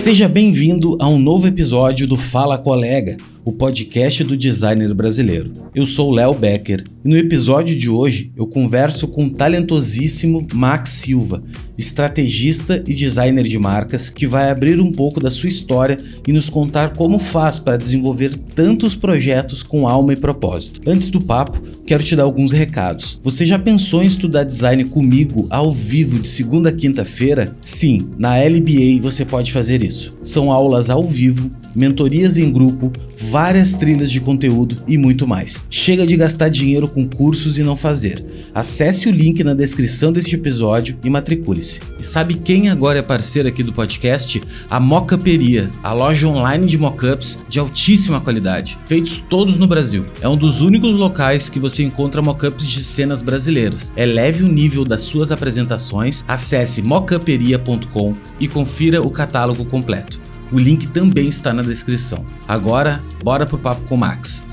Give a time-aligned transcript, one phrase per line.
[0.00, 5.52] Seja bem-vindo a um novo episódio do Fala Colega, o podcast do designer brasileiro.
[5.72, 10.90] Eu sou Léo Becker e no episódio de hoje eu converso com o talentosíssimo Max
[10.90, 11.44] Silva,
[11.78, 15.96] estrategista e designer de marcas, que vai abrir um pouco da sua história
[16.26, 20.80] e nos contar como faz para desenvolver tantos projetos com alma e propósito.
[20.84, 23.20] Antes do papo, quero te dar alguns recados.
[23.22, 27.56] Você já pensou em estudar design comigo ao vivo de segunda a quinta-feira?
[27.62, 30.18] Sim, na LBA você pode fazer isso.
[30.22, 32.92] São aulas ao vivo mentorias em grupo,
[33.30, 35.59] várias trilhas de conteúdo e muito mais.
[35.68, 38.24] Chega de gastar dinheiro com cursos e não fazer.
[38.54, 41.80] Acesse o link na descrição deste episódio e matricule-se.
[41.98, 44.42] E sabe quem agora é parceiro aqui do podcast?
[44.68, 50.04] A Mocaperia, a loja online de mockups de altíssima qualidade, feitos todos no Brasil.
[50.20, 53.92] É um dos únicos locais que você encontra mockups de cenas brasileiras.
[53.96, 60.20] Eleve o nível das suas apresentações, acesse mocaperia.com e confira o catálogo completo.
[60.52, 62.26] O link também está na descrição.
[62.48, 64.49] Agora, bora pro papo com o Max.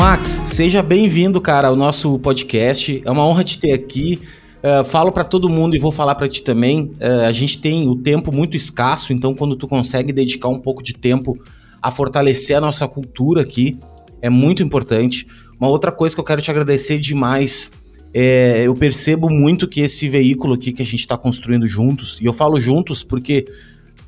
[0.00, 3.02] Max, seja bem-vindo, cara, ao nosso podcast.
[3.04, 4.18] É uma honra te ter aqui.
[4.64, 6.90] Uh, falo para todo mundo e vou falar para ti também.
[6.98, 10.82] Uh, a gente tem o tempo muito escasso, então quando tu consegue dedicar um pouco
[10.82, 11.38] de tempo
[11.82, 13.78] a fortalecer a nossa cultura aqui,
[14.22, 15.26] é muito importante.
[15.60, 17.70] Uma outra coisa que eu quero te agradecer demais
[18.14, 22.24] é, eu percebo muito que esse veículo aqui que a gente está construindo juntos, e
[22.24, 23.44] eu falo juntos porque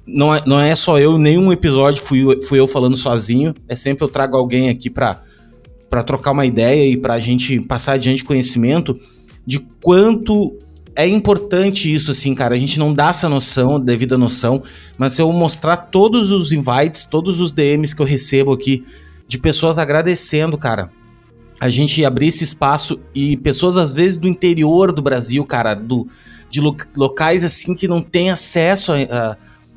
[0.06, 4.02] não é, não é só eu, nenhum episódio fui, fui eu falando sozinho, é sempre
[4.02, 5.20] eu trago alguém aqui para
[6.00, 8.96] trocar uma ideia e para a gente passar adiante conhecimento
[9.44, 10.56] de quanto
[10.94, 12.54] é importante isso, assim, cara.
[12.54, 14.62] A gente não dá essa noção, devida noção,
[14.96, 18.84] mas se eu mostrar todos os invites, todos os DMs que eu recebo aqui
[19.26, 20.90] de pessoas agradecendo, cara,
[21.60, 26.06] a gente abrir esse espaço e pessoas, às vezes, do interior do Brasil, cara, do,
[26.50, 28.92] de lo, locais assim que não tem acesso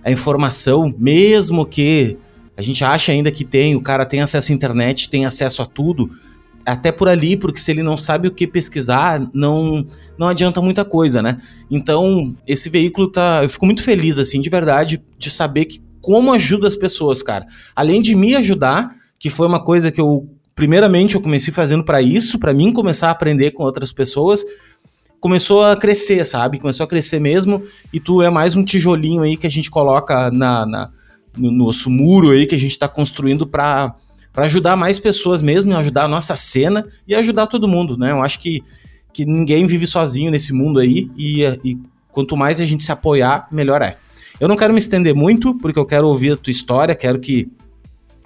[0.04, 2.18] à informação, mesmo que
[2.58, 5.66] a gente acha ainda que tem, o cara tem acesso à internet, tem acesso a
[5.66, 6.10] tudo,
[6.66, 9.86] até por ali, porque se ele não sabe o que pesquisar, não
[10.18, 11.42] não adianta muita coisa, né?
[11.70, 16.32] Então, esse veículo tá, eu fico muito feliz assim, de verdade, de saber que como
[16.32, 17.46] ajuda as pessoas, cara.
[17.76, 22.02] Além de me ajudar, que foi uma coisa que eu primeiramente eu comecei fazendo para
[22.02, 24.46] isso, para mim começar a aprender com outras pessoas,
[25.20, 26.60] começou a crescer, sabe?
[26.60, 30.32] Começou a crescer mesmo, e tu é mais um tijolinho aí que a gente coloca
[30.32, 30.90] na, na
[31.38, 33.96] no nosso muro aí que a gente está construindo para
[34.36, 38.12] ajudar mais pessoas mesmo, ajudar a nossa cena e ajudar todo mundo, né?
[38.12, 38.64] Eu acho que,
[39.14, 41.78] que ninguém vive sozinho nesse mundo aí, e, e
[42.12, 43.98] quanto mais a gente se apoiar, melhor é.
[44.40, 47.50] Eu não quero me estender muito, porque eu quero ouvir a tua história, quero que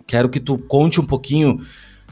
[0.07, 1.61] quero que tu conte um pouquinho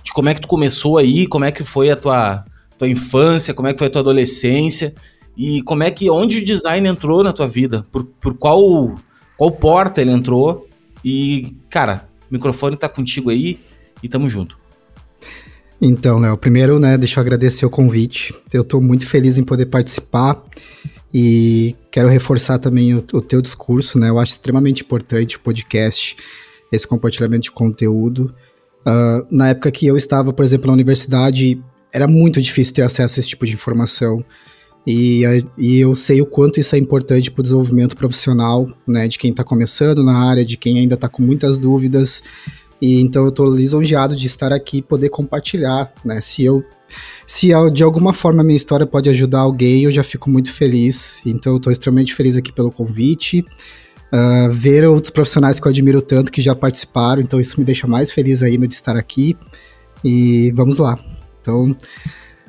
[0.03, 2.45] de como é que tu começou aí, como é que foi a tua,
[2.77, 4.93] tua infância, como é que foi a tua adolescência
[5.35, 8.95] e como é que onde o design entrou na tua vida, por, por qual
[9.35, 10.66] qual porta ele entrou
[11.09, 13.57] e cara, o microfone tá contigo aí
[14.03, 14.59] e tamo junto.
[15.81, 18.35] Então, Léo, primeiro, né, deixa eu agradecer o convite.
[18.51, 20.43] Eu estou muito feliz em poder participar
[21.13, 24.09] e quero reforçar também o, o teu discurso, né?
[24.09, 26.17] Eu acho extremamente importante o podcast,
[26.73, 28.35] esse compartilhamento de conteúdo.
[28.81, 31.63] Uh, na época que eu estava, por exemplo, na universidade,
[31.93, 34.25] era muito difícil ter acesso a esse tipo de informação.
[34.87, 35.23] E,
[35.57, 39.31] e eu sei o quanto isso é importante para o desenvolvimento profissional, né, de quem
[39.31, 42.23] está começando na área, de quem ainda está com muitas dúvidas.
[42.81, 46.21] E então eu estou lisonjeado de estar aqui e poder compartilhar, né?
[46.21, 46.63] Se eu
[47.25, 51.19] se de alguma forma a minha história pode ajudar alguém, eu já fico muito feliz.
[51.25, 53.43] Então eu estou extremamente feliz aqui pelo convite
[54.13, 57.87] uh, ver outros profissionais que eu admiro tanto que já participaram, então isso me deixa
[57.87, 59.35] mais feliz ainda de estar aqui.
[60.03, 60.97] E vamos lá.
[61.41, 61.75] Então,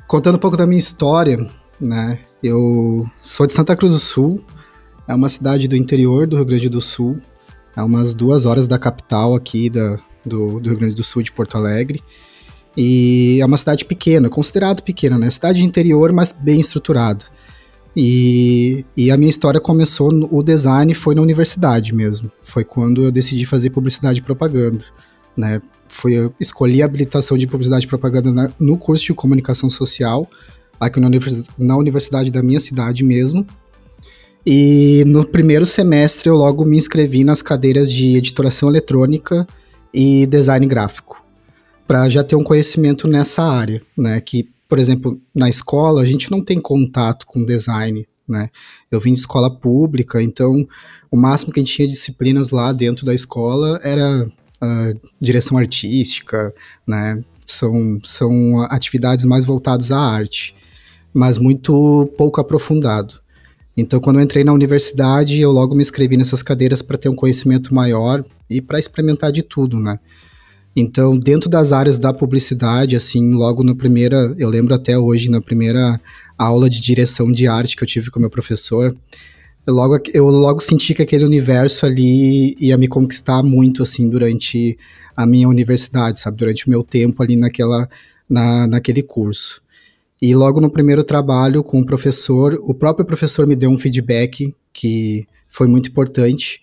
[0.07, 1.37] contando um pouco da minha história,
[1.79, 2.19] né?
[2.41, 4.43] Eu sou de Santa Cruz do Sul,
[5.07, 7.19] é uma cidade do interior do Rio Grande do Sul,
[7.75, 11.31] é umas duas horas da capital aqui da, do, do Rio Grande do Sul, de
[11.31, 12.03] Porto Alegre.
[12.77, 15.29] E é uma cidade pequena, considerado pequena, né?
[15.29, 17.25] Cidade interior, mas bem estruturada.
[17.95, 22.31] E, e a minha história começou, no, o design foi na universidade mesmo.
[22.43, 24.85] Foi quando eu decidi fazer publicidade e propaganda.
[25.35, 25.61] Né?
[25.87, 30.27] Foi, eu escolhi a habilitação de publicidade e propaganda na, no curso de comunicação social,
[30.79, 31.09] aqui na,
[31.57, 33.45] na universidade da minha cidade mesmo.
[34.45, 39.47] E no primeiro semestre eu logo me inscrevi nas cadeiras de editoração eletrônica
[39.93, 41.23] e design gráfico,
[41.87, 44.21] para já ter um conhecimento nessa área, né?
[44.21, 48.51] Que por exemplo, na escola a gente não tem contato com design, né?
[48.91, 50.67] Eu vim de escola pública, então
[51.09, 56.53] o máximo que a gente tinha disciplinas lá dentro da escola era a direção artística,
[56.87, 57.23] né?
[57.47, 60.55] São, são atividades mais voltadas à arte.
[61.13, 63.19] Mas muito pouco aprofundado.
[63.75, 67.15] Então, quando eu entrei na universidade, eu logo me inscrevi nessas cadeiras para ter um
[67.15, 69.99] conhecimento maior e para experimentar de tudo, né?
[70.75, 75.41] Então, dentro das áreas da publicidade, assim, logo na primeira, eu lembro até hoje, na
[75.41, 75.99] primeira
[76.37, 78.95] aula de direção de arte que eu tive com meu professor,
[79.65, 84.77] eu logo, eu logo senti que aquele universo ali ia me conquistar muito, assim, durante
[85.15, 86.37] a minha universidade, sabe?
[86.37, 87.89] Durante o meu tempo ali naquela,
[88.29, 89.61] na, naquele curso.
[90.21, 94.53] E logo no primeiro trabalho com o professor, o próprio professor me deu um feedback
[94.73, 96.61] que foi muito importante,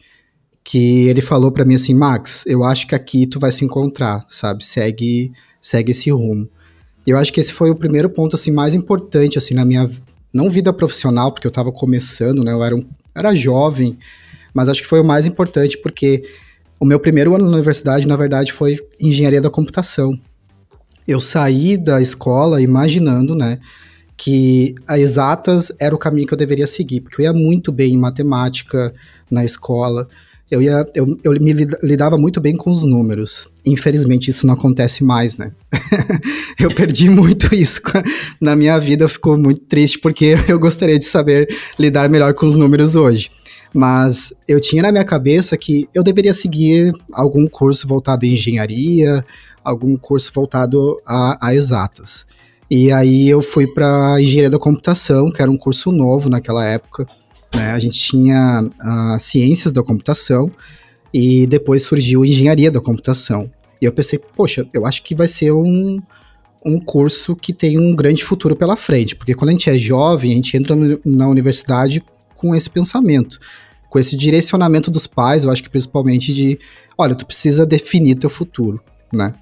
[0.63, 4.27] que ele falou para mim assim, Max, eu acho que aqui tu vai se encontrar,
[4.29, 4.65] sabe?
[4.65, 6.49] Segue, segue esse rumo.
[7.07, 9.89] Eu acho que esse foi o primeiro ponto assim mais importante assim na minha
[10.35, 12.53] não vida profissional, porque eu estava começando, né?
[12.53, 13.97] Eu era um, era jovem,
[14.53, 16.25] mas acho que foi o mais importante porque
[16.79, 20.19] o meu primeiro ano na universidade, na verdade, foi engenharia da computação
[21.07, 23.59] eu saí da escola imaginando, né,
[24.17, 27.95] que a exatas era o caminho que eu deveria seguir, porque eu ia muito bem
[27.95, 28.95] em matemática
[29.31, 30.09] na escola,
[30.51, 33.49] eu, ia, eu, eu me lidava muito bem com os números.
[33.65, 35.51] Infelizmente, isso não acontece mais, né?
[36.59, 37.81] eu perdi muito isso
[38.41, 41.49] na minha vida, eu fico muito triste, porque eu gostaria de saber
[41.79, 43.29] lidar melhor com os números hoje.
[43.75, 49.25] Mas eu tinha na minha cabeça que eu deveria seguir algum curso voltado em engenharia,
[49.67, 52.25] algum curso voltado a, a exatas.
[52.71, 57.07] E aí eu fui para engenharia da computação, que era um curso novo naquela época.
[57.53, 57.73] Né?
[57.73, 60.51] A gente tinha uh, ciências da computação
[61.13, 63.51] e depois surgiu engenharia da computação.
[63.83, 66.01] E eu pensei, poxa, eu acho que vai ser um,
[66.65, 70.33] um curso que tem um grande futuro pela frente, porque quando a gente é jovem,
[70.33, 72.03] a gente entra no, na universidade
[72.35, 73.39] com esse pensamento,
[73.89, 76.59] com esse direcionamento dos pais, eu acho que principalmente de,
[76.99, 78.81] olha, tu precisa definir teu futuro,
[79.13, 79.33] né?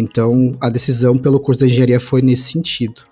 [0.00, 3.02] Então, a decisão pelo curso de engenharia foi nesse sentido.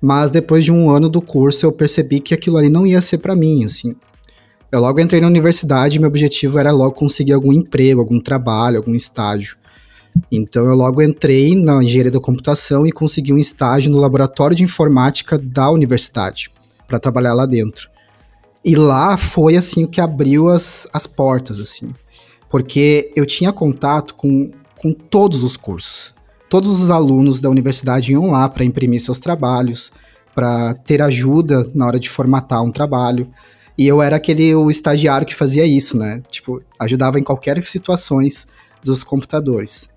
[0.00, 3.18] Mas depois de um ano do curso, eu percebi que aquilo ali não ia ser
[3.18, 3.94] para mim, assim.
[4.72, 8.78] Eu logo entrei na universidade e meu objetivo era logo conseguir algum emprego, algum trabalho,
[8.78, 9.58] algum estágio.
[10.30, 14.64] Então eu logo entrei na engenharia da computação e consegui um estágio no laboratório de
[14.64, 16.50] informática da universidade,
[16.88, 17.90] para trabalhar lá dentro.
[18.64, 21.92] E lá foi assim o que abriu as, as portas, assim.
[22.48, 26.14] Porque eu tinha contato com, com todos os cursos
[26.52, 29.90] todos os alunos da universidade iam lá para imprimir seus trabalhos,
[30.34, 33.26] para ter ajuda na hora de formatar um trabalho.
[33.78, 36.22] E eu era aquele o estagiário que fazia isso, né?
[36.30, 38.46] Tipo, ajudava em qualquer situações
[38.84, 39.88] dos computadores.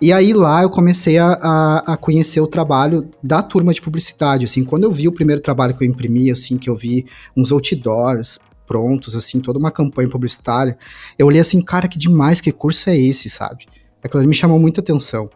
[0.00, 4.44] E aí lá eu comecei a, a, a, conhecer o trabalho da turma de publicidade,
[4.44, 7.04] assim, quando eu vi o primeiro trabalho que eu imprimi, assim, que eu vi
[7.36, 10.78] uns outdoors prontos, assim, toda uma campanha publicitária,
[11.18, 13.66] eu olhei assim, cara, que demais, que curso é esse, sabe?
[14.02, 15.28] Aquilo me chamou muita atenção.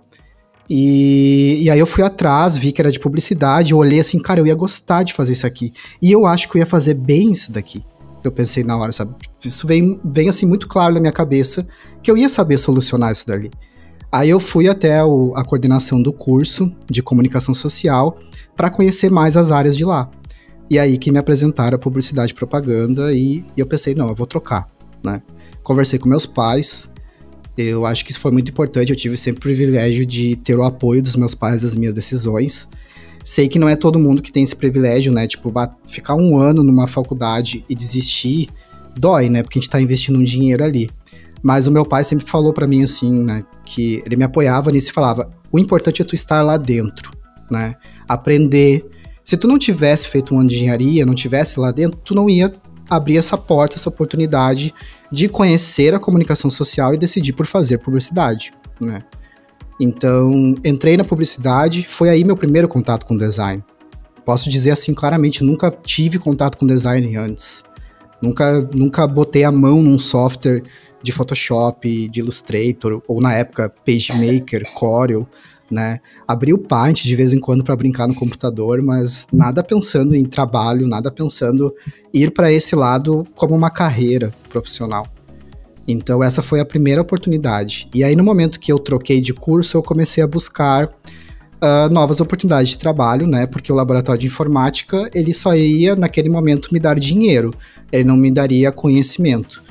[0.68, 4.46] E, e aí eu fui atrás, vi que era de publicidade, olhei assim, cara, eu
[4.46, 5.72] ia gostar de fazer isso aqui.
[6.00, 7.84] E eu acho que eu ia fazer bem isso daqui.
[8.22, 9.14] Eu pensei na hora, sabe?
[9.44, 11.66] Isso vem, vem assim muito claro na minha cabeça
[12.02, 13.50] que eu ia saber solucionar isso dali.
[14.10, 18.18] Aí eu fui até o, a coordenação do curso de comunicação social
[18.56, 20.10] para conhecer mais as áreas de lá.
[20.70, 24.14] E aí que me apresentaram a publicidade e propaganda e, e eu pensei, não, eu
[24.14, 24.70] vou trocar,
[25.02, 25.20] né?
[25.62, 26.88] Conversei com meus pais,
[27.56, 28.90] eu acho que isso foi muito importante.
[28.90, 32.68] Eu tive sempre o privilégio de ter o apoio dos meus pais das minhas decisões.
[33.22, 35.26] Sei que não é todo mundo que tem esse privilégio, né?
[35.26, 35.52] Tipo,
[35.86, 38.48] ficar um ano numa faculdade e desistir
[38.96, 39.42] dói, né?
[39.42, 40.90] Porque a gente tá investindo um dinheiro ali.
[41.42, 43.44] Mas o meu pai sempre falou para mim assim, né?
[43.64, 47.12] Que ele me apoiava nisso e falava: o importante é tu estar lá dentro,
[47.50, 47.76] né?
[48.08, 48.84] Aprender.
[49.22, 52.28] Se tu não tivesse feito um ano de engenharia, não tivesse lá dentro, tu não
[52.28, 52.52] ia
[52.88, 54.74] abrir essa porta, essa oportunidade
[55.10, 59.02] de conhecer a comunicação social e decidir por fazer publicidade, né?
[59.80, 63.62] Então, entrei na publicidade, foi aí meu primeiro contato com design.
[64.24, 67.64] Posso dizer assim claramente, nunca tive contato com design antes.
[68.22, 70.62] Nunca, nunca botei a mão num software
[71.02, 75.28] de Photoshop, de Illustrator, ou na época PageMaker, Corel,
[75.74, 76.00] né?
[76.26, 80.24] Abri o Paint de vez em quando para brincar no computador, mas nada pensando em
[80.24, 81.74] trabalho, nada pensando
[82.12, 85.06] ir para esse lado como uma carreira profissional.
[85.86, 87.88] Então essa foi a primeira oportunidade.
[87.92, 92.20] E aí no momento que eu troquei de curso, eu comecei a buscar uh, novas
[92.20, 93.46] oportunidades de trabalho, né?
[93.46, 97.52] Porque o laboratório de informática ele só ia naquele momento me dar dinheiro,
[97.92, 99.62] ele não me daria conhecimento.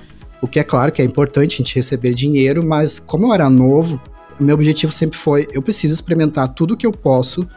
[0.41, 3.50] O que é claro que é importante a gente receber dinheiro, mas como eu era
[3.50, 4.00] novo,
[4.39, 7.47] meu objetivo sempre foi: eu preciso experimentar tudo que eu posso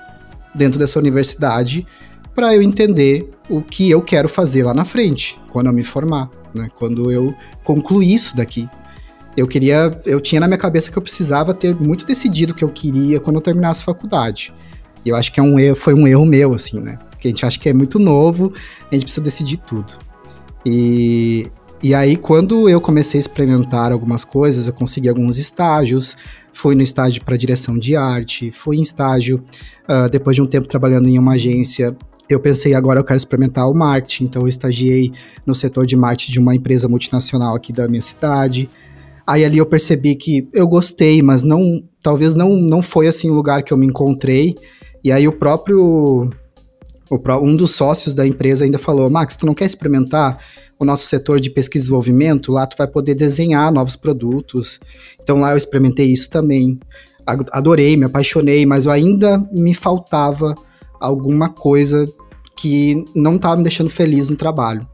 [0.54, 1.86] dentro dessa universidade
[2.34, 6.30] para eu entender o que eu quero fazer lá na frente, quando eu me formar,
[6.54, 6.68] né?
[6.74, 8.68] Quando eu concluir isso daqui.
[9.36, 12.64] Eu queria, eu tinha na minha cabeça que eu precisava ter muito decidido o que
[12.64, 14.52] eu queria quando eu terminasse a faculdade.
[15.04, 16.98] E eu acho que é um erro, foi um erro meu, assim, né?
[17.10, 18.52] Porque a gente acha que é muito novo,
[18.90, 19.94] a gente precisa decidir tudo.
[20.64, 21.50] E,
[21.82, 26.16] e aí, quando eu comecei a experimentar algumas coisas, eu consegui alguns estágios,
[26.56, 29.44] fui no estágio para direção de arte, fui em estágio,
[29.84, 31.94] uh, depois de um tempo trabalhando em uma agência,
[32.30, 35.12] eu pensei, agora eu quero experimentar o marketing, então eu estagiei
[35.44, 38.70] no setor de marketing de uma empresa multinacional aqui da minha cidade.
[39.26, 43.34] Aí ali eu percebi que eu gostei, mas não, talvez não, não foi assim o
[43.34, 44.54] lugar que eu me encontrei.
[45.04, 46.30] E aí o próprio,
[47.10, 50.38] o, um dos sócios da empresa ainda falou, Max, tu não quer experimentar
[50.78, 52.52] o nosso setor de pesquisa e desenvolvimento?
[52.52, 54.80] Lá tu vai poder desenhar novos produtos.
[55.22, 56.78] Então lá eu experimentei isso também.
[57.52, 60.54] Adorei, me apaixonei, mas eu ainda me faltava
[61.00, 62.06] alguma coisa
[62.56, 64.86] que não estava me deixando feliz no trabalho.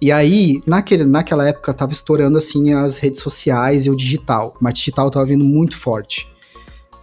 [0.00, 4.52] E aí, naquele, naquela época, tava estourando assim as redes sociais e o digital.
[4.60, 6.26] O digital tava vindo muito forte.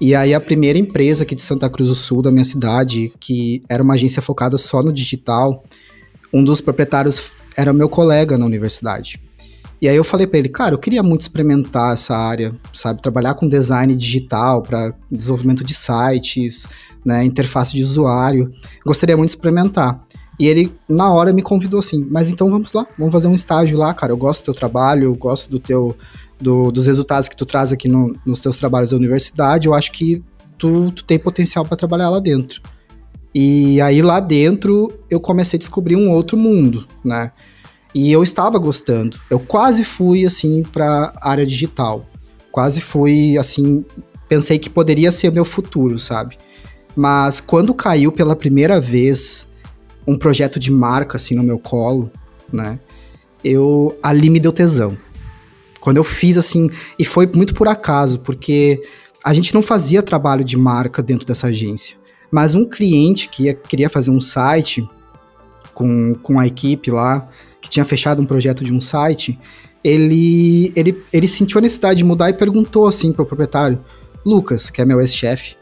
[0.02, 3.62] E aí a primeira empresa aqui de Santa Cruz do Sul, da minha cidade, que
[3.70, 5.64] era uma agência focada só no digital,
[6.34, 9.22] um dos proprietários era meu colega na universidade.
[9.82, 13.34] E aí eu falei para ele, cara, eu queria muito experimentar essa área, sabe, trabalhar
[13.34, 16.66] com design digital para desenvolvimento de sites,
[17.04, 18.52] né, interface de usuário.
[18.86, 20.00] Gostaria muito de experimentar.
[20.40, 23.78] E ele, na hora, me convidou assim, mas então vamos lá, vamos fazer um estágio
[23.78, 24.14] lá, cara.
[24.14, 25.96] Eu gosto do teu trabalho, eu gosto do teu,
[26.40, 29.68] do, dos resultados que tu traz aqui no, nos teus trabalhos da universidade.
[29.68, 30.24] Eu acho que
[30.58, 32.62] tu, tu tem potencial para trabalhar lá dentro.
[33.34, 37.32] E aí lá dentro eu comecei a descobrir um outro mundo, né?
[37.94, 39.20] E eu estava gostando.
[39.30, 42.08] Eu quase fui assim para área digital.
[42.52, 43.86] Quase fui assim,
[44.28, 46.38] pensei que poderia ser meu futuro, sabe?
[46.96, 49.48] Mas quando caiu pela primeira vez
[50.08, 52.12] um projeto de marca assim no meu colo,
[52.52, 52.80] né?
[53.44, 54.98] Eu ali me deu tesão.
[55.80, 58.82] Quando eu fiz assim, e foi muito por acaso, porque
[59.24, 61.98] a gente não fazia trabalho de marca dentro dessa agência.
[62.32, 64.88] Mas um cliente que ia, queria fazer um site
[65.74, 67.28] com, com a equipe lá,
[67.62, 69.40] que tinha fechado um projeto de um site,
[69.84, 73.80] ele, ele, ele sentiu a necessidade de mudar e perguntou assim para o proprietário,
[74.26, 75.56] Lucas, que é meu ex-chefe,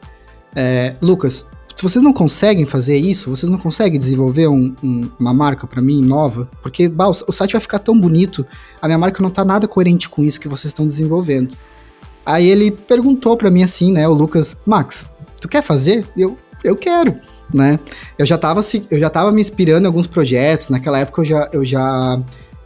[0.56, 5.32] é, Lucas, se vocês não conseguem fazer isso, vocês não conseguem desenvolver um, um, uma
[5.32, 8.44] marca para mim nova, porque bah, o, o, site vai ficar tão bonito,
[8.82, 11.56] a minha marca não tá nada coerente com isso que vocês estão desenvolvendo.
[12.26, 15.06] Aí ele perguntou para mim assim, né, o Lucas, Max,
[15.40, 16.08] tu quer fazer?
[16.18, 16.36] Eu,
[16.70, 17.20] eu quero,
[17.54, 17.80] né?
[18.18, 21.50] Eu já tava, eu já tava me inspirando em alguns projetos, naquela época eu já,
[21.54, 22.22] eu já,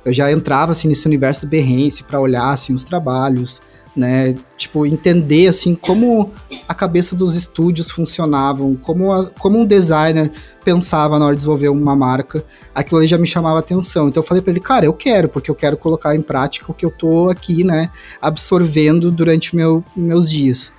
[0.05, 3.61] eu já entrava assim nesse universo do Behance para olhar assim os trabalhos,
[3.95, 4.35] né?
[4.57, 6.31] Tipo, entender assim como
[6.67, 10.31] a cabeça dos estúdios funcionavam, como, a, como um designer
[10.63, 12.43] pensava na hora de desenvolver uma marca,
[12.73, 14.07] aquilo ali já me chamava atenção.
[14.07, 16.73] Então eu falei para ele, cara, eu quero, porque eu quero colocar em prática o
[16.73, 17.89] que eu tô aqui, né,
[18.21, 20.73] absorvendo durante meu, meus dias.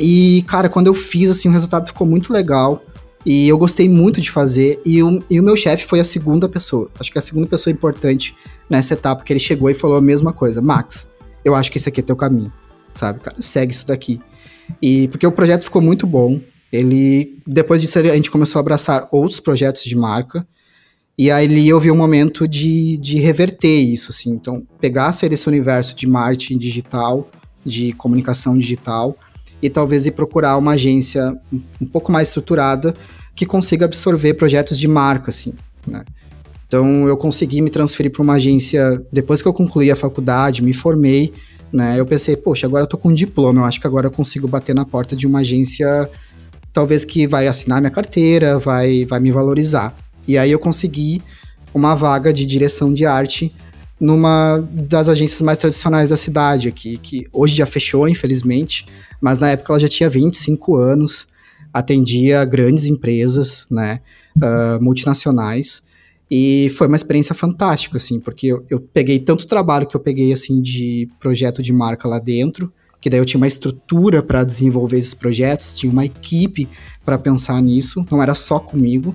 [0.00, 2.82] E, cara, quando eu fiz, assim, o resultado ficou muito legal.
[3.24, 4.80] E eu gostei muito de fazer.
[4.84, 6.90] E o, e o meu chefe foi a segunda pessoa.
[6.98, 8.34] Acho que a segunda pessoa importante
[8.68, 10.62] nessa etapa, que ele chegou e falou a mesma coisa.
[10.62, 11.10] Max,
[11.44, 12.50] eu acho que esse aqui é teu caminho,
[12.94, 13.36] sabe, cara?
[13.40, 14.20] Segue isso daqui.
[14.80, 16.40] E porque o projeto ficou muito bom.
[16.72, 20.46] Ele, depois disso, a gente começou a abraçar outros projetos de marca.
[21.18, 24.30] E aí eu vi um momento de, de reverter isso, assim.
[24.30, 27.28] Então, pegasse esse universo de marketing digital,
[27.66, 29.14] de comunicação digital,
[29.62, 32.94] e talvez ir procurar uma agência um, pouco mais estruturada
[33.34, 35.54] que consiga absorver projetos de marca, assim,
[35.86, 36.04] né?
[36.66, 40.72] Então, eu consegui me transferir para uma agência depois que eu concluí a faculdade, me
[40.72, 41.32] formei,
[41.72, 41.98] né?
[41.98, 44.46] Eu pensei, poxa, agora eu tô com um diploma, eu acho que agora eu consigo
[44.46, 46.08] bater na porta de uma agência
[46.72, 49.94] talvez que vai assinar minha carteira, vai, vai me valorizar.
[50.26, 51.20] E aí eu consegui
[51.74, 53.52] uma vaga de direção de arte
[54.00, 58.86] numa das agências mais tradicionais da cidade aqui, que hoje já fechou, infelizmente,
[59.20, 61.28] mas na época ela já tinha 25 anos,
[61.72, 64.00] atendia grandes empresas, né,
[64.38, 65.82] uh, multinacionais,
[66.30, 70.32] e foi uma experiência fantástica, assim, porque eu, eu, peguei tanto trabalho que eu peguei,
[70.32, 74.98] assim, de projeto de marca lá dentro, que daí eu tinha uma estrutura para desenvolver
[74.98, 76.68] esses projetos, tinha uma equipe
[77.04, 79.14] para pensar nisso, não era só comigo,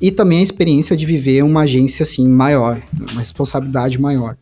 [0.00, 2.80] e também a experiência de viver uma agência, assim, maior,
[3.12, 4.36] uma responsabilidade maior.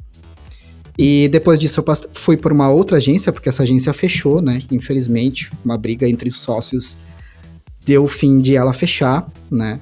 [0.98, 5.50] E depois disso eu fui por uma outra agência, porque essa agência fechou, né, infelizmente,
[5.64, 6.98] uma briga entre os sócios
[7.84, 9.80] deu fim de ela fechar, né,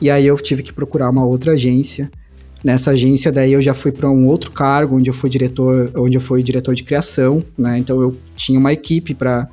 [0.00, 2.10] e aí eu tive que procurar uma outra agência.
[2.62, 6.16] Nessa agência daí eu já fui para um outro cargo, onde eu fui diretor, onde
[6.16, 7.78] eu fui diretor de criação, né?
[7.78, 9.48] Então eu tinha uma equipe para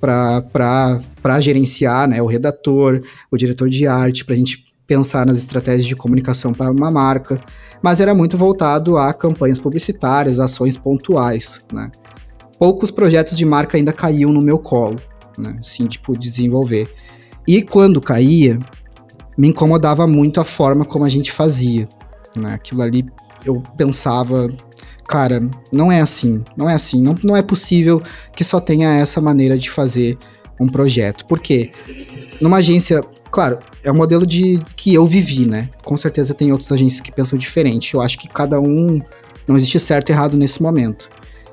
[0.00, 5.86] para gerenciar, né, o redator, o diretor de arte, para a gente pensar nas estratégias
[5.86, 7.40] de comunicação para uma marca,
[7.80, 11.92] mas era muito voltado a campanhas publicitárias, ações pontuais, né.
[12.58, 14.96] Poucos projetos de marca ainda caíam no meu colo,
[15.38, 16.92] né, assim, tipo, desenvolver.
[17.46, 18.58] E quando caía,
[19.38, 21.88] me incomodava muito a forma como a gente fazia.
[22.36, 22.52] Né?
[22.54, 23.06] Aquilo ali
[23.46, 24.52] eu pensava,
[25.06, 25.40] cara,
[25.72, 28.02] não é assim, não é assim, não, não é possível
[28.34, 30.18] que só tenha essa maneira de fazer
[30.60, 31.24] um projeto.
[31.26, 31.70] Por quê?
[32.42, 35.68] Numa agência, claro, é o modelo de que eu vivi, né?
[35.82, 37.94] Com certeza tem outras agências que pensam diferente.
[37.94, 39.00] Eu acho que cada um
[39.46, 41.08] não existe certo e errado nesse momento.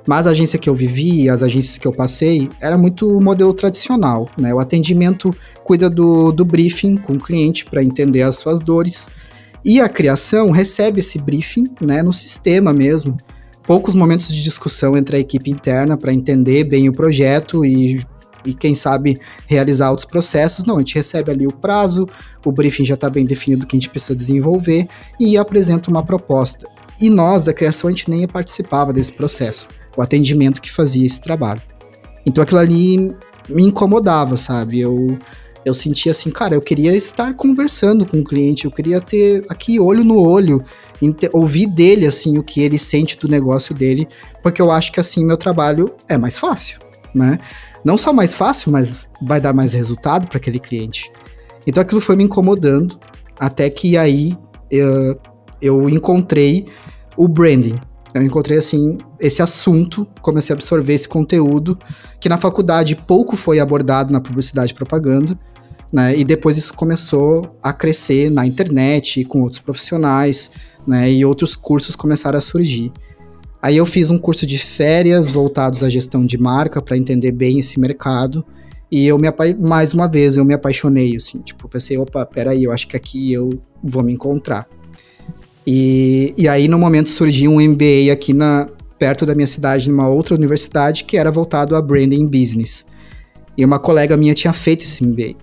[0.08, 4.28] Mas a agência que eu vivi, as agências que eu passei, era muito modelo tradicional,
[4.40, 4.54] né?
[4.54, 9.10] O atendimento cuida do, do briefing com o cliente para entender as suas dores.
[9.66, 13.18] E a criação recebe esse briefing né, no sistema mesmo.
[13.64, 18.00] Poucos momentos de discussão entre a equipe interna para entender bem o projeto e,
[18.48, 20.66] e, quem sabe, realizar outros processos.
[20.66, 22.08] Não, a gente recebe ali o prazo,
[22.46, 24.88] o briefing já está bem definido o que a gente precisa desenvolver
[25.20, 26.68] e apresenta uma proposta.
[27.00, 31.20] E nós, da criação, a gente nem participava desse processo o atendimento que fazia esse
[31.20, 31.62] trabalho.
[32.26, 33.16] Então aquilo ali
[33.50, 34.80] me incomodava, sabe?
[34.80, 35.18] Eu,
[35.66, 39.80] eu sentia assim, cara, eu queria estar conversando com o cliente, eu queria ter aqui
[39.80, 40.64] olho no olho,
[41.34, 44.08] ouvir dele, assim, o que ele sente do negócio dele,
[44.44, 46.80] porque eu acho que assim meu trabalho é mais fácil,
[47.14, 47.40] né?
[47.84, 51.12] Não só mais fácil, mas vai dar mais resultado para aquele cliente.
[51.66, 53.00] Então aquilo foi me incomodando,
[53.40, 54.38] até que aí
[54.72, 55.20] eu,
[55.62, 56.68] eu encontrei
[57.16, 57.80] o branding,
[58.14, 61.78] eu encontrei assim esse assunto, comecei a absorver esse conteúdo
[62.20, 65.38] que na faculdade pouco foi abordado na publicidade e propaganda,
[65.92, 66.18] né?
[66.18, 70.52] E depois isso começou a crescer na internet com outros profissionais,
[70.86, 71.12] né?
[71.12, 72.92] E outros cursos começaram a surgir.
[73.62, 77.60] Aí eu fiz um curso de férias voltados à gestão de marca para entender bem
[77.60, 78.46] esse mercado.
[78.92, 79.28] E eu me
[79.60, 83.34] mais uma vez eu me apaixonei assim, tipo, pensei, opa, peraí, eu acho que aqui
[83.34, 83.50] eu
[83.84, 84.68] vou me encontrar.
[85.66, 90.08] E, e aí, no momento, surgiu um MBA aqui na, perto da minha cidade, numa
[90.08, 92.86] outra universidade, que era voltado a branding business.
[93.58, 95.36] E uma colega minha tinha feito esse MBA.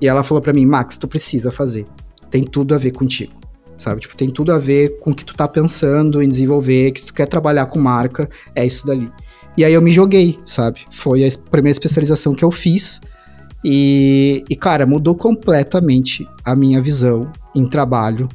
[0.00, 1.86] E ela falou para mim, Max, tu precisa fazer.
[2.30, 3.32] Tem tudo a ver contigo.
[3.76, 4.00] Sabe?
[4.00, 7.06] Tipo, tem tudo a ver com o que tu tá pensando em desenvolver, que se
[7.06, 9.10] tu quer trabalhar com marca, é isso dali.
[9.56, 10.80] E aí eu me joguei, sabe?
[10.90, 13.00] Foi a primeira especialização que eu fiz.
[13.64, 18.28] E, e cara, mudou completamente a minha visão em trabalho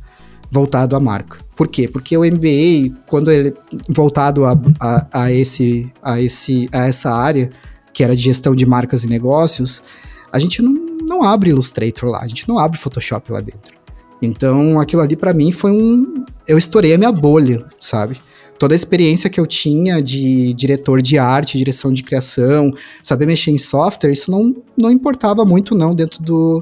[0.50, 1.38] voltado à marca.
[1.56, 1.88] Por quê?
[1.88, 3.54] Porque o MBA, quando ele
[3.90, 7.52] voltado a, a, a, esse, a, esse, a essa área,
[7.94, 9.84] que era de gestão de marcas e negócios,
[10.32, 13.79] a gente não, não abre Illustrator lá, a gente não abre Photoshop lá dentro.
[14.22, 16.26] Então, aquilo ali para mim foi um.
[16.48, 18.20] Eu estourei a minha bolha, sabe?
[18.58, 23.52] Toda a experiência que eu tinha de diretor de arte, direção de criação, saber mexer
[23.52, 26.62] em software, isso não, não importava muito, não, dentro do,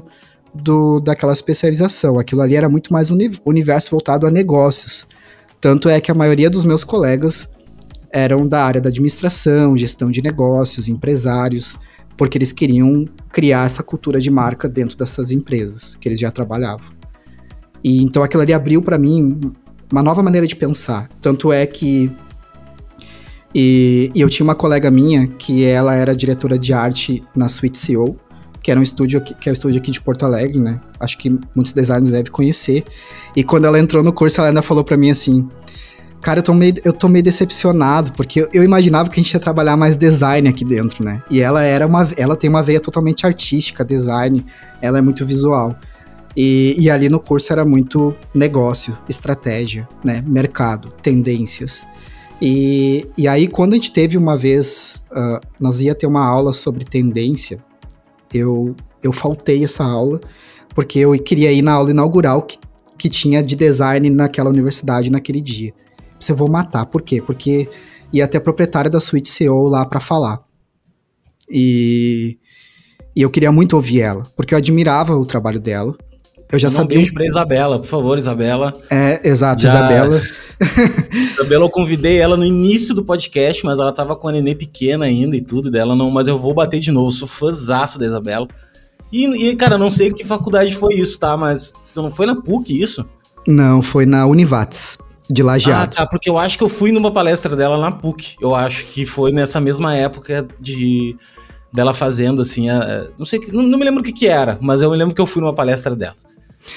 [0.54, 2.16] do, daquela especialização.
[2.16, 5.06] Aquilo ali era muito mais um universo voltado a negócios.
[5.60, 7.48] Tanto é que a maioria dos meus colegas
[8.12, 11.78] eram da área da administração, gestão de negócios, empresários,
[12.16, 16.97] porque eles queriam criar essa cultura de marca dentro dessas empresas que eles já trabalhavam.
[17.82, 19.40] E então aquilo ali abriu para mim
[19.90, 21.08] uma nova maneira de pensar.
[21.20, 22.10] Tanto é que
[23.54, 27.78] e, e, eu tinha uma colega minha que ela era diretora de arte na Sweet
[27.78, 28.18] CEO
[28.62, 30.80] que era um estúdio aqui, que é um estúdio aqui de Porto Alegre, né?
[31.00, 32.84] Acho que muitos designers devem conhecer.
[33.34, 35.48] E quando ela entrou no curso, ela ainda falou para mim assim:
[36.20, 39.32] Cara, eu tô meio, eu tô meio decepcionado, porque eu, eu, imaginava que a gente
[39.32, 41.22] ia trabalhar mais design aqui dentro, né?
[41.30, 42.08] E ela era uma.
[42.16, 44.44] Ela tem uma veia totalmente artística, design,
[44.82, 45.74] ela é muito visual.
[46.40, 50.22] E, e ali no curso era muito negócio, estratégia, né?
[50.24, 51.84] Mercado, tendências.
[52.40, 56.52] E, e aí, quando a gente teve uma vez, uh, nós ia ter uma aula
[56.52, 57.58] sobre tendência,
[58.32, 60.20] eu, eu faltei essa aula,
[60.76, 62.56] porque eu queria ir na aula inaugural que,
[62.96, 65.74] que tinha de design naquela universidade naquele dia.
[66.20, 67.20] Você vou matar, por quê?
[67.20, 67.68] Porque
[68.12, 70.40] ia ter a proprietária da Suite CEO lá para falar.
[71.50, 72.38] E,
[73.16, 75.98] e eu queria muito ouvir ela, porque eu admirava o trabalho dela.
[76.50, 76.96] Eu já um sabia.
[76.96, 78.72] Um beijo pra Isabela, por favor, Isabela.
[78.90, 79.68] É, exato, já...
[79.68, 80.22] Isabela.
[81.34, 85.04] Isabela, eu convidei ela no início do podcast, mas ela tava com a nenê pequena
[85.04, 88.48] ainda e tudo dela, não, mas eu vou bater de novo, sou fãzaço da Isabela.
[89.12, 91.36] E, e, cara, não sei que faculdade foi isso, tá?
[91.36, 93.06] Mas você não foi na PUC isso?
[93.46, 94.98] Não, foi na Univates,
[95.30, 95.92] de Lajeado.
[95.94, 98.36] Ah, tá, porque eu acho que eu fui numa palestra dela na PUC.
[98.40, 101.16] Eu acho que foi nessa mesma época de
[101.72, 104.80] dela fazendo assim, a, não sei, não, não me lembro o que que era, mas
[104.80, 106.16] eu me lembro que eu fui numa palestra dela.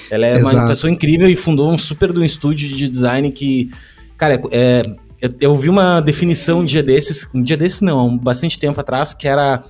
[0.10, 0.56] Ela é Exato.
[0.56, 3.72] uma pessoa incrível e fundou um super do estúdio de design que,
[4.18, 4.84] cara, é,
[5.22, 9.14] eu, eu, vi uma definição um dia desses, um dia desses não, bastante tempo atrás,
[9.14, 9.64] que era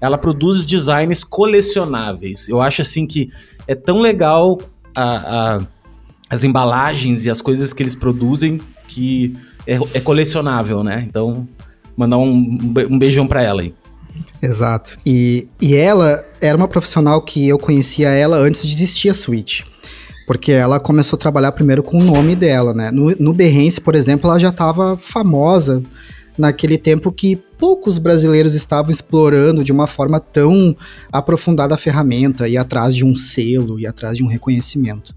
[0.00, 2.48] ela produz designs colecionáveis.
[2.48, 3.30] Eu acho assim que
[3.66, 4.60] é tão legal
[4.94, 5.66] a, a,
[6.30, 9.34] as embalagens e as coisas que eles produzem que
[9.66, 11.04] é, é colecionável, né?
[11.08, 11.46] Então,
[11.96, 12.58] mandar um,
[12.90, 13.74] um beijão para ela aí.
[14.42, 14.98] Exato.
[15.04, 19.62] E, e ela era uma profissional que eu conhecia ela antes de existir a Switch.
[20.26, 22.90] Porque ela começou a trabalhar primeiro com o nome dela, né?
[22.90, 25.82] No, no Behance, por exemplo, ela já estava famosa
[26.36, 30.76] naquele tempo que poucos brasileiros estavam explorando de uma forma tão
[31.10, 35.14] aprofundada a ferramenta e atrás de um selo e atrás de um reconhecimento.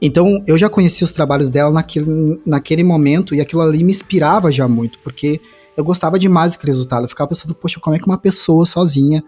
[0.00, 4.52] Então, eu já conheci os trabalhos dela naquele, naquele momento e aquilo ali me inspirava
[4.52, 5.40] já muito, porque
[5.76, 7.04] eu gostava demais daquele resultado.
[7.04, 9.22] Eu ficava pensando, poxa, como é que uma pessoa sozinha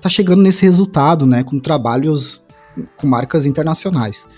[0.00, 2.44] tá chegando nesse resultado, né, com trabalhos
[2.96, 4.28] com marcas internacionais.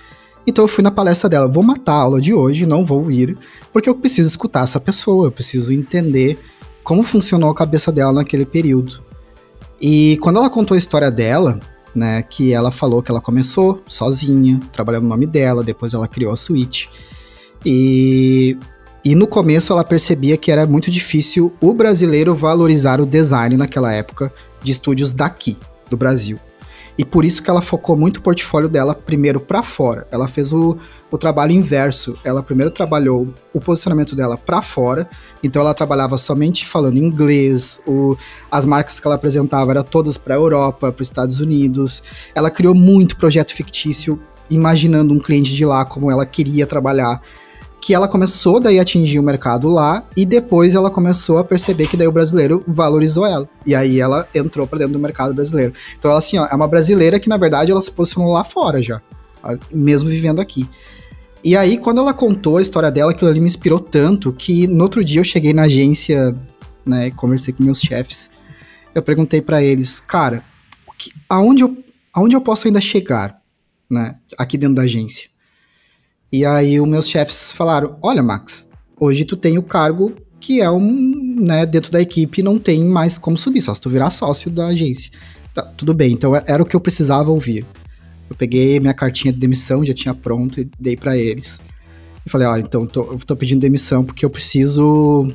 [0.47, 3.37] Então eu fui na palestra dela, vou matar a aula de hoje, não vou ir,
[3.73, 6.39] porque eu preciso escutar essa pessoa, eu preciso entender
[6.83, 9.03] como funcionou a cabeça dela naquele período.
[9.81, 11.61] E quando ela contou a história dela,
[11.95, 16.33] né, que ela falou que ela começou sozinha, trabalhando no nome dela, depois ela criou
[16.33, 16.89] a suíte.
[17.65, 18.57] E,
[19.05, 23.93] e no começo ela percebia que era muito difícil o brasileiro valorizar o design naquela
[23.93, 24.33] época
[24.63, 25.57] de estúdios daqui,
[25.89, 26.39] do Brasil.
[26.99, 30.07] E por isso que ela focou muito o portfólio dela primeiro para fora.
[30.11, 30.77] Ela fez o,
[31.11, 32.15] o trabalho inverso.
[32.23, 35.09] Ela primeiro trabalhou o posicionamento dela para fora.
[35.43, 37.81] Então ela trabalhava somente falando inglês.
[37.87, 38.19] O,
[38.51, 42.03] as marcas que ela apresentava eram todas para a Europa, para os Estados Unidos.
[42.35, 47.23] Ela criou muito projeto fictício, imaginando um cliente de lá como ela queria trabalhar
[47.81, 51.87] que ela começou daí a atingir o mercado lá e depois ela começou a perceber
[51.87, 53.49] que daí o brasileiro valorizou ela.
[53.65, 55.73] E aí ela entrou para dentro do mercado brasileiro.
[55.99, 58.83] Então ela assim, ó, é uma brasileira que na verdade ela se posicionou lá fora
[58.83, 59.01] já,
[59.73, 60.69] mesmo vivendo aqui.
[61.43, 64.83] E aí quando ela contou a história dela, aquilo ali me inspirou tanto que no
[64.83, 66.37] outro dia eu cheguei na agência,
[66.85, 68.31] né, conversei com meus chefes.
[68.95, 70.45] Eu perguntei para eles, cara,
[70.99, 71.77] que, aonde eu
[72.13, 73.41] aonde eu posso ainda chegar,
[73.89, 75.30] né, aqui dentro da agência?
[76.33, 80.71] E aí os meus chefes falaram: "Olha, Max, hoje tu tem o cargo que é
[80.71, 84.51] um, né, dentro da equipe não tem mais como subir, só se tu virar sócio
[84.51, 85.11] da agência".
[85.53, 86.13] Tá, tudo bem.
[86.13, 87.67] Então era o que eu precisava ouvir.
[88.29, 91.61] Eu peguei minha cartinha de demissão, já tinha pronto e dei para eles.
[92.25, 95.33] E falei: "Ó, então tô, eu tô pedindo demissão porque eu preciso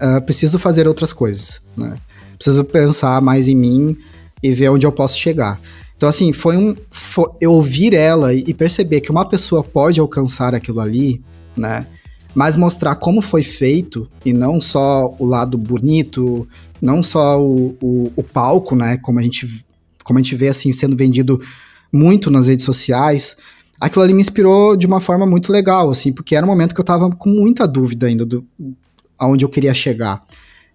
[0.00, 1.96] uh, preciso fazer outras coisas, né?
[2.36, 3.96] Preciso pensar mais em mim
[4.42, 5.60] e ver onde eu posso chegar".
[5.96, 6.74] Então, assim, foi um.
[6.90, 11.22] Foi, eu ouvir ela e perceber que uma pessoa pode alcançar aquilo ali,
[11.56, 11.86] né?
[12.34, 16.48] Mas mostrar como foi feito e não só o lado bonito,
[16.82, 18.96] não só o, o, o palco, né?
[18.96, 19.64] Como a, gente,
[20.02, 21.40] como a gente vê assim sendo vendido
[21.92, 23.36] muito nas redes sociais.
[23.80, 26.80] Aquilo ali me inspirou de uma forma muito legal, assim, porque era um momento que
[26.80, 28.44] eu tava com muita dúvida ainda do
[29.18, 30.24] aonde eu queria chegar.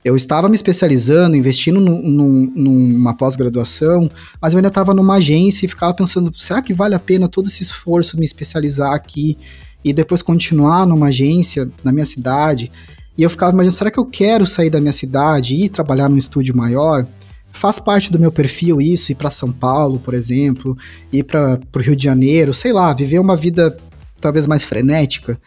[0.04, 4.10] Eu estava me especializando, investindo num, num, numa pós-graduação,
[4.42, 7.48] mas eu ainda estava numa agência e ficava pensando: será que vale a pena todo
[7.48, 9.38] esse esforço me especializar aqui
[9.84, 12.72] e depois continuar numa agência na minha cidade?
[13.18, 16.08] E eu ficava imaginando: será que eu quero sair da minha cidade e ir trabalhar
[16.08, 17.06] num estúdio maior?
[17.52, 20.78] Faz parte do meu perfil isso, ir para São Paulo, por exemplo,
[21.12, 23.76] ir para o Rio de Janeiro, sei lá, viver uma vida
[24.22, 25.38] talvez mais frenética.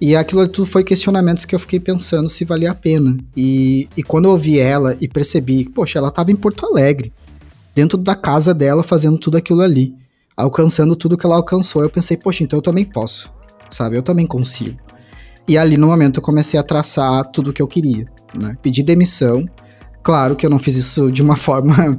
[0.00, 3.16] E aquilo tudo foi questionamentos que eu fiquei pensando se valia a pena.
[3.36, 7.12] E, e quando eu ouvi ela e percebi, poxa, ela estava em Porto Alegre,
[7.74, 9.94] dentro da casa dela, fazendo tudo aquilo ali,
[10.36, 13.32] alcançando tudo que ela alcançou, eu pensei, poxa, então eu também posso,
[13.70, 13.96] sabe?
[13.96, 14.78] Eu também consigo.
[15.48, 18.56] E ali no momento eu comecei a traçar tudo o que eu queria, né?
[18.62, 19.48] Pedi demissão.
[20.02, 21.98] Claro que eu não fiz isso de uma forma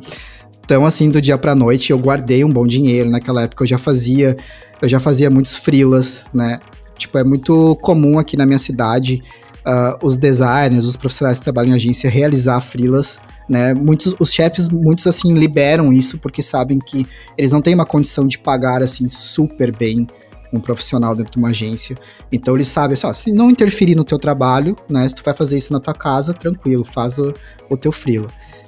[0.68, 1.92] tão assim do dia para noite.
[1.92, 3.64] Eu guardei um bom dinheiro naquela época.
[3.64, 4.38] Eu já fazia,
[4.82, 6.60] eu já fazia muitos frilas, né?
[7.00, 9.24] Tipo, é muito comum aqui na minha cidade
[9.66, 13.74] uh, os designers, os profissionais que trabalham em agência realizar frilas, né?
[13.74, 17.08] Muitos, os chefes, muitos assim, liberam isso porque sabem que
[17.38, 20.08] eles não têm uma condição de pagar assim super bem
[20.52, 21.98] um profissional dentro de uma agência.
[22.32, 25.08] Então eles sabem assim, ó, se não interferir no teu trabalho, né?
[25.08, 27.34] Se tu vai fazer isso na tua casa, tranquilo, faz o,
[27.70, 28.28] o teu frila.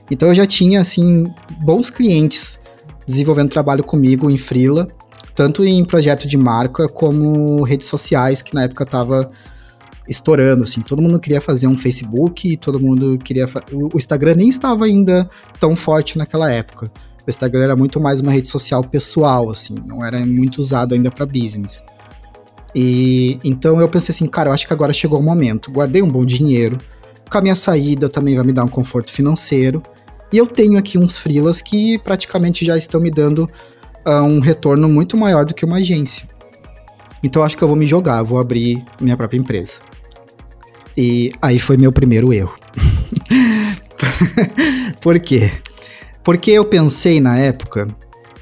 [0.10, 1.26] Então eu já tinha assim
[1.60, 2.60] bons clientes
[3.08, 4.88] desenvolvendo trabalho comigo em frila
[5.36, 9.32] tanto em projeto de marca como redes sociais, que na época tava
[10.08, 13.48] estourando, assim, todo mundo queria fazer um Facebook, todo mundo queria...
[13.72, 16.92] O Instagram nem estava ainda tão forte naquela época.
[17.26, 21.12] O Instagram era muito mais uma rede social pessoal, assim, não era muito usado ainda
[21.12, 21.84] para business.
[22.76, 25.72] E então eu pensei assim, cara, eu acho que agora chegou o momento.
[25.72, 26.78] Guardei um bom dinheiro,
[27.30, 29.82] com a minha saída também vai me dar um conforto financeiro.
[30.32, 33.50] E eu tenho aqui uns freelas que praticamente já estão me dando
[34.08, 36.30] uh, um retorno muito maior do que uma agência.
[37.24, 39.80] Então acho que eu vou me jogar, vou abrir minha própria empresa.
[40.98, 42.56] E aí foi meu primeiro erro.
[45.02, 45.52] Por quê?
[46.24, 47.88] Porque eu pensei na época,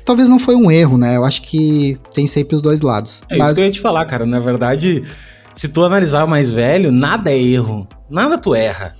[0.06, 1.16] talvez não foi um erro, né?
[1.16, 3.22] Eu acho que tem sempre os dois lados.
[3.30, 3.50] É mas...
[3.50, 4.26] isso que eu ia te falar, cara.
[4.26, 5.04] Na verdade,
[5.54, 7.88] se tu analisar mais velho, nada é erro.
[8.10, 8.96] Nada tu erra.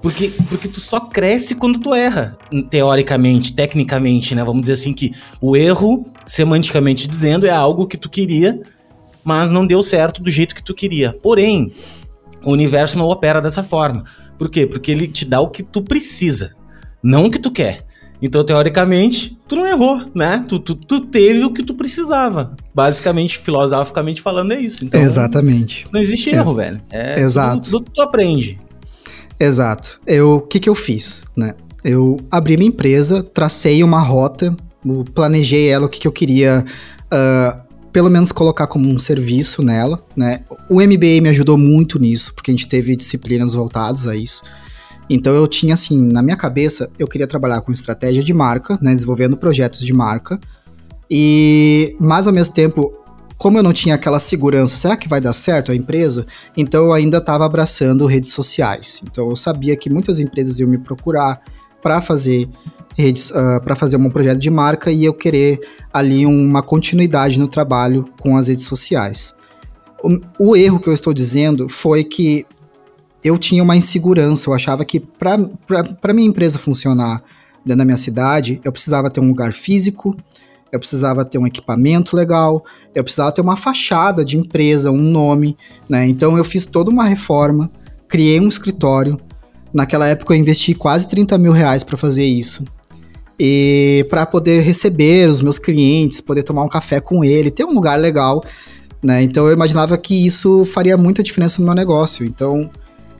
[0.00, 2.38] Porque, porque tu só cresce quando tu erra,
[2.70, 4.44] teoricamente, tecnicamente, né?
[4.44, 8.60] Vamos dizer assim que o erro, semanticamente dizendo, é algo que tu queria,
[9.24, 11.12] mas não deu certo do jeito que tu queria.
[11.12, 11.72] Porém,
[12.44, 14.04] o universo não opera dessa forma.
[14.38, 14.66] Por quê?
[14.66, 16.54] Porque ele te dá o que tu precisa,
[17.02, 17.84] não o que tu quer.
[18.20, 20.44] Então, teoricamente, tu não errou, né?
[20.48, 22.56] Tu, tu, tu teve o que tu precisava.
[22.74, 24.84] Basicamente, filosoficamente falando, é isso.
[24.84, 25.86] Então, Exatamente.
[25.92, 26.82] Não existe erro, Ex velho.
[26.90, 27.84] É Exato.
[27.84, 28.58] Que tu aprende.
[29.38, 30.00] Exato.
[30.24, 31.54] O que que eu fiz, né?
[31.84, 34.56] Eu abri minha empresa, tracei uma rota,
[35.14, 36.64] planejei ela, o que que eu queria,
[37.06, 37.60] uh,
[37.92, 40.42] pelo menos colocar como um serviço nela, né?
[40.68, 44.42] O MBA me ajudou muito nisso, porque a gente teve disciplinas voltadas a isso.
[45.08, 48.94] Então eu tinha assim, na minha cabeça, eu queria trabalhar com estratégia de marca, né,
[48.94, 50.38] desenvolvendo projetos de marca.
[51.10, 52.92] E mas ao mesmo tempo,
[53.38, 56.26] como eu não tinha aquela segurança, será que vai dar certo a empresa?
[56.56, 59.00] Então eu ainda estava abraçando redes sociais.
[59.04, 61.40] Então eu sabia que muitas empresas iam me procurar
[61.80, 62.48] para fazer
[62.96, 65.60] redes, uh, ah, para fazer um projeto de marca e eu querer
[65.92, 69.32] ali uma continuidade no trabalho com as redes sociais.
[70.02, 72.44] O, o erro que eu estou dizendo foi que
[73.22, 74.50] eu tinha uma insegurança.
[74.50, 77.22] Eu achava que para minha empresa funcionar
[77.64, 80.16] dentro da minha cidade, eu precisava ter um lugar físico,
[80.72, 85.56] eu precisava ter um equipamento legal, eu precisava ter uma fachada de empresa, um nome,
[85.88, 86.06] né?
[86.06, 87.70] Então eu fiz toda uma reforma,
[88.06, 89.18] criei um escritório.
[89.72, 92.64] Naquela época eu investi quase 30 mil reais para fazer isso.
[93.38, 97.72] E para poder receber os meus clientes, poder tomar um café com ele, ter um
[97.72, 98.42] lugar legal,
[99.02, 99.22] né?
[99.22, 102.26] Então eu imaginava que isso faria muita diferença no meu negócio.
[102.26, 102.68] Então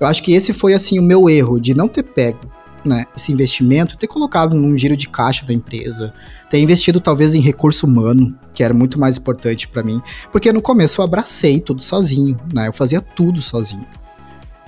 [0.00, 3.32] eu acho que esse foi assim o meu erro de não ter pego né, esse
[3.32, 6.12] investimento, ter colocado num giro de caixa da empresa,
[6.50, 10.00] ter investido talvez em recurso humano, que era muito mais importante para mim,
[10.32, 12.68] porque no começo eu abracei tudo sozinho, né?
[12.68, 13.86] Eu fazia tudo sozinho.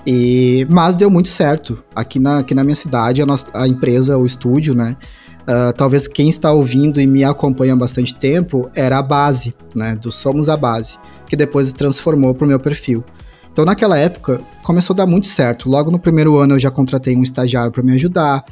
[0.05, 1.83] E mas deu muito certo.
[1.95, 4.97] Aqui na, aqui na minha cidade, a, nossa, a empresa, o estúdio, né?
[5.41, 9.95] Uh, talvez quem está ouvindo e me acompanha há bastante tempo era a base, né?
[9.95, 10.97] Do Somos a Base,
[11.27, 13.03] que depois se transformou para o meu perfil.
[13.51, 15.69] Então, naquela época, começou a dar muito certo.
[15.69, 18.45] Logo no primeiro ano, eu já contratei um estagiário para me ajudar.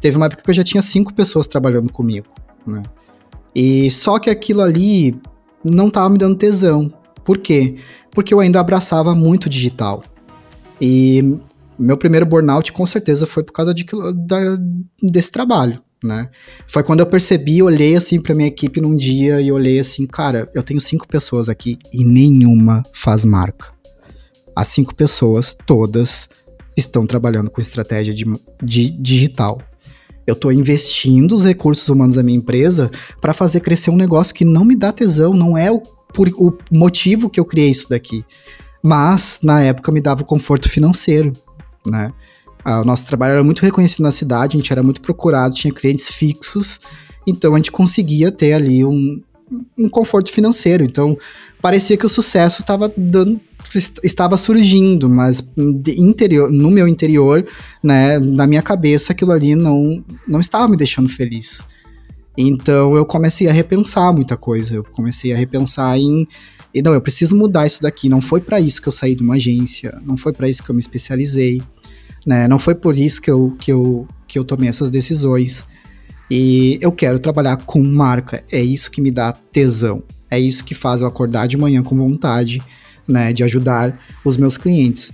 [0.00, 2.26] Teve uma época que eu já tinha cinco pessoas trabalhando comigo,
[2.66, 2.82] né?
[3.54, 5.18] E só que aquilo ali
[5.64, 6.92] não estava me dando tesão.
[7.24, 7.76] Por quê?
[8.10, 10.02] Porque eu ainda abraçava muito digital.
[10.80, 11.38] E
[11.78, 13.86] meu primeiro burnout, com certeza, foi por causa de,
[14.26, 14.58] da,
[15.02, 16.28] desse trabalho, né?
[16.66, 20.50] Foi quando eu percebi, olhei assim para minha equipe num dia e olhei assim, cara,
[20.54, 23.70] eu tenho cinco pessoas aqui e nenhuma faz marca.
[24.54, 26.28] As cinco pessoas, todas,
[26.76, 28.24] estão trabalhando com estratégia de,
[28.62, 29.58] de digital.
[30.26, 34.44] Eu estou investindo os recursos humanos da minha empresa para fazer crescer um negócio que
[34.44, 38.24] não me dá tesão, não é o, por, o motivo que eu criei isso daqui.
[38.82, 41.32] Mas, na época, me dava o conforto financeiro,
[41.86, 42.12] né?
[42.64, 45.74] Ah, o nosso trabalho era muito reconhecido na cidade, a gente era muito procurado, tinha
[45.74, 46.80] clientes fixos,
[47.26, 49.20] então a gente conseguia ter ali um,
[49.76, 50.84] um conforto financeiro.
[50.84, 51.16] Então,
[51.60, 53.40] parecia que o sucesso estava dando
[54.02, 55.52] estava surgindo, mas
[55.96, 57.46] interior, no meu interior,
[57.82, 61.62] né, na minha cabeça, aquilo ali não, não estava me deixando feliz.
[62.36, 64.74] Então eu comecei a repensar muita coisa.
[64.74, 66.26] Eu comecei a repensar em
[66.82, 68.08] não, eu preciso mudar isso daqui.
[68.08, 70.70] Não foi para isso que eu saí de uma agência, não foi para isso que
[70.70, 71.60] eu me especializei,
[72.24, 72.48] né?
[72.48, 75.64] Não foi por isso que eu, que eu, que eu tomei essas decisões.
[76.34, 78.42] E eu quero trabalhar com marca.
[78.50, 80.02] É isso que me dá tesão.
[80.30, 82.62] É isso que faz eu acordar de manhã com vontade
[83.06, 85.12] né, de ajudar os meus clientes.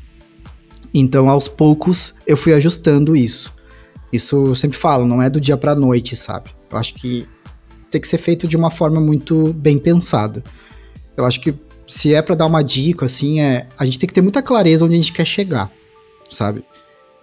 [0.95, 3.53] Então, aos poucos, eu fui ajustando isso.
[4.13, 6.51] Isso eu sempre falo, não é do dia para noite, sabe?
[6.71, 7.27] Eu acho que
[7.91, 10.45] tem que ser feito de uma forma muito bem pensada.
[11.17, 11.53] Eu acho que
[11.85, 14.85] se é para dar uma dica, assim, é a gente tem que ter muita clareza
[14.85, 15.69] onde a gente quer chegar,
[16.31, 16.65] sabe?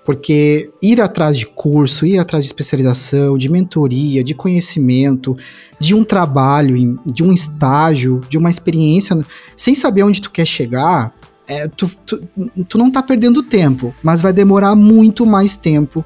[0.05, 5.35] Porque ir atrás de curso, ir atrás de especialização, de mentoria, de conhecimento,
[5.79, 9.17] de um trabalho, de um estágio, de uma experiência,
[9.55, 11.11] sem saber onde tu quer chegar,
[11.47, 12.23] é, tu, tu,
[12.67, 16.05] tu não tá perdendo tempo, mas vai demorar muito mais tempo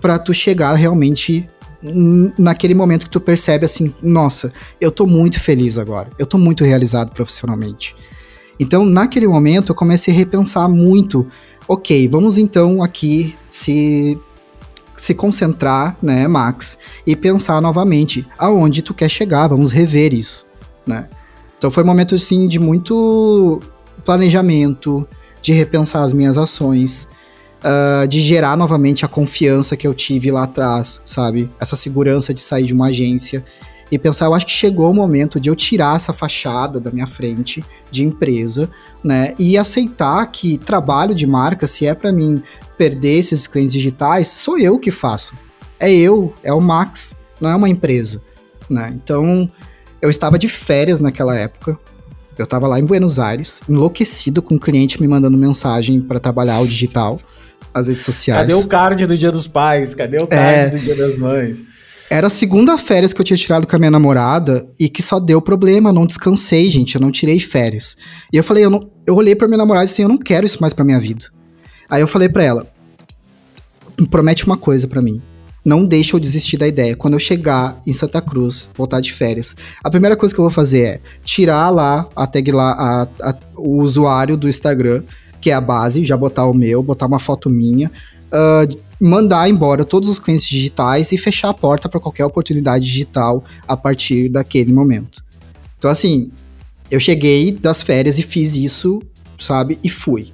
[0.00, 1.48] para tu chegar realmente
[2.38, 6.64] naquele momento que tu percebe assim, nossa, eu tô muito feliz agora, eu tô muito
[6.64, 7.94] realizado profissionalmente.
[8.58, 11.26] Então, naquele momento, eu comecei a repensar muito
[11.66, 14.18] Ok, vamos então aqui se
[14.96, 20.46] se concentrar, né, Max, e pensar novamente aonde tu quer chegar, vamos rever isso,
[20.86, 21.08] né?
[21.58, 23.60] Então foi um momento assim de muito
[24.04, 25.06] planejamento,
[25.42, 27.08] de repensar as minhas ações,
[27.60, 31.50] uh, de gerar novamente a confiança que eu tive lá atrás, sabe?
[31.58, 33.44] Essa segurança de sair de uma agência
[33.90, 37.06] e pensar, eu acho que chegou o momento de eu tirar essa fachada da minha
[37.06, 38.68] frente de empresa,
[39.02, 42.42] né, e aceitar que trabalho de marca, se é para mim
[42.76, 45.34] perder esses clientes digitais, sou eu que faço.
[45.78, 48.22] É eu, é o Max, não é uma empresa.
[48.68, 48.92] Né?
[48.94, 49.50] Então,
[50.00, 51.78] eu estava de férias naquela época.
[52.36, 56.18] Eu estava lá em Buenos Aires, enlouquecido com o um cliente me mandando mensagem para
[56.18, 57.20] trabalhar o digital,
[57.72, 58.40] as redes sociais.
[58.40, 59.94] Cadê o card do Dia dos Pais?
[59.94, 60.68] Cadê o card é...
[60.68, 61.62] do Dia das Mães?
[62.10, 65.18] Era a segunda férias que eu tinha tirado com a minha namorada e que só
[65.18, 67.96] deu problema, não descansei, gente, eu não tirei férias.
[68.32, 70.46] E eu falei, eu, não, eu olhei pra minha namorada e disse, eu não quero
[70.46, 71.26] isso mais pra minha vida.
[71.88, 72.66] Aí eu falei pra ela,
[74.10, 75.20] promete uma coisa para mim.
[75.64, 76.94] Não deixa eu desistir da ideia.
[76.94, 80.52] Quando eu chegar em Santa Cruz, voltar de férias, a primeira coisa que eu vou
[80.52, 85.02] fazer é tirar lá a tag lá, a, a, o usuário do Instagram,
[85.40, 87.90] que é a base, já botar o meu, botar uma foto minha,
[88.34, 93.44] uh, mandar embora todos os clientes digitais e fechar a porta para qualquer oportunidade digital
[93.68, 95.22] a partir daquele momento.
[95.76, 96.30] Então, assim,
[96.90, 99.02] eu cheguei das férias e fiz isso,
[99.38, 99.78] sabe?
[99.84, 100.32] E fui.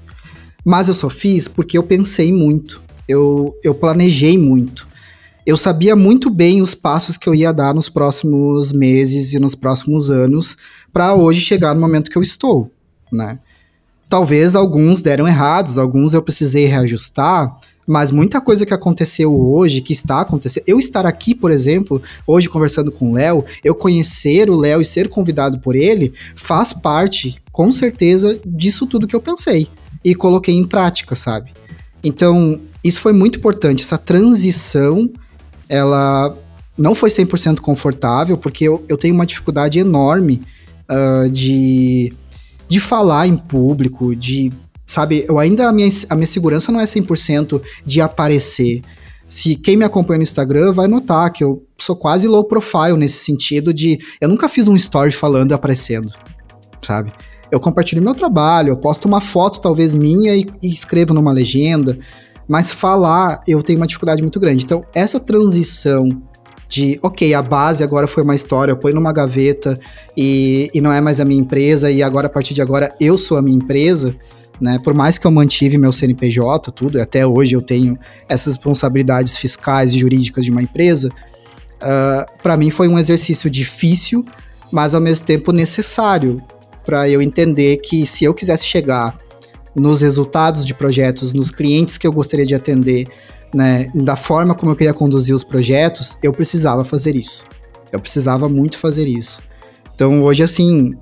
[0.64, 4.87] Mas eu só fiz porque eu pensei muito, eu, eu planejei muito.
[5.44, 9.56] Eu sabia muito bem os passos que eu ia dar nos próximos meses e nos
[9.56, 10.56] próximos anos
[10.92, 12.70] para hoje chegar no momento que eu estou,
[13.11, 13.40] né?
[14.09, 17.56] Talvez alguns deram errados, alguns eu precisei reajustar,
[17.90, 22.48] mas muita coisa que aconteceu hoje, que está acontecendo, eu estar aqui, por exemplo, hoje
[22.48, 27.42] conversando com o Léo, eu conhecer o Léo e ser convidado por ele, faz parte,
[27.50, 29.66] com certeza, disso tudo que eu pensei
[30.05, 31.50] e coloquei em prática, sabe?
[32.00, 35.11] Então, isso foi muito importante, essa transição,
[35.68, 36.33] ela
[36.79, 40.42] não foi 100% confortável, porque eu, eu tenho uma dificuldade enorme
[40.88, 42.12] uh, de,
[42.68, 44.53] de falar em público, de
[44.90, 48.83] Sabe, eu ainda, a minha, a minha segurança não é 100% de aparecer.
[49.29, 53.24] Se quem me acompanha no Instagram vai notar que eu sou quase low profile nesse
[53.24, 56.09] sentido de eu nunca fiz um story falando e aparecendo,
[56.83, 57.12] sabe?
[57.53, 61.96] Eu compartilho meu trabalho, eu posto uma foto talvez minha e, e escrevo numa legenda,
[62.48, 64.64] mas falar eu tenho uma dificuldade muito grande.
[64.64, 66.09] Então, essa transição
[66.68, 69.79] de, ok, a base agora foi uma história, eu ponho numa gaveta
[70.16, 73.16] e, e não é mais a minha empresa, e agora, a partir de agora, eu
[73.16, 74.16] sou a minha empresa,
[74.61, 74.79] né?
[74.83, 79.37] Por mais que eu mantive meu CNPJ, tudo, e até hoje eu tenho essas responsabilidades
[79.37, 81.12] fiscais e jurídicas de uma empresa, uh,
[81.81, 84.25] ah, para mim foi um exercício difícil,
[84.70, 86.42] mas ao mesmo tempo necessário
[86.85, 89.18] para eu entender que se eu quisesse chegar
[89.75, 93.07] nos resultados de projetos, nos clientes que eu gostaria de atender,
[93.55, 97.46] né, da forma como eu queria conduzir os projetos, eu precisava fazer isso.
[97.92, 99.42] Eu precisava muito fazer isso.
[99.94, 100.96] Então hoje assim,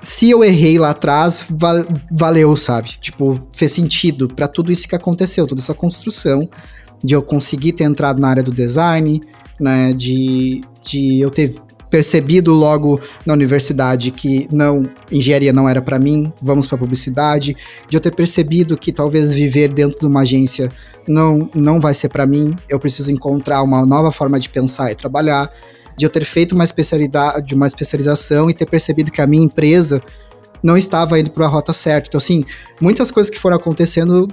[0.00, 2.90] se eu errei lá atrás, val valeu, sabe?
[3.00, 6.48] Tipo, fez sentido para tudo isso que aconteceu, toda essa construção
[7.02, 9.20] de eu conseguir ter entrado na área do design,
[9.60, 9.92] né?
[9.92, 11.54] De, de eu ter
[11.90, 17.56] percebido logo na universidade que não, engenharia não era para mim, vamos para publicidade,
[17.88, 20.70] de eu ter percebido que talvez viver dentro de uma agência
[21.06, 24.94] não não vai ser para mim, eu preciso encontrar uma nova forma de pensar e
[24.94, 25.50] trabalhar
[25.98, 30.00] de eu ter feito uma especialidade, uma especialização e ter percebido que a minha empresa
[30.62, 32.08] não estava indo para a rota certa.
[32.08, 32.44] Então, assim,
[32.80, 34.28] muitas coisas que foram acontecendo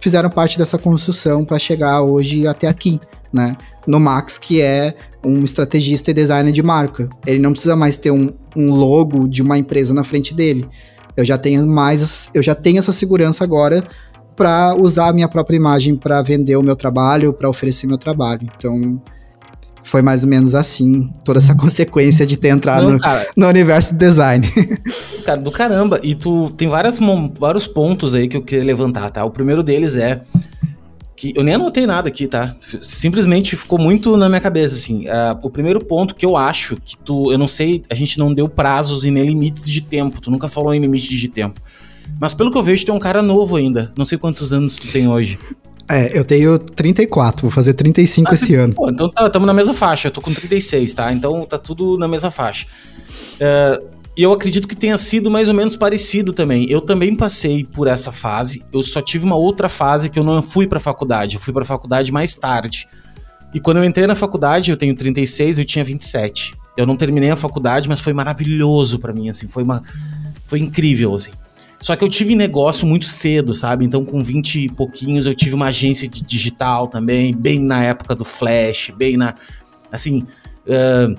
[0.00, 3.00] fizeram parte dessa construção para chegar hoje até aqui,
[3.32, 3.56] né?
[3.86, 7.08] No Max, que é um estrategista e designer de marca.
[7.26, 10.68] Ele não precisa mais ter um, um logo de uma empresa na frente dele.
[11.16, 13.86] Eu já tenho mais, eu já tenho essa segurança agora
[14.36, 18.48] para usar a minha própria imagem para vender o meu trabalho, para oferecer meu trabalho.
[18.56, 19.00] Então,
[19.86, 23.00] foi mais ou menos assim, toda essa consequência de ter entrado Não, no,
[23.36, 24.46] no, universo do design.
[25.24, 26.00] Cara, do caramba.
[26.02, 26.98] E tu tem várias,
[27.38, 29.24] vários pontos aí que eu queria levantar, tá?
[29.24, 30.22] O primeiro deles é
[31.14, 32.54] que eu nem anotei nada aqui, tá?
[32.82, 35.06] Simplesmente ficou muito na minha cabeça, assim.
[35.06, 38.34] Uh, o primeiro ponto que eu acho que tu, eu não sei, a gente não
[38.34, 40.20] deu prazos e nem limites de tempo.
[40.20, 41.60] Tu nunca falou em limite de tempo.
[42.20, 43.92] Mas pelo que eu vejo, tu é um cara novo ainda.
[43.96, 45.38] Não sei quantos anos tu tem hoje.
[45.88, 48.74] É, eu tenho 34, vou fazer 35 ah, esse ano.
[48.74, 51.12] Pô, então tá, estamos na mesma faixa, eu tô com 36, tá?
[51.12, 52.66] Então tá tudo na mesma faixa.
[53.34, 56.66] Uh, e eu acredito que tenha sido mais ou menos parecido também.
[56.70, 60.42] Eu também passei por essa fase, eu só tive uma outra fase que eu não
[60.42, 62.88] fui pra faculdade, eu fui pra faculdade mais tarde.
[63.54, 66.54] E quando eu entrei na faculdade, eu tenho 36, eu tinha 27.
[66.76, 69.82] Eu não terminei a faculdade, mas foi maravilhoso para mim, assim, foi uma...
[70.46, 71.32] Foi incrível, assim.
[71.80, 73.84] Só que eu tive negócio muito cedo, sabe?
[73.84, 78.14] Então, com 20 e pouquinhos, eu tive uma agência de digital também, bem na época
[78.14, 79.34] do Flash, bem na.
[79.92, 80.22] Assim.
[80.66, 81.18] Uh,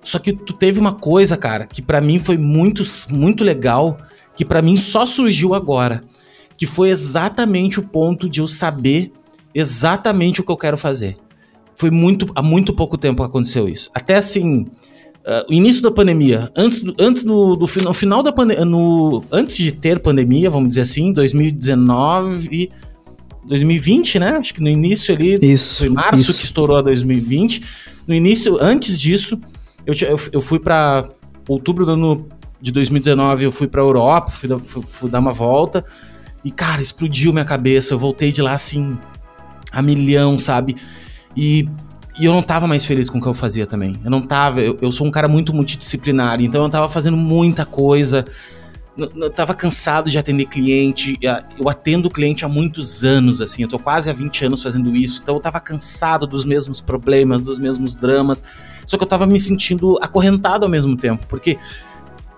[0.00, 3.98] só que tu teve uma coisa, cara, que para mim foi muito, muito legal,
[4.36, 6.04] que para mim só surgiu agora.
[6.56, 9.12] Que foi exatamente o ponto de eu saber
[9.52, 11.16] exatamente o que eu quero fazer.
[11.74, 13.90] Foi muito, há muito pouco tempo que aconteceu isso.
[13.92, 14.66] Até assim,
[15.26, 18.64] Uh, o início da pandemia, antes do, antes do, do no final da pandemia,
[19.32, 22.70] antes de ter pandemia, vamos dizer assim, 2019,
[23.44, 24.36] 2020, né?
[24.36, 26.34] Acho que no início ali, isso, foi março isso.
[26.34, 27.60] que estourou a 2020.
[28.06, 29.40] No início, antes disso,
[29.84, 31.08] eu, eu, eu fui para
[31.48, 32.28] outubro do ano
[32.60, 35.84] de 2019, eu fui para Europa, fui, fui, fui dar uma volta
[36.44, 37.94] e cara, explodiu minha cabeça.
[37.94, 38.96] Eu voltei de lá assim
[39.72, 40.76] a milhão, sabe?
[41.36, 41.68] E
[42.18, 43.96] e eu não tava mais feliz com o que eu fazia também.
[44.02, 44.60] Eu não tava.
[44.60, 48.24] Eu, eu sou um cara muito multidisciplinar, então eu tava fazendo muita coisa.
[48.96, 51.18] Eu, tava cansado de atender cliente.
[51.58, 53.62] Eu atendo cliente há muitos anos, assim.
[53.62, 55.20] Eu tô quase há 20 anos fazendo isso.
[55.22, 58.42] Então eu tava cansado dos mesmos problemas, dos mesmos dramas.
[58.86, 61.26] Só que eu tava me sentindo acorrentado ao mesmo tempo.
[61.26, 61.58] Porque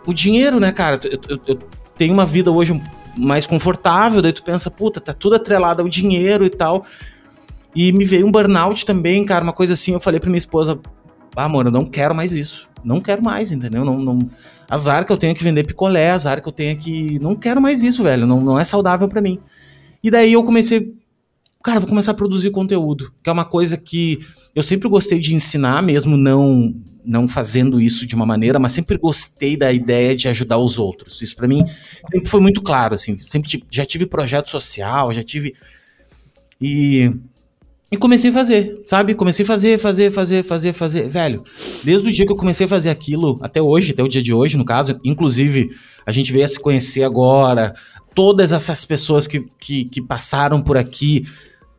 [0.04, 0.98] o dinheiro, né, cara?
[1.04, 1.58] Eu, eu, eu
[1.96, 2.80] tenho uma vida hoje
[3.16, 4.20] mais confortável.
[4.20, 6.84] Daí tu pensa, puta, tá tudo atrelado ao dinheiro e tal.
[7.78, 9.92] E me veio um burnout também, cara, uma coisa assim.
[9.92, 10.80] Eu falei pra minha esposa:
[11.36, 12.68] Ah, amor, eu não quero mais isso.
[12.82, 13.84] Não quero mais, entendeu?
[13.84, 14.18] Não, não...
[14.68, 17.20] Azar que eu tenho que vender picolé, azar que eu tenho que.
[17.20, 18.26] Não quero mais isso, velho.
[18.26, 19.38] Não, não é saudável para mim.
[20.02, 20.92] E daí eu comecei.
[21.62, 24.18] Cara, vou começar a produzir conteúdo, que é uma coisa que
[24.56, 26.74] eu sempre gostei de ensinar, mesmo não
[27.04, 31.22] não fazendo isso de uma maneira, mas sempre gostei da ideia de ajudar os outros.
[31.22, 31.64] Isso para mim
[32.10, 33.16] sempre foi muito claro, assim.
[33.20, 35.54] Sempre já tive projeto social, já tive
[36.60, 37.14] e
[37.90, 39.14] e comecei a fazer, sabe?
[39.14, 41.08] Comecei a fazer, fazer, fazer, fazer, fazer.
[41.08, 41.42] Velho,
[41.82, 44.32] desde o dia que eu comecei a fazer aquilo, até hoje, até o dia de
[44.32, 45.70] hoje, no caso, inclusive,
[46.04, 47.74] a gente veio a se conhecer agora,
[48.14, 51.26] todas essas pessoas que, que, que passaram por aqui,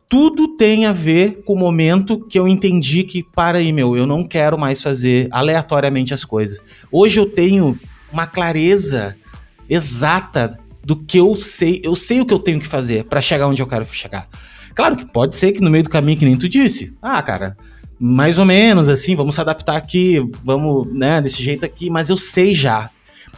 [0.08, 4.04] tudo tem a ver com o momento que eu entendi que, para aí, meu, eu
[4.04, 6.60] não quero mais fazer aleatoriamente as coisas.
[6.90, 7.78] Hoje eu tenho
[8.12, 9.16] uma clareza
[9.68, 13.46] exata do que eu sei, eu sei o que eu tenho que fazer para chegar
[13.46, 14.28] onde eu quero chegar.
[14.74, 17.56] Claro que pode ser que no meio do caminho, que nem tu disse, ah, cara,
[17.98, 22.16] mais ou menos assim, vamos se adaptar aqui, vamos, né, desse jeito aqui, mas eu
[22.16, 22.90] sei já.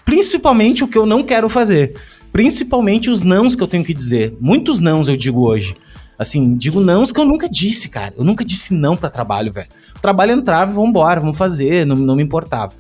[0.05, 1.95] Principalmente o que eu não quero fazer.
[2.33, 4.35] Principalmente os nãos que eu tenho que dizer.
[4.41, 5.77] Muitos nãos eu digo hoje.
[6.19, 8.15] Assim, digo nãos que eu nunca disse, cara.
[8.17, 9.69] Eu nunca disse não para trabalho, velho.
[9.97, 12.73] O trabalho entrava, vamos embora, vamos fazer, não, não me importava.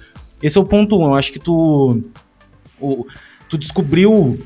[0.42, 1.04] Esse é o ponto um.
[1.04, 2.02] Eu acho que tu.
[2.80, 3.06] O,
[3.48, 4.38] tu descobriu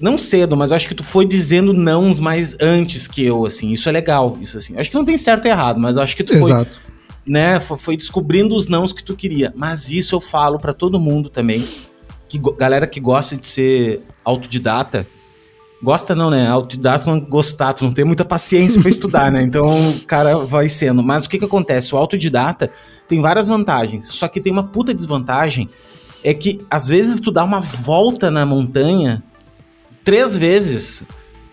[0.00, 3.72] não cedo, mas eu acho que tu foi dizendo nãos mais antes que eu, assim.
[3.72, 4.74] Isso é legal, isso assim.
[4.74, 6.80] Eu acho que não tem certo e errado, mas eu acho que tu Exato.
[6.84, 6.94] foi,
[7.26, 9.52] né, foi descobrindo os nãos que tu queria.
[9.56, 11.66] Mas isso eu falo para todo mundo também,
[12.28, 15.06] que galera que gosta de ser autodidata,
[15.82, 16.46] gosta não, né?
[16.46, 19.42] Autodidata não gostar, tu não tem muita paciência para estudar, né?
[19.42, 21.02] Então o cara vai sendo.
[21.02, 21.94] Mas o que que acontece?
[21.94, 22.70] O autodidata
[23.08, 25.70] tem várias vantagens, só que tem uma puta desvantagem
[26.24, 29.22] é que às vezes tu dá uma volta na montanha
[30.06, 31.02] três vezes.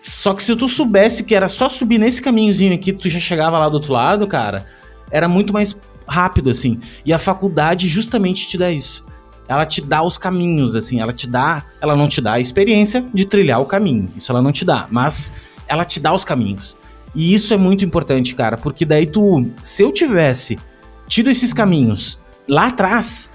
[0.00, 3.58] Só que se tu soubesse que era só subir nesse caminhozinho aqui, tu já chegava
[3.58, 4.66] lá do outro lado, cara,
[5.10, 6.78] era muito mais rápido, assim.
[7.04, 9.04] E a faculdade justamente te dá isso.
[9.48, 11.64] Ela te dá os caminhos, assim, ela te dá.
[11.80, 14.10] Ela não te dá a experiência de trilhar o caminho.
[14.16, 14.86] Isso ela não te dá.
[14.90, 15.34] Mas
[15.66, 16.76] ela te dá os caminhos.
[17.14, 19.50] E isso é muito importante, cara, porque daí tu.
[19.62, 20.58] Se eu tivesse
[21.08, 23.30] tido esses caminhos lá atrás,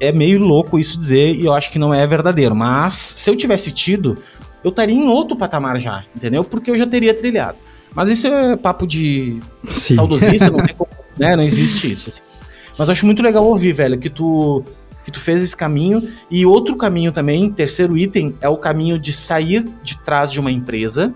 [0.00, 2.54] é meio louco isso dizer e eu acho que não é verdadeiro.
[2.54, 4.16] Mas se eu tivesse tido,
[4.62, 6.44] eu estaria em outro patamar já, entendeu?
[6.44, 7.58] Porque eu já teria trilhado.
[7.94, 9.94] Mas isso é papo de Sim.
[9.94, 11.36] saudosista, não, como, né?
[11.36, 12.08] não existe isso.
[12.08, 12.22] Assim.
[12.76, 14.64] Mas eu acho muito legal ouvir, velho, que tu
[15.04, 19.10] que tu fez esse caminho e outro caminho também, terceiro item, é o caminho de
[19.10, 21.14] sair de trás de uma empresa.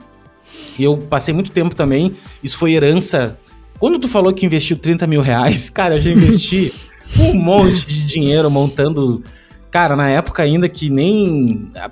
[0.78, 3.36] E eu passei muito tempo também, isso foi herança.
[3.78, 6.72] Quando tu falou que investiu 30 mil reais, cara, eu já investi
[7.18, 9.22] um monte de dinheiro montando.
[9.70, 11.90] Cara, na época ainda que nem a,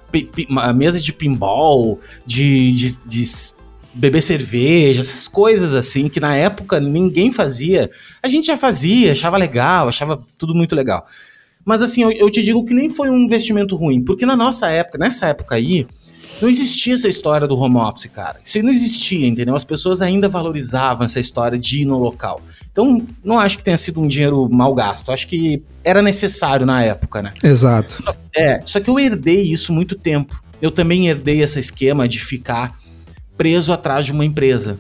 [0.69, 3.25] a mesa de pinball, de, de, de
[3.95, 7.91] beber cerveja, essas coisas assim, que na época ninguém fazia.
[8.23, 11.07] A gente já fazia, achava legal, achava tudo muito legal.
[11.65, 14.69] Mas assim, eu, eu, te digo que nem foi um investimento ruim, porque na nossa
[14.69, 15.87] época, nessa época aí,
[16.41, 18.39] não existia essa história do home office, cara.
[18.45, 19.55] Isso aí não existia, entendeu?
[19.55, 22.41] As pessoas ainda valorizavam essa história de ir no local.
[22.73, 25.11] Então, não acho que tenha sido um dinheiro mal gasto.
[25.11, 27.33] Acho que era necessário na época, né?
[27.43, 28.03] Exato.
[28.35, 30.43] É, só que eu herdei isso muito tempo.
[30.63, 32.79] Eu também herdei esse esquema de ficar
[33.37, 34.79] preso atrás de uma empresa.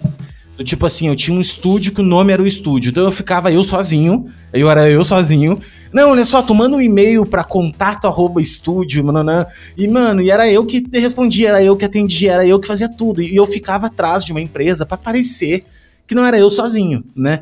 [0.60, 2.90] Do tipo assim, eu tinha um estúdio que o nome era o estúdio.
[2.90, 5.58] Então eu ficava eu sozinho, eu era eu sozinho.
[5.90, 10.30] Não, olha só, tu manda um e-mail pra contato arroba estúdio, mano, e mano, e
[10.30, 13.22] era eu que respondia, era eu que atendia, era eu que fazia tudo.
[13.22, 15.64] E eu ficava atrás de uma empresa para parecer
[16.06, 17.40] que não era eu sozinho, né?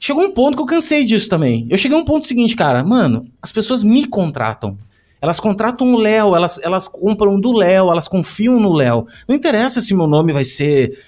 [0.00, 1.66] Chegou um ponto que eu cansei disso também.
[1.68, 4.78] Eu cheguei a um ponto seguinte, cara, mano, as pessoas me contratam.
[5.20, 9.06] Elas contratam o Léo, elas, elas compram do Léo, elas confiam no Léo.
[9.28, 10.98] Não interessa se meu nome vai ser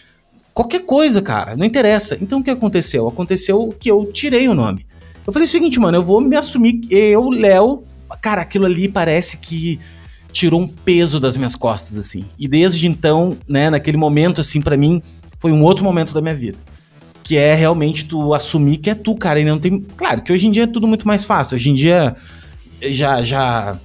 [0.58, 2.18] qualquer coisa, cara, não interessa.
[2.20, 3.06] Então o que aconteceu?
[3.06, 4.84] Aconteceu que eu tirei o nome.
[5.24, 7.84] Eu falei o seguinte, mano, eu vou me assumir, eu, Léo,
[8.20, 9.78] cara, aquilo ali parece que
[10.32, 12.24] tirou um peso das minhas costas, assim.
[12.36, 15.00] E desde então, né, naquele momento, assim, para mim,
[15.38, 16.58] foi um outro momento da minha vida.
[17.22, 19.38] Que é realmente tu assumir que é tu, cara.
[19.38, 19.80] E não tem.
[19.96, 21.54] Claro que hoje em dia é tudo muito mais fácil.
[21.54, 22.16] Hoje em dia
[22.82, 23.22] já.
[23.22, 23.78] já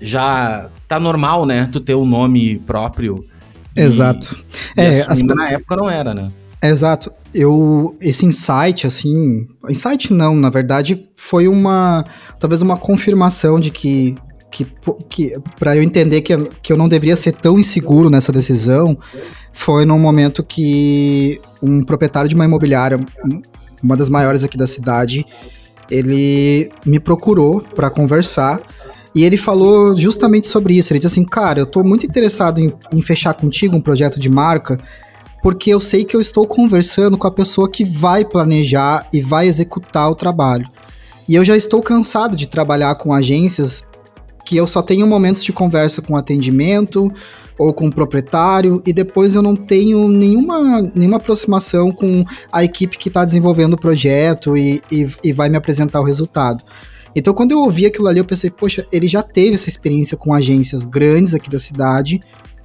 [0.00, 1.68] já tá normal, né?
[1.70, 3.24] Tu ter o um nome próprio.
[3.76, 4.38] Exato.
[4.76, 5.20] E, é, as...
[5.22, 6.28] na época não era, né?
[6.62, 7.12] Exato.
[7.34, 12.04] Eu esse insight assim, insight não, na verdade foi uma
[12.38, 14.14] talvez uma confirmação de que
[14.50, 14.66] que,
[15.10, 18.96] que para eu entender que, que eu não deveria ser tão inseguro nessa decisão,
[19.52, 23.04] foi num momento que um proprietário de uma imobiliária,
[23.82, 25.26] uma das maiores aqui da cidade,
[25.90, 28.60] ele me procurou para conversar
[29.14, 30.92] e ele falou justamente sobre isso.
[30.92, 34.28] Ele disse assim: Cara, eu tô muito interessado em, em fechar contigo um projeto de
[34.28, 34.78] marca,
[35.42, 39.46] porque eu sei que eu estou conversando com a pessoa que vai planejar e vai
[39.46, 40.66] executar o trabalho.
[41.28, 43.84] E eu já estou cansado de trabalhar com agências
[44.44, 47.10] que eu só tenho momentos de conversa com atendimento
[47.58, 52.98] ou com o proprietário e depois eu não tenho nenhuma, nenhuma aproximação com a equipe
[52.98, 56.62] que está desenvolvendo o projeto e, e, e vai me apresentar o resultado.
[57.14, 60.34] Então, quando eu ouvi aquilo ali, eu pensei, poxa, ele já teve essa experiência com
[60.34, 62.20] agências grandes aqui da cidade,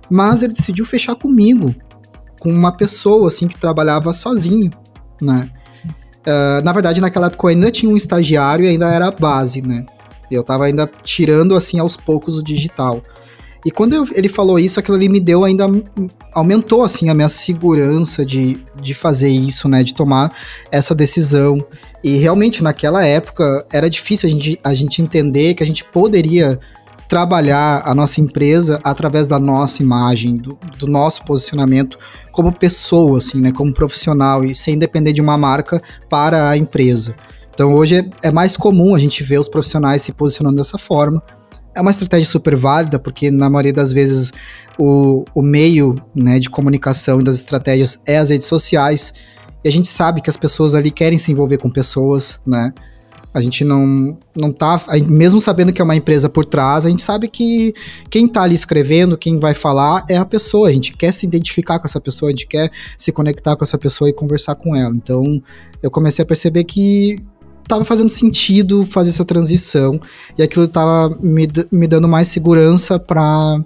[0.09, 1.73] mas ele decidiu fechar comigo,
[2.39, 4.71] com uma pessoa, assim, que trabalhava sozinho,
[5.21, 5.49] né?
[6.21, 9.85] Uh, na verdade, naquela época eu ainda tinha um estagiário e ainda era base, né?
[10.31, 13.03] Eu tava ainda tirando, assim, aos poucos o digital.
[13.65, 15.65] E quando eu, ele falou isso, aquilo ali me deu ainda.
[16.33, 19.83] aumentou, assim, a minha segurança de, de fazer isso, né?
[19.83, 20.31] De tomar
[20.71, 21.57] essa decisão.
[22.03, 26.59] E realmente, naquela época, era difícil a gente, a gente entender que a gente poderia
[27.09, 31.97] trabalhar a nossa empresa através da nossa imagem, do, do, nosso posicionamento
[32.31, 37.15] como pessoa, assim, né, como profissional e sem depender de uma marca para a empresa.
[37.51, 41.21] Então hoje é, é mais comum a gente ver os profissionais se posicionando dessa forma.
[41.73, 44.31] É uma estratégia super válida, porque na maioria das vezes
[44.77, 49.13] o, o meio né, de comunicação e das estratégias é as redes sociais.
[49.63, 52.73] E a gente sabe que as pessoas ali querem se envolver com pessoas, né?
[53.31, 54.81] A gente não, não tá.
[55.07, 57.75] Mesmo sabendo que é uma empresa por trás, a gente sabe que
[58.09, 60.67] quem tá ali escrevendo, quem vai falar é a pessoa.
[60.67, 63.77] A gente quer se identificar com essa pessoa, a gente quer se conectar com essa
[63.77, 64.95] pessoa e conversar com ela.
[64.95, 65.41] Então,
[65.83, 67.23] eu comecei a perceber que
[67.67, 70.01] tava fazendo sentido fazer essa transição
[70.35, 73.61] e aquilo tava me, me dando mais segurança para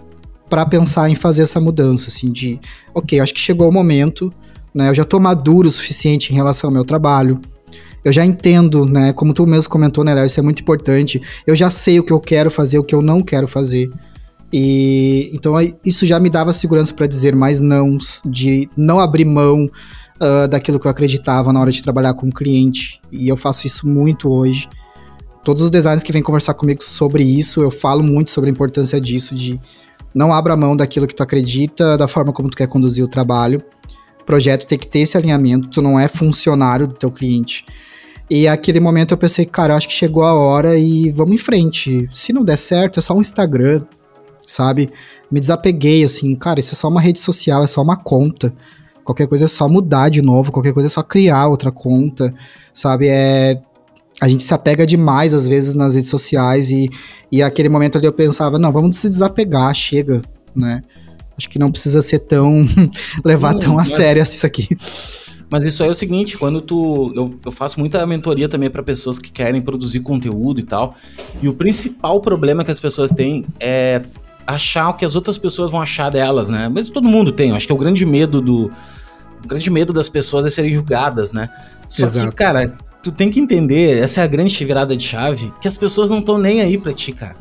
[0.49, 2.59] para pensar em fazer essa mudança, assim, de,
[2.93, 4.31] ok, acho que chegou o momento,
[4.73, 7.39] né, eu já tô maduro o suficiente em relação ao meu trabalho,
[8.03, 9.13] eu já entendo, né?
[9.13, 10.25] Como tu mesmo comentou, né, Léo?
[10.25, 11.21] Isso é muito importante.
[11.47, 13.89] Eu já sei o que eu quero fazer, o que eu não quero fazer.
[14.51, 15.53] E então
[15.83, 20.79] isso já me dava segurança para dizer mais não, de não abrir mão uh, daquilo
[20.79, 22.99] que eu acreditava na hora de trabalhar com o cliente.
[23.11, 24.67] E eu faço isso muito hoje.
[25.43, 28.99] Todos os designers que vêm conversar comigo sobre isso, eu falo muito sobre a importância
[28.99, 29.59] disso, de
[30.13, 33.61] não abra mão daquilo que tu acredita, da forma como tu quer conduzir o trabalho.
[34.25, 37.65] Projeto tem que ter esse alinhamento, tu não é funcionário do teu cliente.
[38.29, 42.07] E aquele momento eu pensei, cara, acho que chegou a hora e vamos em frente.
[42.11, 43.83] Se não der certo, é só um Instagram,
[44.45, 44.89] sabe?
[45.29, 48.53] Me desapeguei, assim, cara, isso é só uma rede social, é só uma conta.
[49.03, 52.33] Qualquer coisa é só mudar de novo, qualquer coisa é só criar outra conta,
[52.73, 53.07] sabe?
[53.07, 53.61] É.
[54.21, 56.89] A gente se apega demais, às vezes, nas redes sociais, e,
[57.31, 60.21] e aquele momento ali eu pensava, não, vamos se desapegar, chega,
[60.55, 60.81] né?
[61.37, 62.65] Acho que não precisa ser tão.
[63.23, 64.69] levar tão a sério isso aqui.
[65.49, 67.11] Mas isso aí é o seguinte, quando tu.
[67.15, 70.95] Eu, eu faço muita mentoria também para pessoas que querem produzir conteúdo e tal.
[71.41, 74.01] E o principal problema que as pessoas têm é
[74.45, 76.69] achar o que as outras pessoas vão achar delas, né?
[76.69, 78.71] Mas todo mundo tem, eu acho que é o grande medo do.
[79.43, 81.49] O grande medo das pessoas é serem julgadas, né?
[81.87, 82.29] Só Exato.
[82.29, 85.77] que, cara, tu tem que entender, essa é a grande virada de chave, que as
[85.77, 87.35] pessoas não estão nem aí pra ti, cara.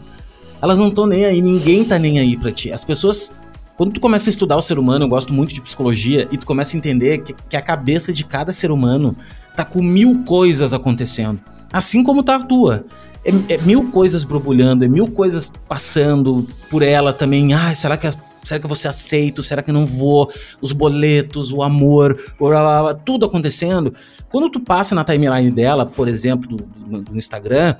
[0.60, 2.72] Elas não estão nem aí, ninguém tá nem aí pra ti.
[2.72, 3.32] As pessoas
[3.76, 6.46] quando tu começa a estudar o ser humano, eu gosto muito de psicologia, e tu
[6.46, 9.16] começa a entender que, que a cabeça de cada ser humano
[9.56, 11.40] tá com mil coisas acontecendo.
[11.72, 12.84] Assim como tá a tua.
[13.24, 17.54] É, é, mil coisas borbulhando, é mil coisas passando por ela também.
[17.54, 18.10] Ah, será que,
[18.42, 19.42] será que eu vou ser aceito?
[19.42, 20.30] Será que eu não vou?
[20.60, 23.94] Os boletos, o amor, blá, blá, blá, tudo acontecendo.
[24.30, 27.76] Quando tu passa na timeline dela, por exemplo, do, do, do Instagram,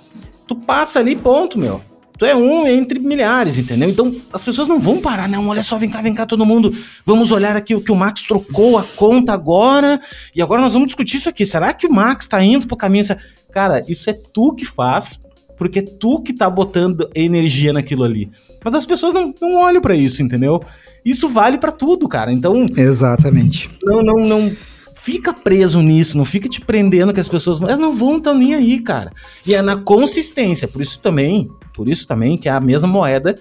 [0.47, 1.83] tu passa ali, ponto, meu.
[2.19, 3.89] Tu é um entre milhares, entendeu?
[3.89, 5.49] Então as pessoas não vão parar, não.
[5.49, 6.75] Olha só, vem cá, vem cá, todo mundo.
[7.05, 10.01] Vamos olhar aqui o que o Max trocou a conta agora.
[10.35, 11.45] E agora nós vamos discutir isso aqui.
[11.45, 13.05] Será que o Max tá indo pro caminho?
[13.51, 15.19] Cara, isso é tu que faz,
[15.57, 18.31] porque é tu que tá botando energia naquilo ali.
[18.65, 20.63] Mas as pessoas não, não olham para isso, entendeu?
[21.05, 22.33] Isso vale para tudo, cara.
[22.33, 22.65] Então.
[22.77, 23.69] Exatamente.
[23.83, 24.57] Não, não, não
[25.03, 28.55] fica preso nisso, não fica te prendendo que as pessoas elas não vão tão nem
[28.55, 29.13] aí, cara.
[29.45, 33.35] E é na consistência, por isso também, por isso também que é a mesma moeda,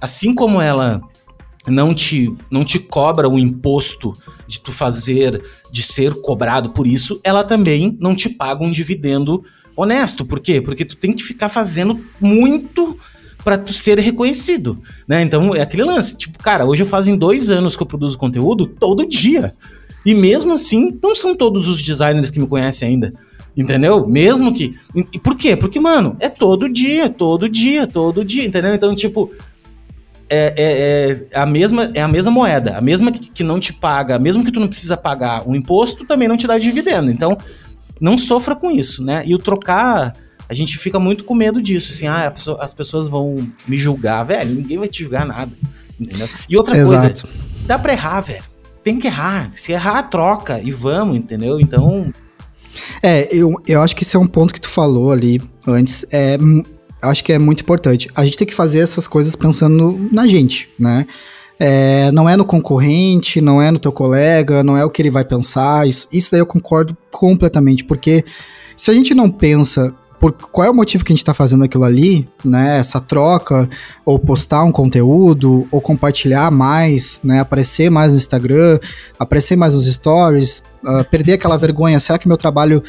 [0.00, 1.02] assim como ela
[1.66, 4.14] não te, não te cobra o imposto
[4.48, 9.44] de tu fazer, de ser cobrado por isso, ela também não te paga um dividendo
[9.76, 10.24] honesto.
[10.24, 10.62] Por quê?
[10.62, 12.98] Porque tu tem que ficar fazendo muito
[13.44, 15.20] para tu ser reconhecido, né?
[15.20, 19.06] Então é aquele lance, tipo, cara, hoje fazem dois anos que eu produzo conteúdo todo
[19.06, 19.54] dia.
[20.04, 23.12] E mesmo assim, não são todos os designers que me conhecem ainda.
[23.56, 24.06] Entendeu?
[24.06, 24.74] Mesmo que.
[24.94, 25.56] E por quê?
[25.56, 28.72] Porque, mano, é todo dia, todo dia, todo dia, entendeu?
[28.72, 29.30] Então, tipo,
[30.28, 33.72] é, é, é, a mesma, é a mesma moeda, a mesma que, que, não te
[33.72, 37.10] paga, mesmo que tu não precisa pagar o imposto, também não te dá dividendo.
[37.10, 37.36] Então,
[38.00, 39.24] não sofra com isso, né?
[39.26, 40.14] E o trocar,
[40.48, 44.22] a gente fica muito com medo disso, assim, ah, pessoa, as pessoas vão me julgar,
[44.22, 45.50] velho, ninguém vai te julgar nada,
[45.98, 46.28] entendeu?
[46.48, 47.26] E outra Exato.
[47.26, 48.49] coisa, dá pra errar, velho.
[48.82, 49.50] Tem que errar.
[49.52, 51.60] Se errar, troca e vamos, entendeu?
[51.60, 52.12] Então.
[53.02, 56.04] É, eu, eu acho que esse é um ponto que tu falou ali antes.
[56.10, 56.38] É
[57.02, 58.08] acho que é muito importante.
[58.14, 61.06] A gente tem que fazer essas coisas pensando na gente, né?
[61.58, 65.10] É, não é no concorrente, não é no teu colega, não é o que ele
[65.10, 65.86] vai pensar.
[65.86, 68.24] Isso, isso daí eu concordo completamente, porque
[68.76, 71.64] se a gente não pensa por qual é o motivo que a gente está fazendo
[71.64, 72.78] aquilo ali, né?
[72.78, 73.66] Essa troca,
[74.04, 77.40] ou postar um conteúdo, ou compartilhar mais, né?
[77.40, 78.78] Aparecer mais no Instagram,
[79.18, 81.98] aparecer mais nos stories, uh, perder aquela vergonha.
[81.98, 82.82] Será que meu trabalho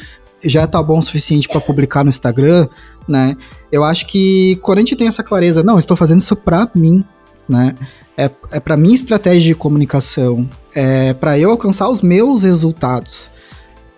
[0.44, 2.68] já tá bom o suficiente para publicar no Instagram,
[3.08, 3.34] né?
[3.72, 7.02] Eu acho que quando a gente tem essa clareza, não, estou fazendo isso para mim,
[7.48, 7.74] né?
[8.14, 13.30] É, é para minha estratégia de comunicação, é para eu alcançar os meus resultados.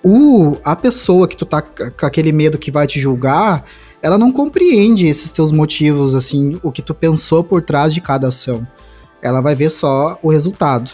[0.05, 3.65] O, a pessoa que tu tá com aquele medo que vai te julgar,
[4.03, 8.29] ela não compreende esses teus motivos, assim, o que tu pensou por trás de cada
[8.29, 8.67] ação.
[9.23, 10.91] Ela vai ver só o resultado.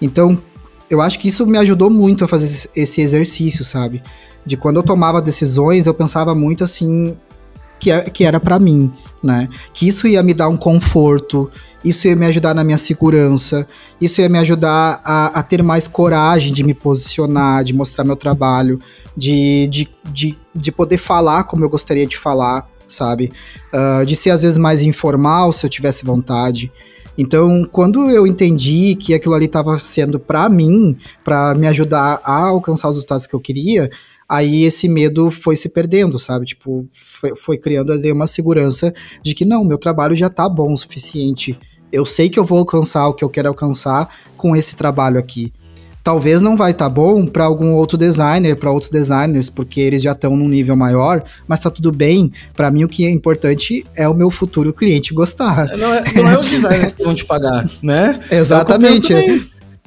[0.00, 0.40] Então,
[0.88, 4.02] eu acho que isso me ajudou muito a fazer esse exercício, sabe?
[4.44, 7.14] De quando eu tomava decisões, eu pensava muito assim,
[7.78, 8.90] que, é, que era para mim,
[9.22, 9.48] né?
[9.72, 11.50] Que isso ia me dar um conforto,
[11.84, 13.66] isso ia me ajudar na minha segurança,
[14.00, 18.16] isso ia me ajudar a, a ter mais coragem de me posicionar, de mostrar meu
[18.16, 18.78] trabalho,
[19.16, 23.32] de, de, de, de poder falar como eu gostaria de falar, sabe?
[23.72, 26.72] Uh, de ser às vezes mais informal se eu tivesse vontade.
[27.18, 32.48] Então, quando eu entendi que aquilo ali estava sendo para mim, para me ajudar a
[32.48, 33.90] alcançar os resultados que eu queria,
[34.28, 36.46] aí esse medo foi se perdendo, sabe?
[36.46, 40.72] Tipo, foi, foi criando ali uma segurança de que não, meu trabalho já tá bom
[40.72, 41.58] o suficiente.
[41.92, 45.52] Eu sei que eu vou alcançar o que eu quero alcançar com esse trabalho aqui.
[46.02, 50.02] Talvez não vai estar tá bom para algum outro designer, para outros designers, porque eles
[50.02, 52.32] já estão num nível maior, mas tá tudo bem.
[52.54, 55.66] Para mim o que é importante é o meu futuro cliente gostar.
[55.76, 58.20] Não é, não é os designers que vão te pagar, né?
[58.30, 59.12] Exatamente.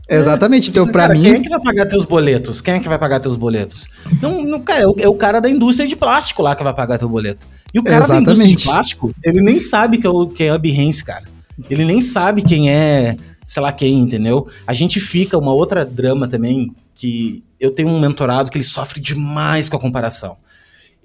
[0.09, 0.69] Exatamente.
[0.69, 1.21] Então, para mim.
[1.21, 2.61] Quem é que vai pagar teus boletos?
[2.61, 3.87] Quem é que vai pagar teus boletos?
[4.21, 6.97] Não, não cara, é o, é cara da indústria de plástico lá que vai pagar
[6.97, 7.45] teu boleto.
[7.73, 8.25] E o cara Exatamente.
[8.25, 11.25] da indústria de plástico, ele nem sabe que é o, quem é a Behance, cara.
[11.69, 14.47] Ele nem sabe quem é, sei lá quem, entendeu?
[14.65, 18.99] A gente fica, uma outra drama também, que eu tenho um mentorado que ele sofre
[18.99, 20.37] demais com a comparação.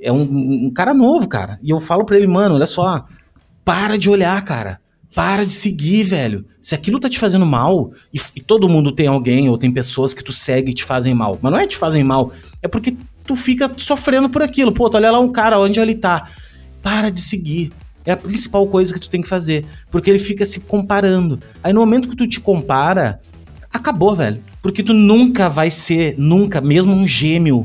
[0.00, 0.22] É um,
[0.66, 1.59] um cara novo, cara.
[1.62, 3.05] E eu falo pra ele, mano, olha só,
[3.64, 4.80] para de olhar, cara.
[5.15, 6.45] Para de seguir, velho.
[6.61, 10.12] Se aquilo tá te fazendo mal, e, e, todo mundo tem alguém ou tem pessoas
[10.12, 12.97] que tu segue e te fazem mal, mas não é te fazem mal, é porque
[13.23, 14.73] tu fica sofrendo por aquilo.
[14.73, 16.29] Pô, tu olha lá um cara, onde ele tá.
[16.83, 17.73] Para de seguir.
[18.05, 19.65] É a principal coisa que tu tem que fazer.
[19.91, 21.39] Porque ele fica se comparando.
[21.62, 23.21] Aí no momento que tu te compara,
[23.73, 24.43] acabou, velho.
[24.61, 27.65] Porque tu nunca vai ser, nunca, mesmo um gêmeo.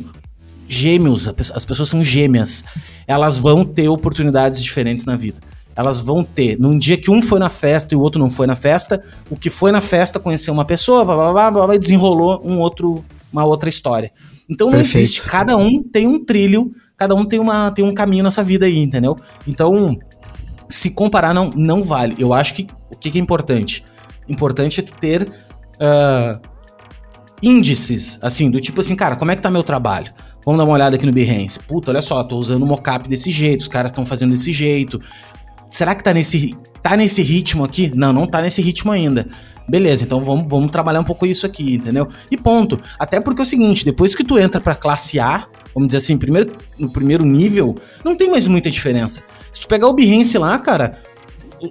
[0.68, 2.64] Gêmeos, as pessoas são gêmeas.
[3.08, 5.49] Elas vão ter oportunidades diferentes na vida
[5.80, 8.46] elas vão ter, num dia que um foi na festa e o outro não foi
[8.46, 11.78] na festa, o que foi na festa conheceu uma pessoa, blá, blá, blá, blá, blá
[11.78, 13.02] desenrolou um outro,
[13.32, 14.12] uma outra história.
[14.50, 14.98] Então não Perfeito.
[14.98, 18.66] existe, cada um tem um trilho, cada um tem, uma, tem um caminho nessa vida
[18.66, 19.16] aí, entendeu?
[19.48, 19.98] Então,
[20.70, 22.14] se comparar não, não vale.
[22.20, 23.86] Eu acho que o que, que é importante?
[24.28, 26.42] Importante é tu ter uh,
[27.42, 30.12] índices, assim, do tipo assim, cara, como é que tá meu trabalho?
[30.44, 31.58] Vamos dar uma olhada aqui no Behance.
[31.58, 35.00] Puta, olha só, tô usando o mockup desse jeito, os caras estão fazendo desse jeito
[35.70, 37.92] será que tá nesse, tá nesse ritmo aqui?
[37.96, 39.28] Não, não tá nesse ritmo ainda.
[39.68, 42.08] Beleza, então vamos, vamos trabalhar um pouco isso aqui, entendeu?
[42.32, 42.82] E ponto.
[42.98, 45.46] Até porque é o seguinte, depois que tu entra pra classe A,
[45.76, 49.24] vamos dizer assim, primeiro, no primeiro nível, não tem mais muita diferença.
[49.54, 51.00] Se tu pegar o Behance lá, cara,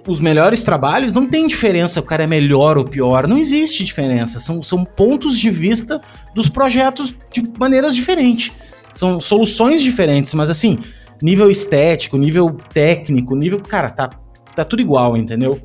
[0.07, 4.39] os melhores trabalhos não tem diferença, o cara é melhor ou pior, não existe diferença.
[4.39, 6.01] São, são pontos de vista
[6.33, 8.51] dos projetos de maneiras diferentes.
[8.93, 10.79] São soluções diferentes, mas assim,
[11.21, 13.61] nível estético, nível técnico, nível.
[13.61, 14.09] Cara, tá,
[14.55, 15.59] tá tudo igual, entendeu?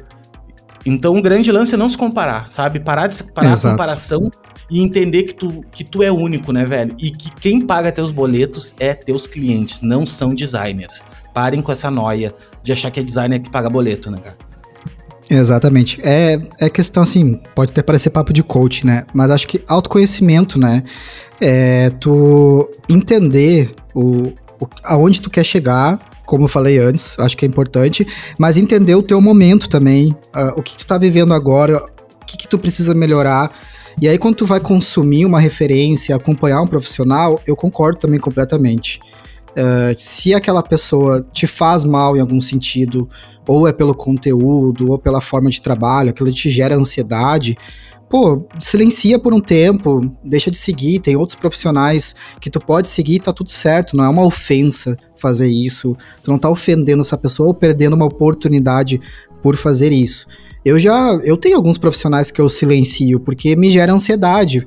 [0.86, 2.78] Então o grande lance é não se comparar, sabe?
[2.78, 3.68] Parar de parar Exato.
[3.68, 4.30] a comparação
[4.70, 6.94] e entender que tu, que tu é único, né, velho?
[6.98, 11.02] E que quem paga teus boletos é teus clientes, não são designers.
[11.32, 14.36] Parem com essa noia de achar que é designer que paga boleto, né, cara?
[15.28, 16.00] Exatamente.
[16.02, 19.04] É, é questão assim, pode até parecer papo de coach, né?
[19.12, 20.84] Mas acho que autoconhecimento, né?
[21.40, 24.32] É tu entender o, o,
[24.82, 28.06] aonde tu quer chegar, como eu falei antes, acho que é importante,
[28.38, 32.36] mas entender o teu momento também, uh, o que, tu tá vivendo agora, o que,
[32.36, 33.50] que tu precisa melhorar.
[34.00, 39.00] E aí, quando tu vai consumir uma referência, acompanhar um profissional, eu concordo também completamente.
[39.50, 43.08] Uh, se aquela pessoa te faz mal em algum sentido,
[43.46, 47.56] ou é pelo conteúdo, ou pela forma de trabalho, aquilo te gera ansiedade,
[48.14, 53.18] pô, silencia por um tempo, deixa de seguir, tem outros profissionais que tu pode seguir,
[53.18, 57.48] tá tudo certo, não é uma ofensa fazer isso, tu não tá ofendendo essa pessoa
[57.48, 59.00] ou perdendo uma oportunidade
[59.42, 60.28] por fazer isso.
[60.64, 64.64] Eu já, eu tenho alguns profissionais que eu silencio porque me gera ansiedade.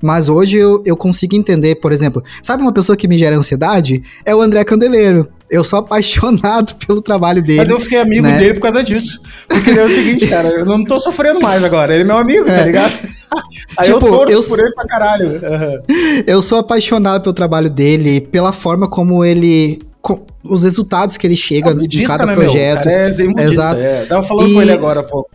[0.00, 4.02] Mas hoje eu, eu consigo entender, por exemplo, sabe uma pessoa que me gera ansiedade?
[4.24, 5.28] É o André Candeleiro.
[5.50, 7.58] Eu sou apaixonado pelo trabalho dele.
[7.58, 8.38] Mas eu fiquei amigo né?
[8.38, 9.20] dele por causa disso.
[9.48, 11.94] Porque é o seguinte, cara, eu não tô sofrendo mais agora.
[11.94, 12.58] Ele é meu amigo, tá é.
[12.58, 12.92] tá ligado?
[13.78, 15.28] Aí tipo, eu torço eu, por ele pra caralho.
[15.28, 16.24] Uhum.
[16.26, 19.80] Eu sou apaixonado pelo trabalho dele, pela forma como ele
[20.44, 22.84] os resultados que ele chega é budista, em cada né, projeto.
[22.84, 22.94] Meu?
[22.94, 23.80] Cara, é budista, Exato.
[23.80, 24.04] É.
[24.06, 24.54] Tava falando e...
[24.54, 25.28] com ele agora, pô.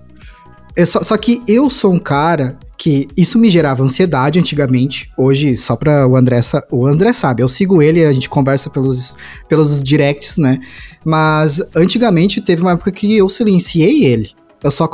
[0.76, 5.11] É só, só que eu sou um cara que isso me gerava ansiedade antigamente.
[5.15, 6.39] Hoje, só pra o André,
[6.71, 9.15] o André sabe, eu sigo ele, a gente conversa pelos,
[9.47, 10.59] pelos directs, né?
[11.05, 14.32] Mas antigamente teve uma época que eu silenciei ele.
[14.63, 14.86] Eu só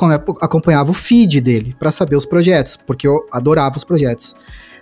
[0.42, 4.36] acompanhava o feed dele para saber os projetos, porque eu adorava os projetos.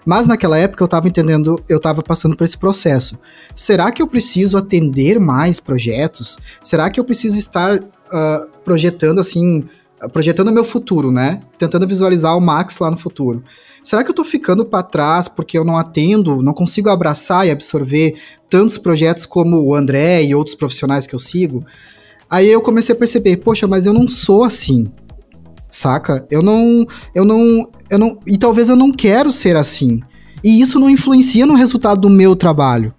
[0.04, 3.20] Mas naquela época eu tava entendendo, eu tava passando por esse processo.
[3.56, 6.40] Será que eu preciso atender mais projetos?
[6.60, 9.64] Será que eu preciso estar uh, projetando assim,
[10.12, 11.42] projetando meu futuro, né?
[11.58, 13.44] Tentando visualizar o Max lá no futuro.
[13.84, 17.52] Será que eu tô ficando para trás porque eu não atendo, não consigo abraçar e
[17.52, 18.16] absorver
[18.50, 21.64] tantos projetos como o André e outros profissionais que eu sigo?
[22.30, 24.92] Aí eu comecei a perceber, poxa, mas eu não sou assim
[25.76, 26.26] saca?
[26.32, 30.02] Eu não, eu não, eu não, e talvez eu não quero ser assim.
[30.44, 32.94] E isso não influencia no resultado do meu trabalho.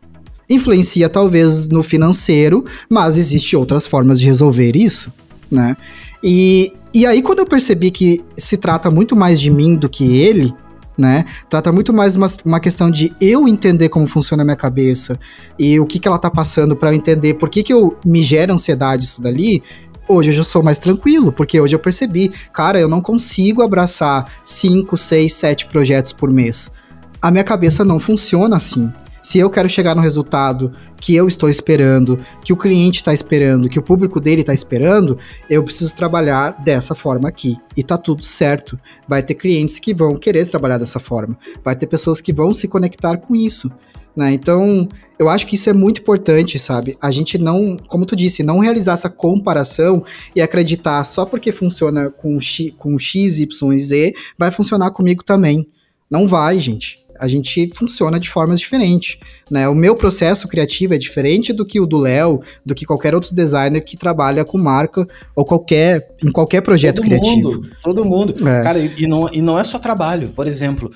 [0.49, 5.13] Influencia talvez no financeiro, mas existe outras formas de resolver isso,
[5.51, 5.77] né?
[6.23, 10.17] E, e aí quando eu percebi que se trata muito mais de mim do que
[10.17, 10.55] ele,
[10.97, 11.27] né?
[11.47, 15.21] Trata muito mais uma, uma questão de eu entender como funciona a minha cabeça
[15.59, 18.23] e o que, que ela tá passando para eu entender por que, que eu me
[18.23, 19.63] gera ansiedade isso dali.
[20.09, 24.33] Hoje eu já sou mais tranquilo, porque hoje eu percebi, cara, eu não consigo abraçar
[24.43, 26.73] 5, 6, 7 projetos por mês.
[27.21, 28.91] A minha cabeça não funciona assim.
[29.27, 30.71] Se eu quero chegar no resultado
[31.01, 35.19] que eu estou esperando, que o cliente está esperando, que o público dele está esperando,
[35.51, 37.57] eu preciso trabalhar dessa forma aqui.
[37.77, 38.79] E tá tudo certo.
[39.09, 41.37] Vai ter clientes que vão querer trabalhar dessa forma.
[41.65, 43.69] Vai ter pessoas que vão se conectar com isso.
[44.15, 44.33] Né?
[44.33, 46.97] Então, eu acho que isso é muito importante, sabe?
[47.03, 50.05] A gente não, como tu disse, não realizar essa comparação
[50.37, 55.25] e acreditar só porque funciona com X, com X, Y e Z, vai funcionar comigo
[55.25, 55.67] também.
[56.09, 57.06] Não vai, gente.
[57.19, 59.19] A gente funciona de formas diferentes,
[59.51, 59.69] né?
[59.69, 63.35] O meu processo criativo é diferente do que o do Léo, do que qualquer outro
[63.35, 67.53] designer que trabalha com marca ou qualquer em qualquer projeto todo criativo.
[67.53, 68.49] Mundo, todo mundo.
[68.49, 68.63] É.
[68.63, 70.29] Cara, e não, e não é só trabalho.
[70.35, 70.91] Por exemplo,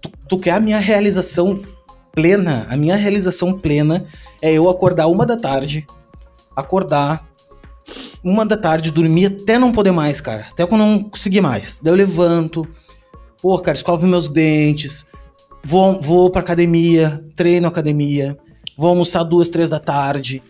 [0.00, 1.60] tu, tu quer a minha realização
[2.12, 4.04] plena, a minha realização plena
[4.42, 5.86] é eu acordar uma da tarde,
[6.54, 7.28] acordar
[8.22, 10.46] uma da tarde, dormir até não poder mais, cara.
[10.50, 11.78] Até quando não conseguir mais.
[11.82, 12.66] Daí eu levanto,
[13.40, 15.06] pô, cara, escovo meus dentes,
[15.62, 18.36] vou, vou pra academia, treino academia,
[18.76, 20.42] vou almoçar duas, três da tarde.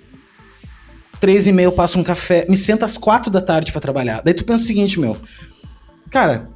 [1.20, 4.22] Três e meia eu passo um café, me sento às quatro da tarde para trabalhar.
[4.24, 5.16] Daí tu pensa o seguinte, meu.
[6.10, 6.48] Cara,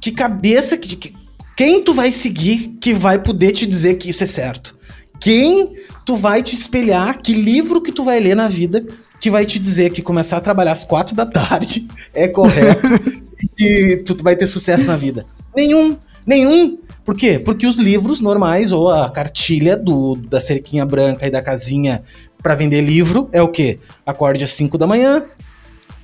[0.00, 1.14] que cabeça que, que
[1.56, 4.76] quem tu vai seguir que vai poder te dizer que isso é certo?
[5.20, 5.72] Quem
[6.04, 7.22] tu vai te espelhar?
[7.22, 8.84] Que livro que tu vai ler na vida
[9.20, 12.86] que vai te dizer que começar a trabalhar às quatro da tarde é correto
[13.58, 15.24] e tu vai ter sucesso na vida?
[15.56, 16.78] Nenhum, nenhum.
[17.04, 17.38] Por quê?
[17.38, 22.02] Porque os livros normais ou a cartilha do, da cerquinha branca e da casinha
[22.42, 23.78] para vender livro é o quê?
[24.06, 25.24] Acorde às 5 da manhã,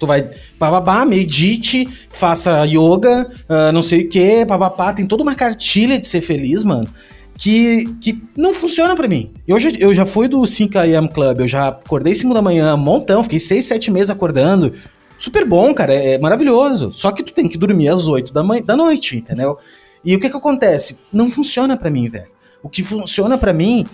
[0.01, 4.95] Tu vai, bababá, medite, faça yoga, uh, não sei o que, bababá.
[4.95, 6.89] Tem toda uma cartilha de ser feliz, mano,
[7.37, 9.31] que, que não funciona para mim.
[9.47, 13.23] Eu já, eu já fui do 5am Club, eu já acordei 5 da manhã, montão,
[13.23, 14.73] fiquei 6, 7 meses acordando.
[15.19, 16.95] Super bom, cara, é, é maravilhoso.
[16.95, 19.59] Só que tu tem que dormir às 8 da, da noite, entendeu?
[20.05, 20.99] E o que que acontece?
[21.13, 22.29] Não funciona para mim, velho.
[22.63, 23.87] O que funciona para mim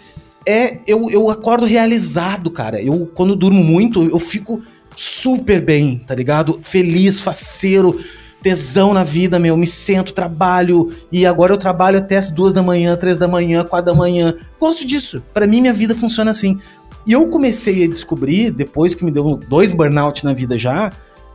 [0.47, 2.81] é eu, eu acordo realizado, cara.
[2.81, 4.63] Eu, quando durmo muito, eu fico
[4.95, 6.61] super bem, tá ligado?
[6.63, 8.01] Feliz, faceiro,
[8.43, 9.57] tesão na vida, meu.
[9.57, 13.65] Me sento, trabalho e agora eu trabalho até as duas da manhã, três da manhã,
[13.65, 14.35] quatro da manhã.
[14.59, 15.23] Gosto disso.
[15.35, 16.59] Para mim, minha vida funciona assim.
[17.07, 20.93] E eu comecei a descobrir, depois que me deu dois burnout na vida já,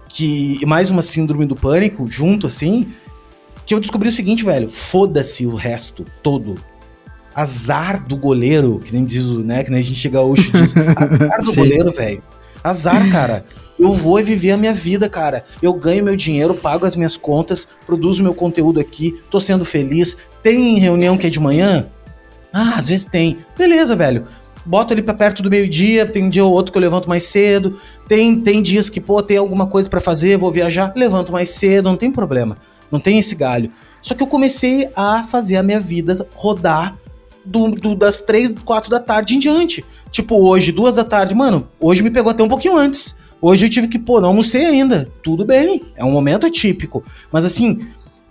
[0.10, 2.92] que mais uma síndrome do pânico junto assim,
[3.66, 6.60] que eu descobri o seguinte, velho, foda-se o resto todo.
[7.34, 10.76] Azar do goleiro, que nem diz, né, que nem a gente chega hoje e diz,
[10.98, 12.22] azar do goleiro, velho.
[12.64, 13.46] Azar, cara.
[13.80, 15.44] Eu vou viver a minha vida, cara.
[15.62, 20.18] Eu ganho meu dinheiro, pago as minhas contas, produzo meu conteúdo aqui, tô sendo feliz.
[20.44, 21.88] Tem reunião que é de manhã?
[22.54, 23.40] Ah, às vezes tem.
[23.58, 24.26] Beleza, velho.
[24.64, 27.24] Boto ali pra perto do meio-dia, tem um dia ou outro que eu levanto mais
[27.24, 27.80] cedo.
[28.08, 31.90] Tem, tem dias que, pô, tem alguma coisa para fazer, vou viajar, levanto mais cedo,
[31.90, 32.58] não tem problema.
[32.92, 33.72] Não tem esse galho.
[34.02, 36.98] Só que eu comecei a fazer a minha vida rodar
[37.46, 39.86] do, do, das três, quatro da tarde em diante.
[40.12, 43.18] Tipo, hoje, duas da tarde, mano, hoje me pegou até um pouquinho antes.
[43.42, 45.10] Hoje eu tive que, pô, não almocei ainda.
[45.24, 47.04] Tudo bem, é um momento atípico.
[47.32, 47.88] Mas assim,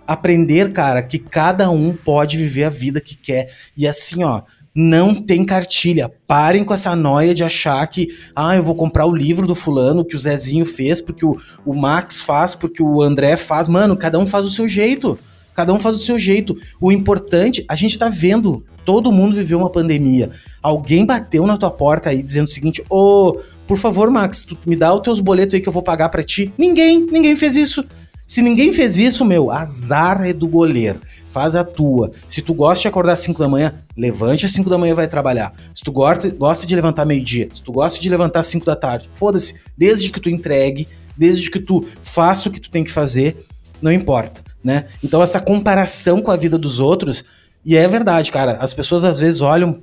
[0.07, 3.53] aprender, cara, que cada um pode viver a vida que quer.
[3.75, 4.43] E assim, ó,
[4.73, 6.11] não tem cartilha.
[6.25, 10.05] Parem com essa noia de achar que, ah, eu vou comprar o livro do fulano
[10.05, 13.67] que o Zezinho fez, porque o, o Max faz, porque o André faz.
[13.67, 15.19] Mano, cada um faz o seu jeito.
[15.53, 16.57] Cada um faz o seu jeito.
[16.79, 20.31] O importante, a gente tá vendo, todo mundo viveu uma pandemia.
[20.61, 24.57] Alguém bateu na tua porta aí dizendo o seguinte: Ô, oh, por favor, Max, tu
[24.65, 26.53] me dá os teus boletos aí que eu vou pagar para ti.
[26.57, 27.83] Ninguém, ninguém fez isso.
[28.25, 31.01] Se ninguém fez isso, meu, azar é do goleiro
[31.31, 32.11] faz a tua.
[32.27, 34.95] Se tu gosta de acordar às 5 da manhã, levante às 5 da manhã e
[34.95, 35.53] vai trabalhar.
[35.73, 39.09] Se tu gosta, de levantar meio-dia, se tu gosta de levantar às 5 da tarde,
[39.15, 43.45] foda-se, desde que tu entregue, desde que tu faça o que tu tem que fazer,
[43.81, 44.85] não importa, né?
[45.03, 47.23] Então essa comparação com a vida dos outros,
[47.65, 49.81] e é verdade, cara, as pessoas às vezes olham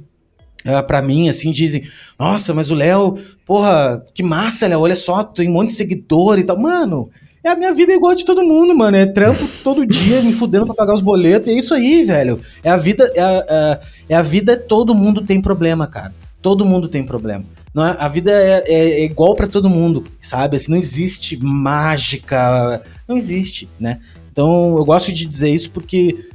[0.67, 1.89] Uh, para mim, assim, dizem:
[2.19, 6.37] Nossa, mas o Léo, porra, que massa, Léo, olha só, tem um monte de seguidor
[6.37, 6.59] e tal.
[6.59, 7.09] Mano,
[7.49, 8.97] é a minha vida é igual a de todo mundo, mano.
[8.97, 11.49] É trampo todo dia, me fudendo pra pagar os boletos.
[11.49, 12.41] E é isso aí, velho.
[12.63, 13.11] É a vida.
[13.15, 13.81] É a, é,
[14.11, 16.15] é a vida, todo mundo tem problema, cara.
[16.41, 17.45] Todo mundo tem problema.
[17.75, 20.57] Não é, a vida é, é, é igual para todo mundo, sabe?
[20.57, 22.83] Assim, não existe mágica.
[23.07, 24.01] Não existe, né?
[24.33, 26.29] Então eu gosto de dizer isso porque.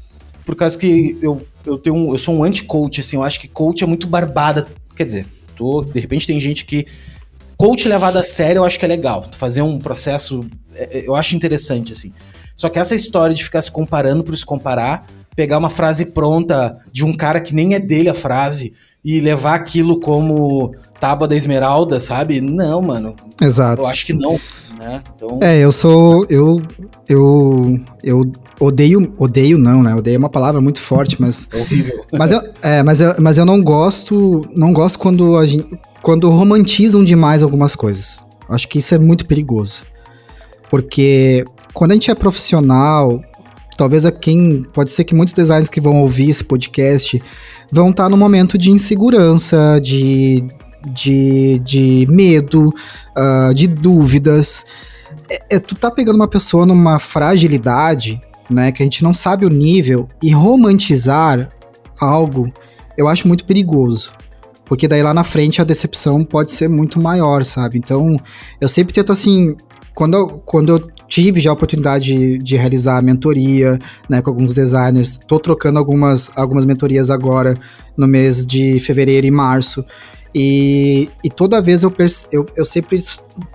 [0.45, 3.47] Por causa que eu, eu tenho um, eu sou um anti-coach, assim, eu acho que
[3.47, 4.67] coach é muito barbada.
[4.93, 6.85] Quer dizer, tô, de repente tem gente que
[7.57, 9.25] coach levado a sério, eu acho que é legal.
[9.31, 12.13] Fazer um processo, é, é, eu acho interessante, assim.
[12.55, 15.05] Só que essa história de ficar se comparando por se comparar,
[15.35, 19.55] pegar uma frase pronta de um cara que nem é dele a frase e levar
[19.55, 22.39] aquilo como tábua da esmeralda, sabe?
[22.39, 23.15] Não, mano.
[23.41, 23.81] Exato.
[23.81, 24.39] Eu acho que não.
[24.79, 25.03] Né?
[25.15, 25.39] Então...
[25.41, 26.25] É, eu sou.
[26.29, 26.61] Eu,
[27.07, 29.13] eu, eu odeio.
[29.17, 29.93] Odeio não, né?
[29.93, 31.47] Odeio é uma palavra muito forte, mas.
[31.53, 32.05] É horrível.
[32.13, 34.47] Mas eu, é, mas eu, mas eu não gosto.
[34.55, 38.23] Não gosto quando a gente quando romantizam demais algumas coisas.
[38.49, 39.85] Acho que isso é muito perigoso.
[40.73, 43.23] Porque quando a gente é profissional,
[43.77, 44.63] talvez a quem.
[44.73, 47.21] Pode ser que muitos designers que vão ouvir esse podcast
[47.71, 50.43] vão estar no momento de insegurança, de,
[50.91, 54.65] de, de medo, uh, de dúvidas.
[55.29, 58.19] É, é, tu tá pegando uma pessoa numa fragilidade,
[58.49, 61.51] né, que a gente não sabe o nível, e romantizar
[62.01, 62.51] algo,
[62.97, 64.09] eu acho muito perigoso.
[64.65, 67.77] Porque daí lá na frente a decepção pode ser muito maior, sabe?
[67.77, 68.17] Então,
[68.59, 69.55] eu sempre tento assim,
[69.95, 73.77] quando eu, quando eu tive já a oportunidade de, de, realizar a mentoria,
[74.09, 77.57] né, com alguns designers, tô trocando algumas, algumas mentorias agora
[77.95, 79.85] no mês de fevereiro e março.
[80.33, 81.93] E, e toda vez eu,
[82.31, 83.03] eu, eu sempre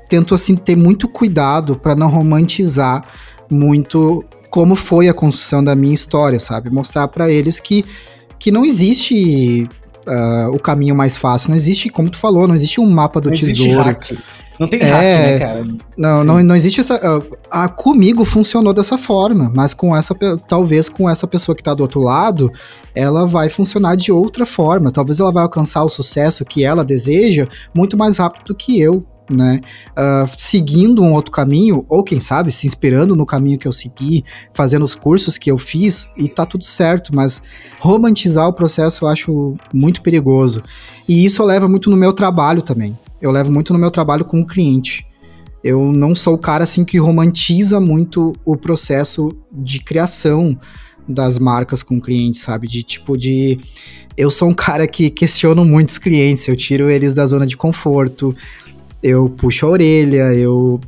[0.09, 3.03] tento assim ter muito cuidado para não romantizar
[3.51, 6.71] muito como foi a construção da minha história, sabe?
[6.71, 7.85] Mostrar para eles que,
[8.39, 9.69] que não existe
[10.07, 11.51] uh, o caminho mais fácil.
[11.51, 13.91] Não existe, como tu falou, não existe um mapa do não tesouro.
[13.91, 14.19] Existe
[14.59, 15.67] Não tem é, hack, né, cara?
[15.97, 16.97] Não, não, não existe essa.
[16.97, 20.15] Uh, a, comigo funcionou dessa forma, mas com essa.
[20.49, 22.51] Talvez com essa pessoa que tá do outro lado,
[22.95, 24.91] ela vai funcionar de outra forma.
[24.91, 29.07] Talvez ela vai alcançar o sucesso que ela deseja muito mais rápido do que eu
[29.31, 29.61] né?
[29.91, 34.25] Uh, seguindo um outro caminho, ou quem sabe, se inspirando no caminho que eu segui,
[34.53, 37.43] fazendo os cursos que eu fiz, e tá tudo certo, mas
[37.79, 40.63] romantizar o processo eu acho muito perigoso.
[41.07, 42.97] E isso leva muito no meu trabalho também.
[43.21, 45.07] Eu levo muito no meu trabalho com o cliente.
[45.63, 50.59] Eu não sou o cara assim que romantiza muito o processo de criação
[51.09, 52.69] das marcas com clientes, sabe?
[52.69, 53.59] De tipo de.
[54.17, 58.35] Eu sou um cara que questiono muitos clientes, eu tiro eles da zona de conforto
[59.03, 60.81] eu puxo a orelha, eu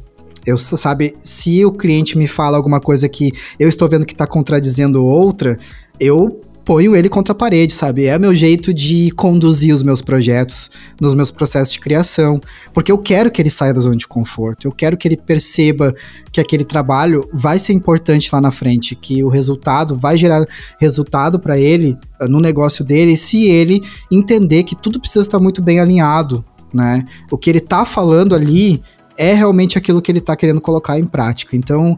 [0.47, 4.27] eu sabe, se o cliente me fala alguma coisa que eu estou vendo que está
[4.27, 5.59] contradizendo outra,
[6.01, 8.07] eu ponho ele contra a parede, sabe?
[8.07, 12.41] É meu jeito de conduzir os meus projetos, nos meus processos de criação,
[12.73, 15.95] porque eu quero que ele saia da zona de conforto, eu quero que ele perceba
[16.33, 20.47] que aquele trabalho vai ser importante lá na frente, que o resultado vai gerar
[20.79, 25.63] resultado para ele ah, no negócio dele, se ele entender que tudo precisa estar muito
[25.63, 27.05] bem alinhado, né?
[27.31, 28.83] O que ele tá falando ali
[29.17, 31.57] é realmente aquilo que ele tá querendo colocar em prática.
[31.57, 31.97] Então,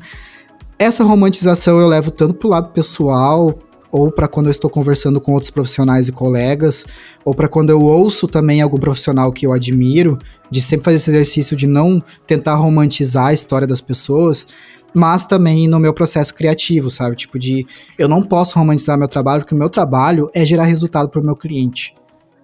[0.78, 3.56] essa romantização eu levo tanto pro lado pessoal,
[3.92, 6.86] ou para quando eu estou conversando com outros profissionais e colegas,
[7.24, 10.18] ou para quando eu ouço também algum profissional que eu admiro,
[10.50, 14.46] de sempre fazer esse exercício de não tentar romantizar a história das pessoas,
[14.94, 17.16] mas também no meu processo criativo, sabe?
[17.16, 17.66] Tipo de
[17.98, 21.24] eu não posso romantizar meu trabalho porque o meu trabalho é gerar resultado para o
[21.24, 21.94] meu cliente.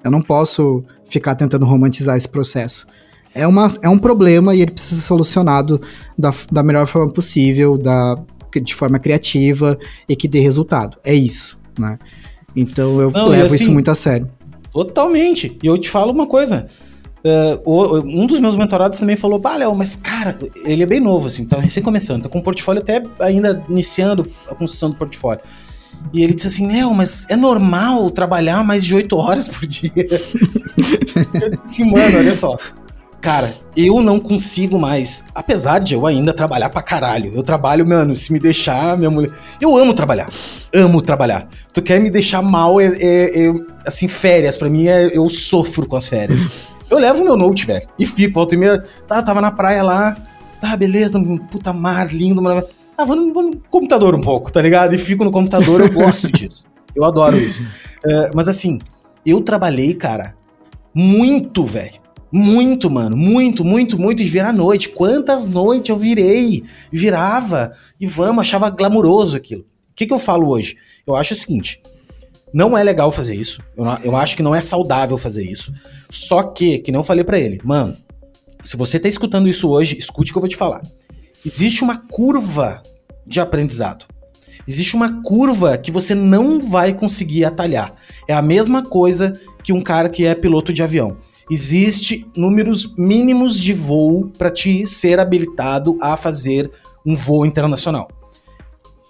[0.04, 2.86] Eu não posso ficar tentando romantizar esse processo.
[3.34, 5.80] É, uma, é um problema e ele precisa ser solucionado
[6.16, 8.16] da, da melhor forma possível, da,
[8.62, 9.78] de forma criativa
[10.08, 10.98] e que dê resultado.
[11.04, 11.98] É isso, né?
[12.54, 14.30] Então eu Não, levo assim, isso muito a sério.
[14.72, 15.56] Totalmente.
[15.62, 16.68] E eu te falo uma coisa.
[17.24, 21.26] Uh, um dos meus mentorados também falou, bah, Léo, mas cara, ele é bem novo,
[21.26, 25.42] assim, tá recém começando, tá com o portfólio até ainda iniciando a construção do portfólio.
[26.12, 29.90] E ele disse assim, Léo, mas é normal trabalhar mais de oito horas por dia?
[29.98, 32.56] eu disse assim, mano, olha só,
[33.20, 35.24] Cara, eu não consigo mais.
[35.34, 37.32] Apesar de eu ainda trabalhar pra caralho.
[37.34, 39.32] Eu trabalho, mano, se me deixar, minha mulher.
[39.60, 40.30] Eu amo trabalhar.
[40.72, 41.48] Amo trabalhar.
[41.72, 43.52] Tu quer me deixar mal, é, é, é
[43.84, 44.56] assim, férias.
[44.56, 46.46] Pra mim, é, eu sofro com as férias.
[46.90, 47.86] Eu levo meu note, velho.
[47.98, 48.82] E fico, volta e meia.
[49.06, 50.16] Tá, tava na praia lá.
[50.58, 52.40] Tá, beleza, puta mar, lindo.
[52.40, 52.72] Maravilha.
[52.96, 54.94] Ah, vou no, vou no computador um pouco, tá ligado?
[54.94, 56.64] E fico no computador, eu gosto disso.
[56.96, 57.62] Eu adoro isso.
[57.62, 58.78] Uh, mas assim,
[59.26, 60.34] eu trabalhei, cara,
[60.94, 62.00] muito, velho
[62.30, 63.16] muito, mano.
[63.16, 64.22] Muito, muito, muito.
[64.22, 64.88] De virar noite.
[64.88, 66.64] Quantas noites eu virei?
[66.92, 67.72] Virava.
[67.98, 69.62] E vamos, achava glamuroso aquilo.
[69.62, 70.76] O que, que eu falo hoje?
[71.06, 71.80] Eu acho o seguinte.
[72.52, 73.62] Não é legal fazer isso.
[73.76, 75.72] Eu, eu acho que não é saudável fazer isso.
[76.08, 77.96] Só que, que não falei para ele, mano,
[78.64, 80.82] se você tá escutando isso hoje, escute o que eu vou te falar.
[81.44, 82.82] Existe uma curva
[83.26, 84.06] de aprendizado.
[84.66, 87.94] Existe uma curva que você não vai conseguir atalhar.
[88.26, 91.16] É a mesma coisa que um cara que é piloto de avião
[91.50, 96.70] existe números mínimos de voo para te ser habilitado a fazer
[97.04, 98.08] um voo internacional.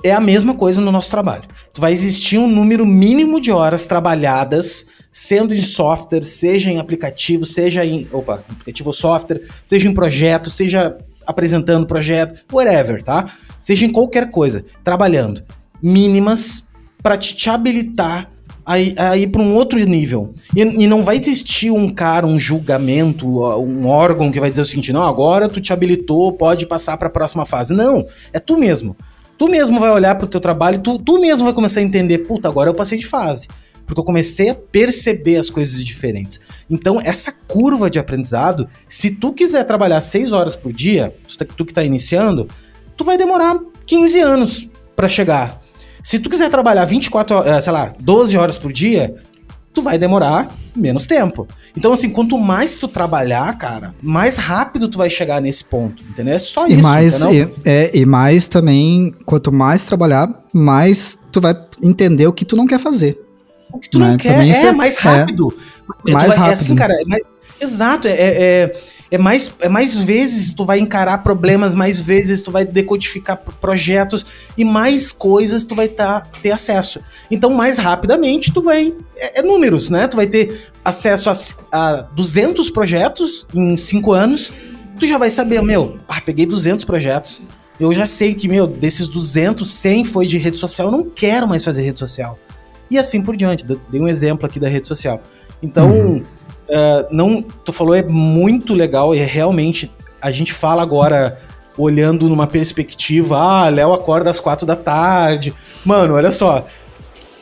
[0.04, 1.48] É a mesma coisa no nosso trabalho.
[1.72, 7.44] Tu vai existir um número mínimo de horas trabalhadas, sendo em software, seja em aplicativo,
[7.44, 8.08] seja em.
[8.12, 13.34] Opa, aplicativo ou software, seja em projeto, seja apresentando projeto, whatever, tá?
[13.60, 15.42] Seja em qualquer coisa, trabalhando.
[15.82, 16.64] Mínimas
[17.02, 18.30] para te, te habilitar
[18.68, 20.34] a, ir para um outro nível.
[20.54, 24.66] E, e, não vai existir um cara, um julgamento, um órgão que vai dizer o
[24.66, 27.72] seguinte: não, agora tu te habilitou, pode passar para a próxima fase.
[27.72, 28.94] Não, é tu mesmo.
[29.38, 32.18] Tu mesmo vai olhar para o teu trabalho, tu, tu mesmo vai começar a entender,
[32.18, 33.48] puta, agora eu passei de fase.
[33.86, 36.40] Porque eu comecei a perceber as coisas diferentes.
[36.68, 41.14] Então, essa curva de aprendizado, se tu quiser trabalhar seis horas por dia,
[41.56, 42.48] tu que está iniciando,
[42.96, 45.62] tu vai demorar 15 anos para chegar.
[46.08, 49.14] Se tu quiser trabalhar 24 horas, eh, sei lá, 12 horas por dia,
[49.74, 51.46] tu vai demorar menos tempo.
[51.76, 56.34] Então, assim, quanto mais tu trabalhar, cara, mais rápido tu vai chegar nesse ponto, entendeu?
[56.34, 61.42] É só e isso, mais, e, é, e mais também, quanto mais trabalhar, mais tu
[61.42, 63.20] vai entender o que tu não quer fazer.
[63.70, 64.12] O que tu né?
[64.12, 65.54] não quer também é, é mais rápido.
[66.06, 66.50] É, mais vai, rápido.
[66.50, 67.22] É assim, cara, é mais,
[67.60, 68.80] exato, é, é
[69.10, 74.26] é mais, é mais vezes tu vai encarar problemas, mais vezes tu vai decodificar projetos
[74.56, 77.00] e mais coisas tu vai tá, ter acesso.
[77.30, 78.94] Então, mais rapidamente tu vai.
[79.16, 80.06] É, é números, né?
[80.06, 81.34] Tu vai ter acesso a,
[81.72, 84.52] a 200 projetos em 5 anos.
[85.00, 87.40] Tu já vai saber, meu, ah, peguei 200 projetos.
[87.80, 90.88] Eu já sei que, meu, desses 200, 100 foi de rede social.
[90.88, 92.38] Eu não quero mais fazer rede social.
[92.90, 93.64] E assim por diante.
[93.64, 95.22] Dei um exemplo aqui da rede social.
[95.62, 95.90] Então.
[95.90, 96.37] Uhum
[96.68, 99.90] Uh, não, tu falou é muito legal e é realmente
[100.20, 101.38] a gente fala agora
[101.78, 105.54] olhando numa perspectiva, ah, Léo acorda às quatro da tarde.
[105.84, 106.66] Mano, olha só,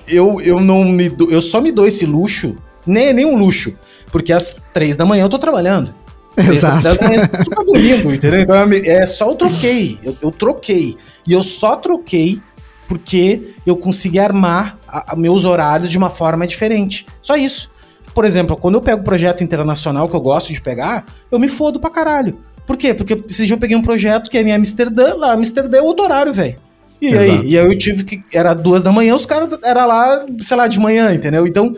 [0.06, 2.56] eu, eu não me do, eu só me dou esse luxo,
[2.86, 3.74] nem nem um luxo,
[4.12, 5.92] porque às três da manhã eu tô trabalhando.
[6.36, 6.82] Exato.
[6.82, 8.40] Da manhã, tu tá dormindo, entendeu?
[8.40, 10.96] Então é só eu troquei, eu, eu troquei
[11.26, 12.40] e eu só troquei
[12.86, 17.06] porque eu consegui armar a, a meus horários de uma forma diferente.
[17.22, 17.74] Só isso
[18.16, 21.78] por exemplo, quando eu pego projeto internacional que eu gosto de pegar, eu me fodo
[21.78, 22.38] pra caralho.
[22.66, 22.94] Por quê?
[22.94, 26.02] Porque esse dia eu peguei um projeto que era em Amsterdã, lá Amsterdã é outro
[26.02, 26.56] horário, velho.
[26.98, 27.22] E Exato.
[27.22, 28.24] aí, e aí eu tive que.
[28.32, 31.46] Era duas da manhã, os caras era lá, sei lá, de manhã, entendeu?
[31.46, 31.76] Então,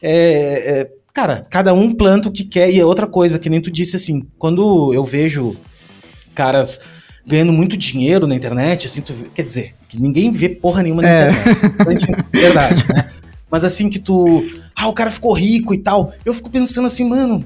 [0.00, 2.70] é, é, cara, cada um planta o que quer.
[2.70, 5.56] E é outra coisa, que nem tu disse assim, quando eu vejo
[6.32, 6.80] caras
[7.26, 11.08] ganhando muito dinheiro na internet, assim, tu, quer dizer, que ninguém vê porra nenhuma na
[11.08, 11.30] é.
[11.32, 12.06] internet.
[12.32, 13.10] Verdade, né?
[13.50, 14.44] Mas assim que tu
[14.76, 16.12] ah, o cara ficou rico e tal.
[16.22, 17.42] Eu fico pensando assim, mano,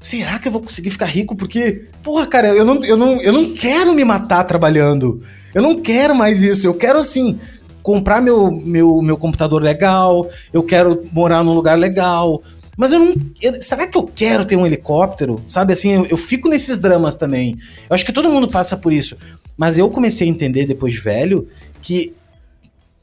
[0.00, 1.36] será que eu vou conseguir ficar rico?
[1.36, 5.22] Porque, porra, cara, eu não, eu não, eu não quero me matar trabalhando.
[5.54, 6.66] Eu não quero mais isso.
[6.66, 7.38] Eu quero, assim,
[7.82, 12.42] comprar meu, meu, meu computador legal, eu quero morar num lugar legal.
[12.74, 13.14] Mas eu não.
[13.42, 15.42] Eu, será que eu quero ter um helicóptero?
[15.46, 17.58] Sabe assim, eu, eu fico nesses dramas também.
[17.88, 19.14] Eu acho que todo mundo passa por isso.
[19.58, 21.46] Mas eu comecei a entender depois de velho
[21.82, 22.14] que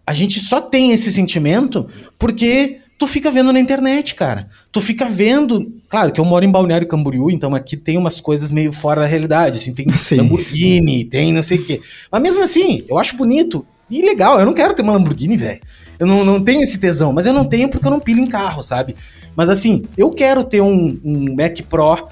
[0.08, 4.48] a gente só tem esse sentimento porque tu fica vendo na internet, cara.
[4.72, 5.74] Tu fica vendo.
[5.90, 9.08] Claro que eu moro em Balneário Camboriú, então aqui tem umas coisas meio fora da
[9.08, 9.58] realidade.
[9.58, 10.16] Assim, tem Sim.
[10.16, 11.82] Lamborghini, tem não sei o quê.
[12.10, 14.40] Mas mesmo assim, eu acho bonito e legal.
[14.40, 15.60] Eu não quero ter uma Lamborghini, velho.
[16.00, 18.28] Eu não, não tenho esse tesão, mas eu não tenho porque eu não pilo em
[18.28, 18.96] carro, sabe?
[19.36, 22.08] Mas assim, eu quero ter um, um Mac Pro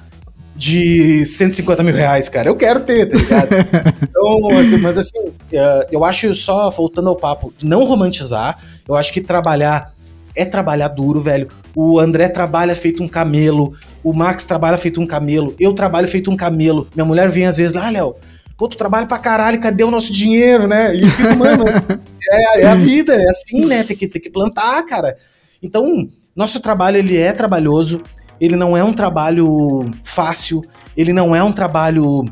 [0.56, 2.48] de 150 mil reais, cara.
[2.48, 3.50] Eu quero ter, tá ligado?
[4.02, 9.12] então, assim, mas assim, uh, eu acho só, voltando ao papo, não romantizar, eu acho
[9.12, 9.94] que trabalhar
[10.36, 11.48] é trabalhar duro, velho.
[11.74, 16.30] O André trabalha feito um camelo, o Max trabalha feito um camelo, eu trabalho feito
[16.30, 16.88] um camelo.
[16.94, 18.16] Minha mulher vem às vezes lá, ah, Léo,
[18.58, 20.94] pô, tu trabalha pra caralho, cadê o nosso dinheiro, né?
[20.94, 21.66] E eu fico, mano,
[22.30, 23.84] é, é, a vida, é assim, né?
[23.84, 25.16] Tem que, tem que plantar, cara.
[25.64, 28.02] Então, nosso trabalho, ele é trabalhoso,
[28.40, 30.62] ele não é um trabalho fácil,
[30.96, 32.26] ele não é um trabalho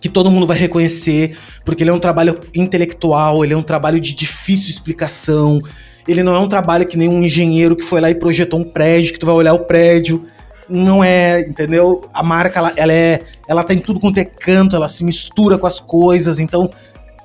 [0.00, 4.00] que todo mundo vai reconhecer, porque ele é um trabalho intelectual, ele é um trabalho
[4.00, 5.60] de difícil explicação,
[6.08, 8.64] ele não é um trabalho que nem um engenheiro que foi lá e projetou um
[8.64, 10.26] prédio, que tu vai olhar o prédio.
[10.68, 12.02] Não é, entendeu?
[12.12, 13.20] A marca, ela, ela é.
[13.46, 16.38] Ela tem tudo quanto é canto, ela se mistura com as coisas.
[16.38, 16.70] Então,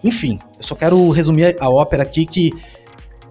[0.04, 2.52] enfim, eu só quero resumir a ópera aqui que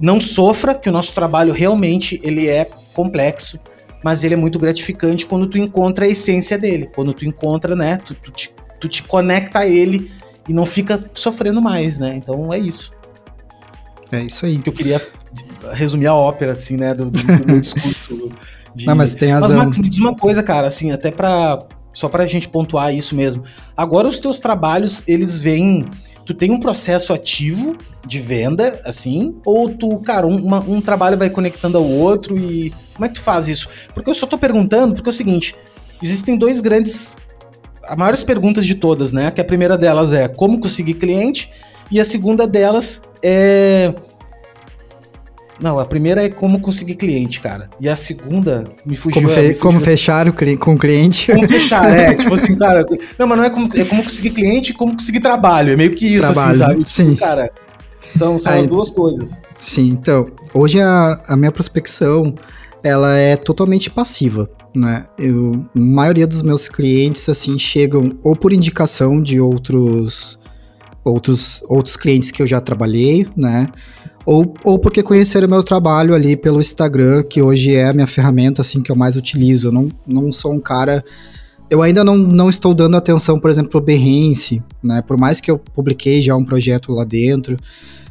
[0.01, 3.61] não sofra, que o nosso trabalho realmente ele é complexo,
[4.03, 6.91] mas ele é muito gratificante quando tu encontra a essência dele.
[6.95, 7.97] Quando tu encontra, né?
[7.99, 10.11] Tu, tu, te, tu te conecta a ele
[10.49, 12.15] e não fica sofrendo mais, né?
[12.15, 12.93] Então é isso.
[14.13, 14.59] É isso aí.
[14.59, 15.03] Que eu queria
[15.73, 16.95] resumir a ópera, assim, né?
[16.95, 18.31] Do, do, do meu discurso.
[18.75, 18.87] De...
[18.87, 19.57] Não, mas tem razão.
[19.57, 21.59] Mas, Max, me diz uma coisa, cara, assim, até pra.
[21.93, 23.43] Só pra gente pontuar isso mesmo.
[23.75, 25.89] Agora os teus trabalhos, eles vêm.
[26.27, 31.17] Tu tem um processo ativo de venda, assim, ou tu, cara, um, uma, um trabalho
[31.17, 32.75] vai conectando ao outro e.
[32.95, 33.69] Como é que tu faz isso?
[33.95, 35.55] Porque eu só tô perguntando, porque é o seguinte:
[36.03, 37.15] existem dois grandes.
[37.85, 39.31] As maiores perguntas de todas, né?
[39.31, 41.49] Que a primeira delas é como conseguir cliente,
[41.91, 43.95] e a segunda delas é
[45.61, 47.71] não, a primeira é como conseguir cliente, cara.
[47.81, 49.23] E a segunda me fugiu.
[49.23, 51.33] Como, fe me fugiu como fechar o com o cliente.
[51.33, 52.13] Como fechar, é.
[52.15, 52.85] tipo assim, cara.
[53.19, 55.73] Não, mas não é como, é como conseguir cliente e como conseguir trabalho.
[55.73, 56.89] É meio que isso, assim, trabalho, assim, sabe?
[56.89, 57.17] Sim.
[57.17, 57.51] Cara,
[58.15, 59.41] são, são Aí, as duas coisas.
[59.61, 60.27] Sim, então.
[60.53, 62.35] Hoje a, a minha prospecção
[62.83, 64.49] ela é totalmente passiva.
[64.75, 65.07] Né?
[65.19, 70.39] Eu, a maioria dos meus clientes assim chegam ou por indicação de outros
[71.03, 73.71] outros outros clientes que eu já trabalhei, né?
[74.27, 78.61] Ou, ou porque conheceram meu trabalho ali pelo Instagram, que hoje é a minha ferramenta
[78.61, 79.69] assim que eu mais utilizo.
[79.69, 81.05] Eu não, não sou um cara.
[81.71, 85.01] Eu ainda não, não estou dando atenção, por exemplo, ao Behance, né?
[85.01, 87.57] Por mais que eu publiquei já um projeto lá dentro,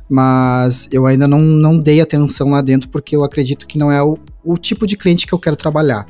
[0.09, 4.01] mas eu ainda não, não dei atenção lá dentro porque eu acredito que não é
[4.01, 6.07] o, o tipo de cliente que eu quero trabalhar.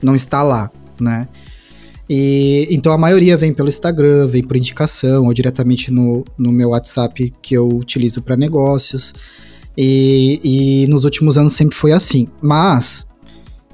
[0.00, 0.70] Não está lá,
[1.00, 1.26] né?
[2.12, 6.70] E, então a maioria vem pelo Instagram, vem por indicação ou diretamente no, no meu
[6.70, 9.14] WhatsApp que eu utilizo para negócios.
[9.78, 12.26] E, e nos últimos anos sempre foi assim.
[12.42, 13.06] Mas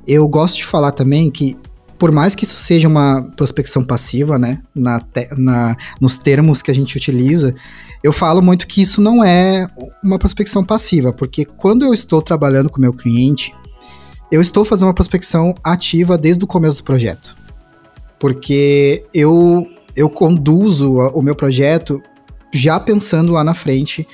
[0.07, 1.57] eu gosto de falar também que,
[1.99, 6.71] por mais que isso seja uma prospecção passiva, né, na, te, na, nos termos que
[6.71, 7.55] a gente utiliza,
[8.05, 9.67] eu falo muito que isso não é
[10.05, 13.55] uma prospecção passiva, porque quando eu estou trabalhando com meu cliente,
[14.31, 17.46] eu estou fazendo uma prospecção ativa desde o começo do projeto
[18.19, 22.03] porque eu, eu conduzo o meu projeto
[22.53, 24.07] já pensando lá na frente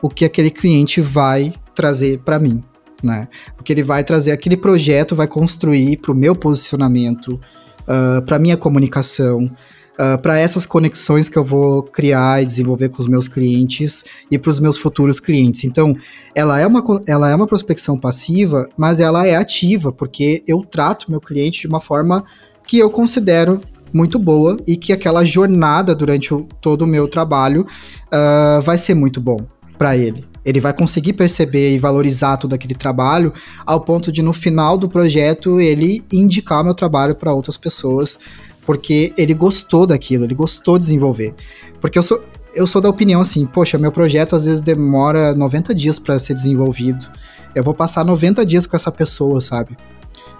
[0.00, 2.62] o que aquele cliente vai trazer para mim,
[3.02, 3.28] né?
[3.56, 7.40] Porque ele vai trazer aquele projeto, vai construir para o meu posicionamento, uh,
[7.88, 9.50] ah, para minha comunicação, uh,
[9.98, 14.38] ah, para essas conexões que eu vou criar e desenvolver com os meus clientes e
[14.38, 15.64] para os meus futuros clientes.
[15.64, 15.96] Então,
[16.34, 21.10] ela é, uma, ela é uma prospecção passiva, mas ela é ativa, porque eu trato
[21.10, 22.24] meu cliente de uma forma
[22.68, 23.62] que eu considero
[23.92, 27.66] muito boa e que aquela jornada durante o, todo o meu trabalho
[28.12, 29.40] uh, vai ser muito bom
[29.78, 30.24] para ele.
[30.44, 33.32] Ele vai conseguir perceber e valorizar todo aquele trabalho
[33.66, 38.18] ao ponto de no final do projeto ele indicar meu trabalho para outras pessoas
[38.66, 41.34] porque ele gostou daquilo, ele gostou de desenvolver.
[41.80, 42.22] Porque eu sou
[42.54, 46.34] eu sou da opinião assim, poxa, meu projeto às vezes demora 90 dias para ser
[46.34, 47.06] desenvolvido.
[47.54, 49.76] Eu vou passar 90 dias com essa pessoa, sabe?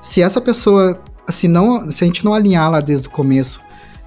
[0.03, 1.01] Se essa pessoa
[1.31, 3.61] se, não, se a gente não alinhar lá desde o começo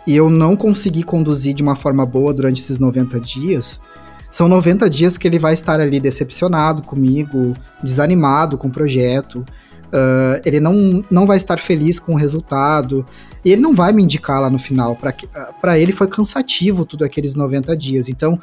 [0.05, 3.81] e eu não conseguir conduzir de uma forma boa durante esses 90 dias,
[4.29, 7.53] são 90 dias que ele vai estar ali decepcionado comigo,
[7.83, 9.45] desanimado com o projeto,
[9.91, 13.05] uh, ele não, não vai estar feliz com o resultado,
[13.43, 14.97] e ele não vai me indicar lá no final.
[15.61, 18.07] Para ele foi cansativo tudo aqueles 90 dias.
[18.07, 18.39] Então,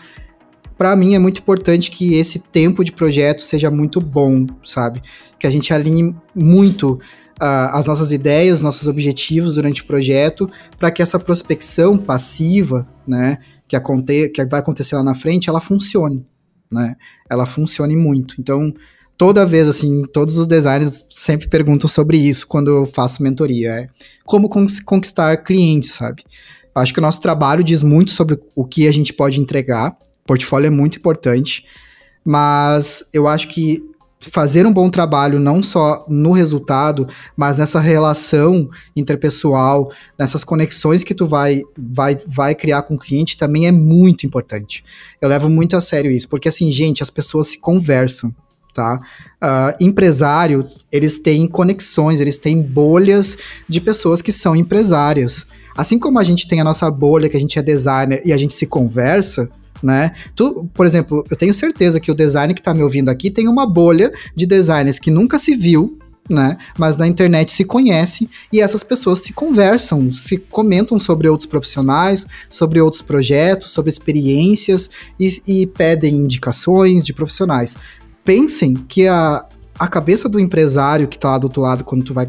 [0.77, 5.03] para mim é muito importante que esse tempo de projeto seja muito bom, sabe?
[5.39, 7.01] Que a gente alinhe muito
[7.41, 13.77] as nossas ideias, nossos objetivos durante o projeto, para que essa prospecção passiva, né, que,
[13.77, 16.27] aconte que vai acontecer lá na frente, ela funcione,
[16.71, 16.97] né?
[17.31, 18.37] Ela funcione muito.
[18.41, 18.73] Então,
[19.17, 23.71] toda vez, assim, todos os designers sempre perguntam sobre isso quando eu faço mentoria.
[23.71, 23.89] É
[24.25, 26.25] como conquistar clientes, sabe?
[26.75, 29.97] Acho que o nosso trabalho diz muito sobre o que a gente pode entregar.
[30.25, 31.65] portfólio é muito importante,
[32.25, 33.83] mas eu acho que
[34.21, 41.15] fazer um bom trabalho não só no resultado, mas nessa relação interpessoal, nessas conexões que
[41.15, 44.85] tu vai, vai, vai criar com o cliente também é muito importante.
[45.21, 48.35] Eu levo muito a sério isso, porque assim, gente, as pessoas se conversam,
[48.75, 49.01] tá?
[49.43, 53.37] Uh, empresário, eles têm conexões, eles têm bolhas
[53.69, 55.47] de pessoas que são empresárias.
[55.77, 58.37] Assim como a gente tem a nossa bolha, que a gente é designer e a
[58.37, 59.49] gente se conversa,
[59.83, 60.15] né?
[60.35, 63.49] Tu, por exemplo, eu tenho certeza que o designer que está me ouvindo aqui tem
[63.49, 65.99] uma bolha de designers que nunca se viu,
[66.29, 66.59] né?
[66.77, 72.27] Mas na internet se conhece e essas pessoas se conversam, se comentam sobre outros profissionais,
[72.51, 77.77] sobre outros projetos, sobre experiências e, e pedem indicações de profissionais.
[78.25, 79.45] Pensem que a,
[79.79, 82.29] a cabeça do empresário que está lá do outro lado quando tu vai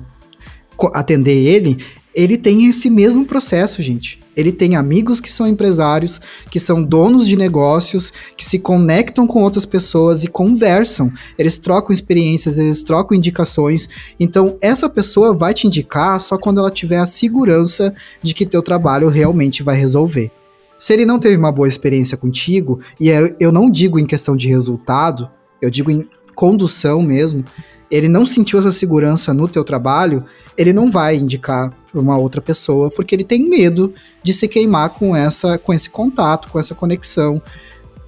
[0.94, 1.84] atender ele,
[2.14, 4.20] ele tem esse mesmo processo, gente.
[4.36, 6.20] Ele tem amigos que são empresários,
[6.50, 11.12] que são donos de negócios, que se conectam com outras pessoas e conversam.
[11.38, 13.90] Eles trocam experiências, eles trocam indicações.
[14.20, 18.64] Então, essa pessoa vai te indicar só quando ela tiver a segurança de que teu
[18.64, 20.32] trabalho realmente vai resolver.
[20.78, 24.36] Se ele não teve uma boa experiência contigo, e é, eu não digo em questão
[24.36, 25.30] de resultado,
[25.62, 27.44] eu digo em condução mesmo,
[27.92, 30.24] ele não sentiu essa segurança no teu trabalho,
[30.58, 33.94] ele não vai indicar para uma outra pessoa, porque ele tem medo
[34.24, 37.42] de se queimar com essa com esse contato, com essa conexão.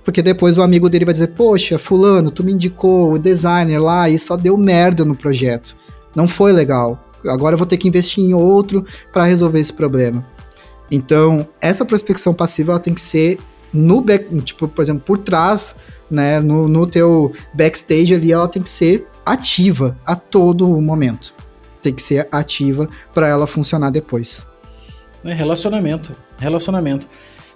[0.03, 4.09] Porque depois o amigo dele vai dizer: "Poxa, fulano, tu me indicou o designer lá
[4.09, 5.75] e só deu merda no projeto.
[6.15, 7.07] Não foi legal.
[7.25, 10.25] Agora eu vou ter que investir em outro para resolver esse problema".
[10.89, 13.39] Então, essa prospecção passiva ela tem que ser
[13.73, 15.75] no back, tipo, por exemplo, por trás,
[16.09, 21.33] né, no, no teu backstage ali, ela tem que ser ativa a todo momento.
[21.81, 24.45] Tem que ser ativa para ela funcionar depois.
[25.23, 27.07] É relacionamento, relacionamento.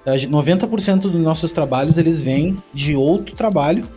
[0.06, 3.88] 90% dos nossos trabalhos eles vêm de outro trabalho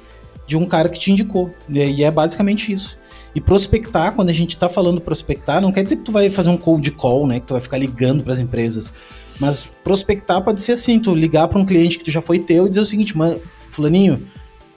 [0.47, 1.55] de um cara que te indicou.
[1.69, 2.99] E é basicamente isso.
[3.35, 6.49] E prospectar, quando a gente está falando prospectar, não quer dizer que tu vai fazer
[6.49, 7.39] um cold call, né?
[7.39, 8.93] Que tu vai ficar ligando para as empresas.
[9.39, 12.65] Mas prospectar pode ser assim, tu ligar para um cliente que tu já foi teu
[12.67, 13.41] e dizer o seguinte, mano,
[13.71, 14.27] fulaninho,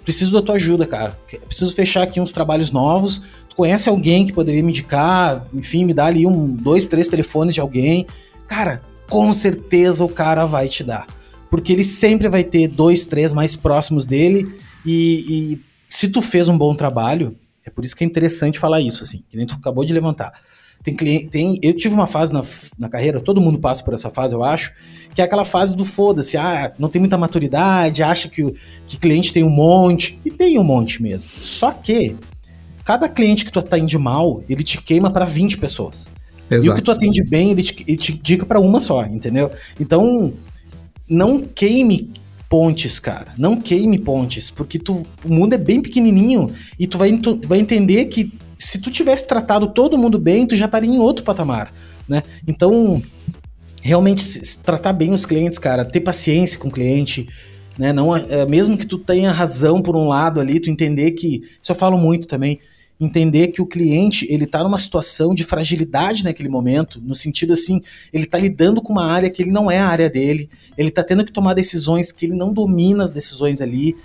[0.03, 1.17] preciso da tua ajuda, cara.
[1.47, 3.21] Preciso fechar aqui uns trabalhos novos.
[3.55, 5.45] Conhece alguém que poderia me indicar?
[5.53, 8.07] Enfim, me dá ali um, dois, três telefones de alguém.
[8.47, 11.07] Cara, com certeza o cara vai te dar.
[11.49, 14.45] Porque ele sempre vai ter dois, três mais próximos dele.
[14.85, 18.81] E, e se tu fez um bom trabalho, é por isso que é interessante falar
[18.81, 20.33] isso, assim, que nem tu acabou de levantar.
[20.83, 22.43] Tem cliente, tem, eu tive uma fase na,
[22.79, 24.73] na carreira, todo mundo passa por essa fase, eu acho,
[25.13, 28.55] que é aquela fase do foda-se, ah, não tem muita maturidade, acha que
[28.87, 31.29] que cliente tem um monte, e tem um monte mesmo.
[31.37, 32.15] Só que
[32.83, 36.09] cada cliente que tu atende mal, ele te queima para 20 pessoas.
[36.49, 36.65] Exato.
[36.65, 39.51] E o que tu atende bem, ele te, ele te indica para uma só, entendeu?
[39.79, 40.33] Então,
[41.07, 42.11] não queime
[42.49, 43.33] pontes, cara.
[43.37, 47.59] Não queime pontes, porque tu, o mundo é bem pequenininho e tu vai, tu vai
[47.59, 51.73] entender que se tu tivesse tratado todo mundo bem, tu já estaria em outro patamar,
[52.07, 52.21] né?
[52.45, 53.01] Então,
[53.81, 57.27] realmente se, tratar bem os clientes, cara, ter paciência com o cliente,
[57.77, 57.93] né?
[57.93, 61.71] Não, é, mesmo que tu tenha razão por um lado ali, tu entender que, isso
[61.71, 62.59] eu falo muito também,
[63.01, 67.81] entender que o cliente, ele tá numa situação de fragilidade naquele momento, no sentido assim,
[68.13, 70.47] ele tá lidando com uma área que ele não é a área dele,
[70.77, 73.95] ele tá tendo que tomar decisões que ele não domina as decisões ali,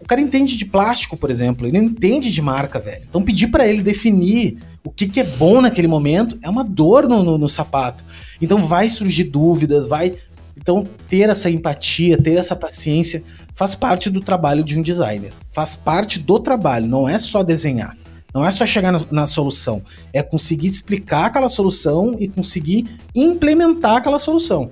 [0.00, 3.04] o cara entende de plástico, por exemplo, ele não entende de marca, velho.
[3.08, 7.06] Então pedir para ele definir o que, que, é bom naquele momento é uma dor
[7.06, 8.02] no, no, no sapato.
[8.40, 10.14] Então vai surgir dúvidas, vai.
[10.56, 13.22] Então ter essa empatia, ter essa paciência
[13.54, 15.32] faz parte do trabalho de um designer.
[15.52, 17.94] Faz parte do trabalho, não é só desenhar.
[18.32, 19.82] Não é só chegar na, na, solução,
[20.12, 24.70] é conseguir explicar aquela solução e conseguir implementar aquela solução,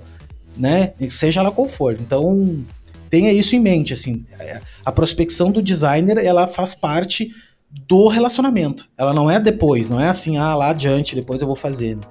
[0.57, 0.93] né?
[1.09, 1.93] Seja ela qual for.
[1.99, 2.63] Então,
[3.09, 4.23] tenha isso em mente, assim.
[4.39, 7.31] É, a prospecção do designer, ela faz parte
[7.69, 8.89] do relacionamento.
[8.97, 11.95] Ela não é depois, não é assim, ah, lá adiante, depois eu vou fazer.
[11.95, 12.01] Né?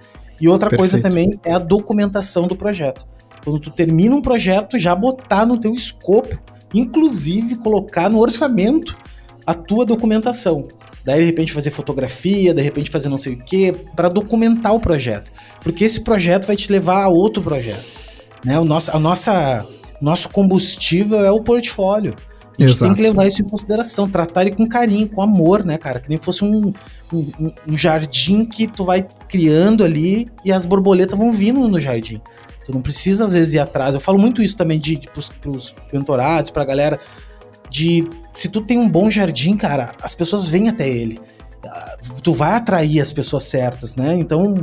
[0.40, 0.90] E outra Perfeito.
[0.92, 3.06] coisa também é a documentação do projeto.
[3.42, 6.38] Quando tu termina um projeto, já botar no teu escopo,
[6.74, 8.94] inclusive colocar no orçamento
[9.48, 10.68] a tua documentação.
[11.06, 14.78] Daí, de repente, fazer fotografia, de repente, fazer não sei o quê, para documentar o
[14.78, 15.32] projeto.
[15.62, 17.86] Porque esse projeto vai te levar a outro projeto.
[18.44, 18.58] Né?
[18.60, 19.66] O nosso, a nossa
[20.02, 22.14] nosso combustível é o portfólio.
[22.58, 22.90] A gente Exato.
[22.90, 25.98] tem que levar isso em consideração, tratar ele com carinho, com amor, né, cara?
[25.98, 26.74] Que nem fosse um,
[27.10, 32.20] um, um jardim que tu vai criando ali e as borboletas vão vindo no jardim.
[32.66, 33.94] Tu não precisa, às vezes, ir atrás.
[33.94, 37.00] Eu falo muito isso também de, de pros, pros mentorados, pra galera,
[37.70, 41.20] de se tu tem um bom jardim, cara, as pessoas vêm até ele.
[41.64, 44.14] Ah, tu vai atrair as pessoas certas, né?
[44.14, 44.54] Então,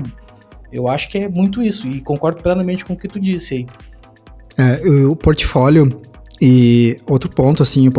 [0.71, 1.87] eu acho que é muito isso.
[1.87, 3.67] E concordo plenamente com o que tu disse aí.
[4.57, 6.01] É, o portfólio
[6.41, 7.89] e outro ponto, assim,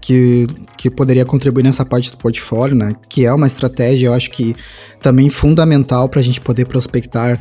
[0.00, 0.46] que,
[0.76, 2.94] que poderia contribuir nessa parte do portfólio, né?
[3.08, 4.54] Que é uma estratégia, eu acho que
[5.00, 7.40] também fundamental para a gente poder prospectar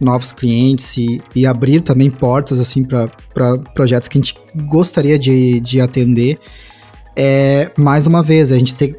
[0.00, 3.08] novos clientes e, e abrir também portas, assim, para
[3.74, 6.38] projetos que a gente gostaria de, de atender.
[7.14, 8.98] É, mais uma vez, a gente ter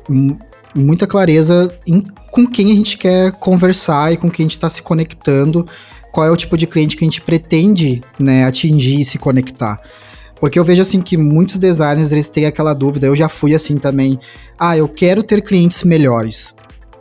[0.76, 4.70] muita clareza em com quem a gente quer conversar e com quem a gente está
[4.70, 5.68] se conectando,
[6.14, 9.82] qual é o tipo de cliente que a gente pretende né, atingir e se conectar.
[10.40, 13.78] Porque eu vejo assim que muitos designers eles têm aquela dúvida, eu já fui assim
[13.78, 14.20] também.
[14.58, 16.56] Ah, eu quero ter clientes melhores.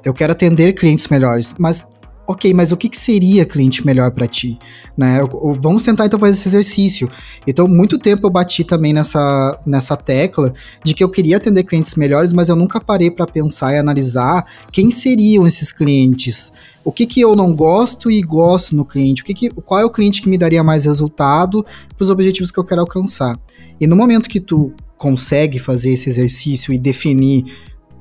[0.04, 1.86] Eu quero atender clientes melhores, mas
[2.30, 4.56] ok, mas o que, que seria cliente melhor para ti?
[4.96, 5.18] Né?
[5.60, 7.10] Vamos tentar então fazer esse exercício.
[7.44, 10.54] Então, muito tempo eu bati também nessa, nessa tecla
[10.84, 14.46] de que eu queria atender clientes melhores, mas eu nunca parei para pensar e analisar
[14.70, 16.52] quem seriam esses clientes
[16.82, 19.84] o que, que eu não gosto e gosto no cliente, o que, que qual é
[19.84, 23.38] o cliente que me daria mais resultado para os objetivos que eu quero alcançar.
[23.78, 27.44] E no momento que tu consegue fazer esse exercício e definir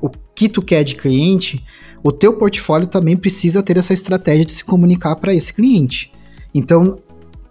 [0.02, 1.62] o que tu quer de cliente,
[2.04, 6.12] o teu portfólio também precisa ter essa estratégia de se comunicar para esse cliente.
[6.54, 7.00] Então,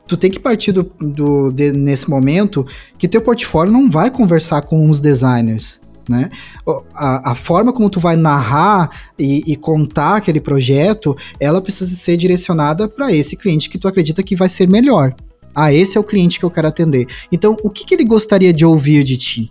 [0.06, 2.66] tu tem que partir do, do de, nesse momento
[2.98, 6.30] que teu portfólio não vai conversar com os designers né?
[6.94, 12.16] A, a, forma como tu vai narrar e, e, contar aquele projeto, ela precisa ser
[12.16, 15.14] direcionada para esse cliente que tu acredita que vai ser melhor.
[15.54, 17.06] Ah, esse é o cliente que eu quero atender.
[17.30, 19.48] Então, o que, que ele gostaria de ouvir de ti?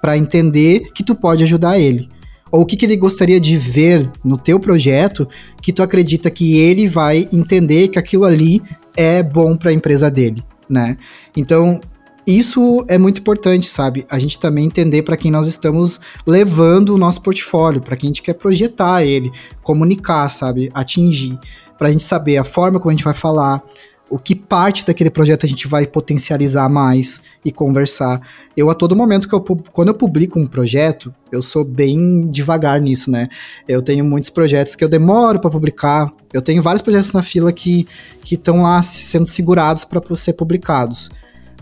[0.00, 2.08] Para entender que tu pode ajudar ele.
[2.52, 5.26] Ou o que, que ele gostaria de ver no teu projeto
[5.62, 8.62] que tu acredita que ele vai entender que aquilo ali
[8.94, 10.98] é bom para a empresa dele, né?
[11.34, 11.80] Então,
[12.26, 14.06] isso é muito importante, sabe?
[14.08, 18.10] A gente também entender para quem nós estamos levando o nosso portfólio, para quem a
[18.10, 20.70] gente quer projetar ele, comunicar, sabe?
[20.74, 21.38] Atingir,
[21.78, 23.60] para a gente saber a forma como a gente vai falar,
[24.12, 28.20] o que parte daquele projeto a gente vai potencializar mais e conversar.
[28.54, 32.78] Eu, a todo momento que eu, quando eu publico um projeto, eu sou bem devagar
[32.78, 33.30] nisso, né?
[33.66, 36.12] Eu tenho muitos projetos que eu demoro para publicar.
[36.30, 37.88] Eu tenho vários projetos na fila que
[38.30, 41.10] estão lá sendo segurados para ser publicados.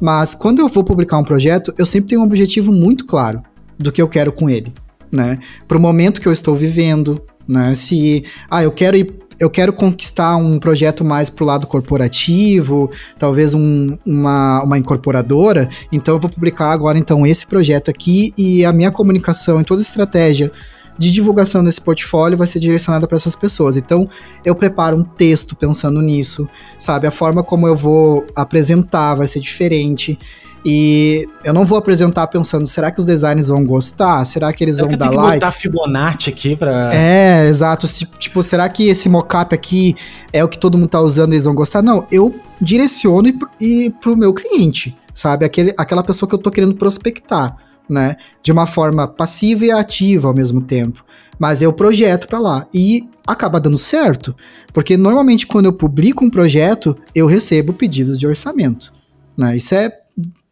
[0.01, 3.45] Mas quando eu vou publicar um projeto, eu sempre tenho um objetivo muito claro
[3.79, 4.75] do que eu quero com ele,
[5.13, 5.39] né?
[5.69, 7.77] Para o momento que eu estou vivendo, né?
[7.77, 13.55] Se, ah, eu quero ir eu quero conquistar um projeto mais pro lado corporativo, talvez
[13.55, 18.73] um, uma, uma incorporadora, então eu vou publicar agora então esse projeto aqui e a
[18.73, 20.53] minha comunicação e toda estratégia
[20.99, 23.79] de divulgação desse portfólio vai ser direcionada para essas pessoas.
[23.79, 24.07] Então,
[24.45, 26.47] eu preparo um texto pensando nisso,
[26.79, 27.07] sabe?
[27.07, 30.19] A forma como eu vou apresentar vai ser diferente.
[30.65, 34.25] E eu não vou apresentar pensando, será que os designers vão gostar?
[34.27, 35.41] Será que eles será vão que dar like?
[35.41, 36.95] botar Fibonacci aqui pra...
[36.95, 37.89] É, exato.
[38.19, 39.97] Tipo, será que esse mockup aqui
[40.33, 41.81] é o que todo mundo tá usando e eles vão gostar?
[41.83, 43.39] Não, eu direciono e,
[43.87, 45.45] e pro meu cliente, sabe?
[45.45, 47.57] Aquele, aquela pessoa que eu tô querendo prospectar
[47.91, 48.17] né?
[48.43, 51.05] De uma forma passiva e ativa ao mesmo tempo.
[51.39, 54.35] Mas eu projeto para lá e acaba dando certo,
[54.73, 58.93] porque normalmente quando eu publico um projeto, eu recebo pedidos de orçamento,
[59.37, 59.57] né?
[59.57, 59.91] Isso é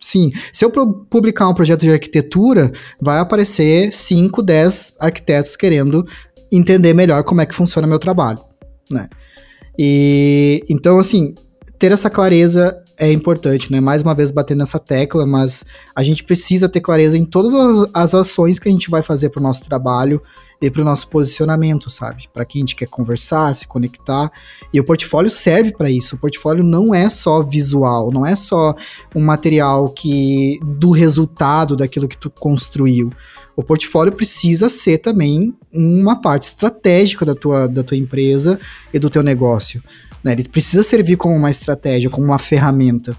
[0.00, 2.70] Sim, se eu publicar um projeto de arquitetura,
[3.00, 6.06] vai aparecer 5, 10 arquitetos querendo
[6.52, 8.38] entender melhor como é que funciona meu trabalho,
[8.90, 9.08] né?
[9.76, 11.34] E então assim,
[11.78, 13.80] ter essa clareza é importante, né?
[13.80, 15.64] Mais uma vez batendo nessa tecla, mas
[15.94, 19.30] a gente precisa ter clareza em todas as, as ações que a gente vai fazer
[19.30, 20.20] para o nosso trabalho
[20.60, 22.28] e para o nosso posicionamento, sabe?
[22.32, 24.30] Para quem a gente quer conversar, se conectar.
[24.72, 26.16] E o portfólio serve para isso.
[26.16, 28.74] O portfólio não é só visual, não é só
[29.14, 33.10] um material que do resultado daquilo que tu construiu.
[33.54, 38.58] O portfólio precisa ser também uma parte estratégica da tua, da tua empresa
[38.92, 39.82] e do teu negócio.
[40.22, 40.32] Né?
[40.32, 43.16] Ele precisa servir como uma estratégia, como uma ferramenta.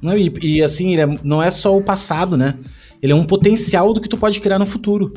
[0.00, 2.58] Não, e, e assim, é, não é só o passado, né?
[3.00, 5.12] Ele é um potencial do que tu pode criar no futuro.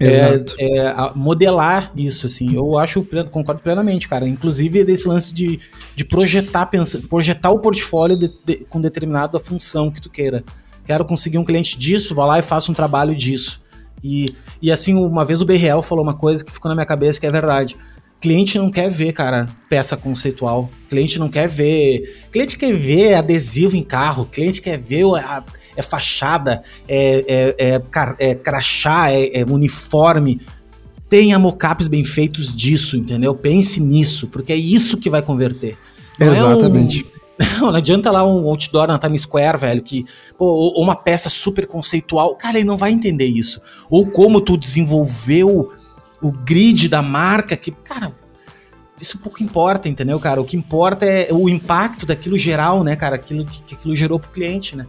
[0.00, 0.54] É, Exato.
[0.58, 2.54] É, é modelar isso, assim.
[2.54, 4.26] Eu acho, concordo plenamente, cara.
[4.26, 5.60] Inclusive desse lance de,
[5.94, 10.44] de projetar, pensa, projetar o portfólio de, de, com determinada função que tu queira.
[10.84, 13.62] Quero conseguir um cliente disso, vá lá e faça um trabalho disso.
[14.02, 17.18] E, e assim, uma vez o BRL falou uma coisa que ficou na minha cabeça
[17.18, 17.76] que é verdade.
[18.20, 20.70] Cliente não quer ver, cara, peça conceitual.
[20.90, 22.26] Cliente não quer ver.
[22.30, 24.26] Cliente quer ver adesivo em carro.
[24.26, 25.44] Cliente quer ver a,
[25.76, 30.40] é fachada, é, é, é, é crachá, é, é uniforme.
[31.08, 33.34] Tenha mockups bem feitos disso, entendeu?
[33.34, 35.76] Pense nisso, porque é isso que vai converter.
[36.18, 37.06] Não Exatamente.
[37.38, 40.04] É um, não, não adianta lá um outdoor na Times Square, velho, que.
[40.38, 42.36] Pô, ou uma peça super conceitual.
[42.36, 43.60] Cara, ele não vai entender isso.
[43.90, 45.72] Ou como tu desenvolveu
[46.22, 48.14] o grid da marca, que, cara,
[49.00, 50.40] isso pouco importa, entendeu, cara?
[50.40, 53.16] O que importa é o impacto daquilo geral, né, cara?
[53.16, 54.86] Aquilo que, que aquilo gerou pro cliente, né?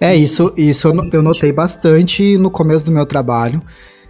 [0.00, 3.62] É, isso, isso eu, eu notei bastante no começo do meu trabalho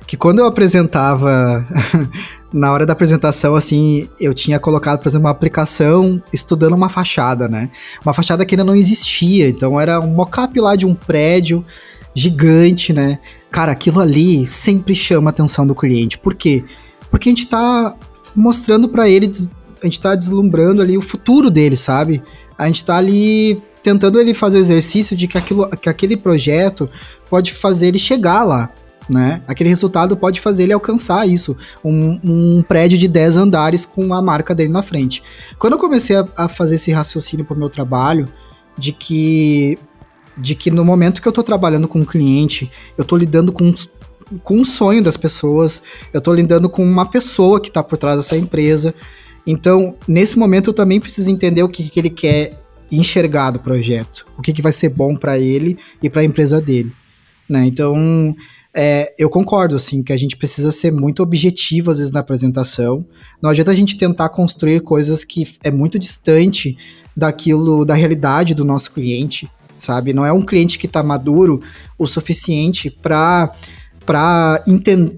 [0.09, 1.69] que quando eu apresentava,
[2.51, 7.47] na hora da apresentação, assim, eu tinha colocado, por exemplo, uma aplicação estudando uma fachada,
[7.47, 7.71] né?
[8.03, 11.63] Uma fachada que ainda não existia, então era um mockup lá de um prédio
[12.15, 13.19] gigante, né?
[13.51, 16.19] Cara, aquilo ali sempre chama a atenção do cliente.
[16.19, 16.65] Por quê?
[17.11, 17.95] Porque a gente tá
[18.35, 19.31] mostrando para ele,
[19.83, 22.23] a gente tá deslumbrando ali o futuro dele, sabe?
[22.57, 26.89] A gente tá ali tentando ele fazer o exercício de que, aquilo, que aquele projeto
[27.31, 28.71] pode fazer ele chegar lá
[29.09, 29.41] né?
[29.49, 34.21] Aquele resultado pode fazer ele alcançar isso, um, um prédio de 10 andares com a
[34.21, 35.23] marca dele na frente.
[35.59, 38.27] Quando eu comecei a, a fazer esse raciocínio para o meu trabalho,
[38.77, 39.79] de que
[40.37, 43.75] de que no momento que eu estou trabalhando com um cliente, eu estou lidando com
[44.43, 45.83] com um sonho das pessoas,
[46.13, 48.95] eu estou lidando com uma pessoa que está por trás dessa empresa.
[49.47, 52.59] Então, nesse momento, eu também preciso entender o que, que ele quer
[52.91, 56.61] enxergar do projeto, o que, que vai ser bom para ele e para a empresa
[56.61, 56.93] dele.
[57.49, 57.67] Né?
[57.67, 58.35] Então,
[58.75, 63.05] é, eu concordo, assim, que a gente precisa ser muito objetivo, às vezes, na apresentação.
[63.43, 66.77] Não adianta a gente tentar construir coisas que é muito distante
[67.17, 70.13] daquilo, da realidade do nosso cliente, sabe?
[70.13, 71.61] Não é um cliente que está maduro
[71.99, 73.53] o suficiente para
[74.09, 74.65] para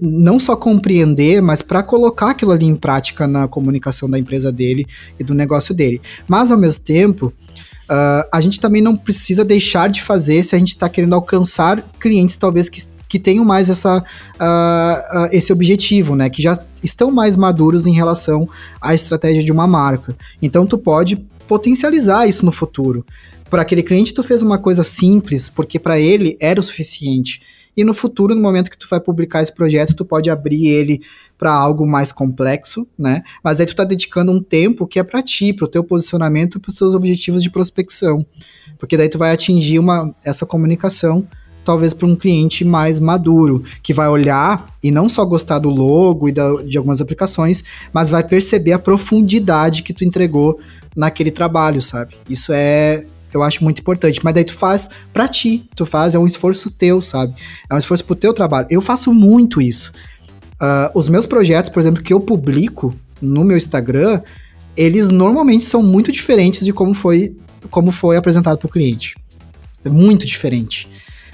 [0.01, 4.85] não só compreender, mas para colocar aquilo ali em prática na comunicação da empresa dele
[5.17, 6.01] e do negócio dele.
[6.27, 10.59] Mas ao mesmo tempo, uh, a gente também não precisa deixar de fazer se a
[10.59, 16.15] gente está querendo alcançar clientes talvez que que tenham mais essa, uh, uh, esse objetivo,
[16.15, 16.29] né?
[16.29, 18.47] Que já estão mais maduros em relação
[18.79, 20.15] à estratégia de uma marca.
[20.41, 23.05] Então tu pode potencializar isso no futuro.
[23.49, 27.41] Para aquele cliente tu fez uma coisa simples, porque para ele era o suficiente.
[27.75, 31.01] E no futuro, no momento que tu vai publicar esse projeto, tu pode abrir ele
[31.37, 33.23] para algo mais complexo, né?
[33.43, 36.59] Mas aí tu tá dedicando um tempo que é para ti, para o teu posicionamento,
[36.59, 38.25] para os seus objetivos de prospecção.
[38.77, 41.27] Porque daí tu vai atingir uma, essa comunicação
[41.63, 46.27] talvez para um cliente mais maduro, que vai olhar e não só gostar do logo
[46.27, 50.59] e da, de algumas aplicações, mas vai perceber a profundidade que tu entregou
[50.95, 52.15] naquele trabalho, sabe?
[52.29, 54.19] Isso é, eu acho muito importante.
[54.23, 57.33] Mas daí tu faz para ti, tu faz, é um esforço teu, sabe?
[57.69, 58.67] É um esforço pro teu trabalho.
[58.69, 59.91] Eu faço muito isso.
[60.61, 64.21] Uh, os meus projetos, por exemplo, que eu publico no meu Instagram,
[64.77, 67.35] eles normalmente são muito diferentes de como foi,
[67.69, 69.15] como foi apresentado para o cliente.
[69.83, 70.87] É muito diferente.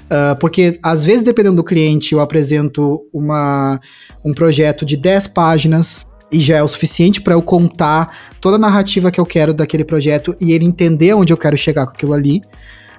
[0.06, 3.78] Uh, porque, às vezes, dependendo do cliente, eu apresento uma,
[4.24, 8.58] um projeto de 10 páginas e já é o suficiente para eu contar toda a
[8.58, 12.12] narrativa que eu quero daquele projeto e ele entender onde eu quero chegar com aquilo
[12.12, 12.42] ali.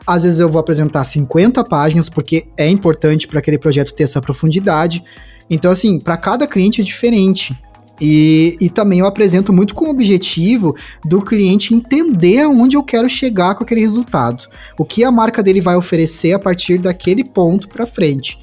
[0.05, 4.21] Às vezes eu vou apresentar 50 páginas, porque é importante para aquele projeto ter essa
[4.21, 5.03] profundidade.
[5.49, 7.55] Então, assim, para cada cliente é diferente.
[8.01, 13.09] E, e também eu apresento muito com o objetivo do cliente entender aonde eu quero
[13.09, 14.47] chegar com aquele resultado.
[14.77, 18.39] O que a marca dele vai oferecer a partir daquele ponto para frente.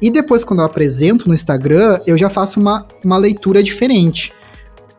[0.00, 4.32] E depois, quando eu apresento no Instagram, eu já faço uma, uma leitura diferente.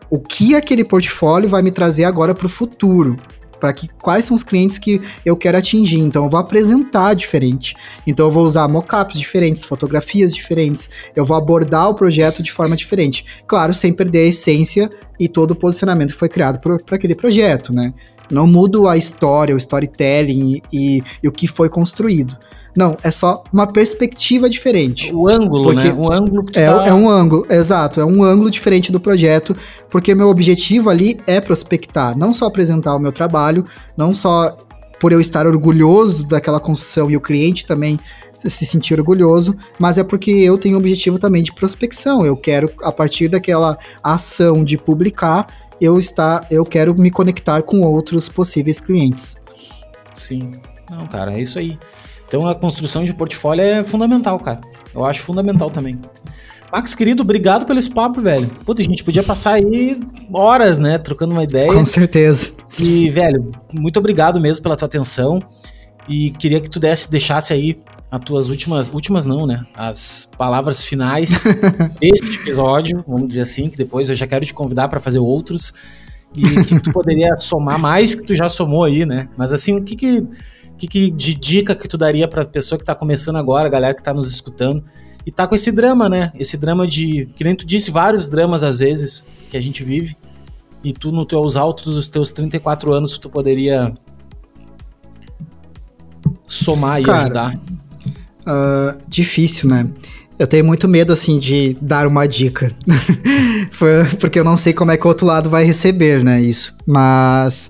[0.09, 3.17] O que aquele portfólio vai me trazer agora para o futuro?
[3.59, 5.99] para que quais são os clientes que eu quero atingir.
[5.99, 7.75] Então eu vou apresentar diferente.
[8.07, 10.89] Então eu vou usar mockups diferentes, fotografias diferentes.
[11.15, 13.25] Eu vou abordar o projeto de forma diferente.
[13.45, 14.89] Claro, sem perder a essência
[15.19, 17.93] e todo o posicionamento que foi criado para aquele projeto, né?
[18.31, 22.37] Não mudo a história, o storytelling e, e, e o que foi construído.
[22.79, 25.13] Não, é só uma perspectiva diferente.
[25.13, 25.93] O ângulo, né?
[25.93, 26.87] O ângulo é, tá...
[26.87, 29.53] é um ângulo, exato, é um ângulo diferente do projeto,
[29.89, 33.65] porque meu objetivo ali é prospectar, não só apresentar o meu trabalho,
[33.97, 34.55] não só
[34.97, 37.99] por eu estar orgulhoso daquela construção e o cliente também
[38.45, 42.25] se sentir orgulhoso, mas é porque eu tenho o objetivo também de prospecção.
[42.25, 45.47] Eu quero, a partir daquela ação de publicar,
[45.81, 49.35] eu estar, eu quero me conectar com outros possíveis clientes.
[50.15, 50.53] Sim.
[50.89, 51.77] Não, cara, é isso aí.
[52.29, 54.61] Então a construção de portfólio é fundamental, cara.
[54.93, 55.99] Eu acho fundamental também.
[56.71, 58.47] Max, querido, obrigado pelo esse papo, velho.
[58.63, 59.99] Puta, a gente podia passar aí
[60.31, 61.73] horas, né, trocando uma ideia.
[61.73, 62.51] Com certeza.
[62.77, 65.41] E, velho, muito obrigado mesmo pela tua atenção.
[66.07, 67.79] E queria que tu desse, deixasse aí
[68.11, 69.65] as tuas últimas, últimas não, né?
[69.75, 71.43] As palavras finais
[71.99, 75.73] deste episódio, vamos dizer assim, que depois eu já quero te convidar para fazer outros.
[76.35, 79.27] E o que, que, tu poderia somar mais que tu já somou aí, né?
[79.35, 80.27] Mas assim, o que que,
[80.79, 83.93] que, que de dica que tu daria pra pessoa que tá começando agora, a galera
[83.93, 84.83] que tá nos escutando,
[85.25, 86.31] e tá com esse drama, né?
[86.39, 90.15] Esse drama de, que nem tu disse, vários dramas às vezes que a gente vive,
[90.83, 93.93] e tu no teus altos dos teus 34 anos, tu poderia
[96.47, 97.55] somar e Cara, ajudar.
[98.41, 99.89] Uh, difícil, né?
[100.39, 102.73] Eu tenho muito medo, assim, de dar uma dica.
[104.21, 106.73] Porque eu não sei como é que o outro lado vai receber, né, isso.
[106.85, 107.69] Mas,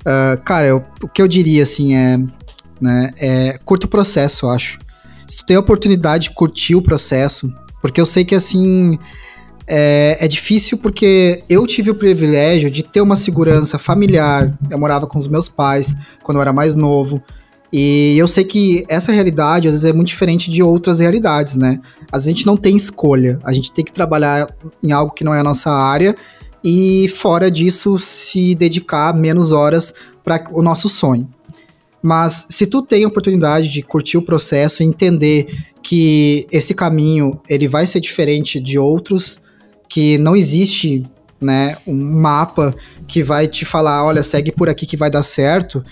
[0.00, 2.18] uh, cara, eu, o que eu diria, assim, é...
[2.80, 4.78] Né, é curto processo, eu acho.
[5.26, 8.98] Se tu tem a oportunidade de curtir o processo, porque eu sei que, assim...
[9.68, 14.56] É, é, difícil porque eu tive o privilégio de ter uma segurança familiar.
[14.70, 15.92] Eu morava com os meus pais
[16.22, 17.20] quando eu era mais novo.
[17.72, 21.80] E eu sei que essa realidade às vezes é muito diferente de outras realidades, né?
[22.12, 24.48] Às vezes a gente não tem escolha, a gente tem que trabalhar
[24.82, 26.14] em algo que não é a nossa área
[26.62, 29.92] e fora disso se dedicar menos horas
[30.24, 31.28] para o nosso sonho.
[32.06, 37.40] Mas se tu tem a oportunidade de curtir o processo e entender que esse caminho
[37.48, 39.40] ele vai ser diferente de outros,
[39.88, 41.02] que não existe
[41.40, 42.72] né, um mapa
[43.08, 45.82] que vai te falar, olha, segue por aqui que vai dar certo,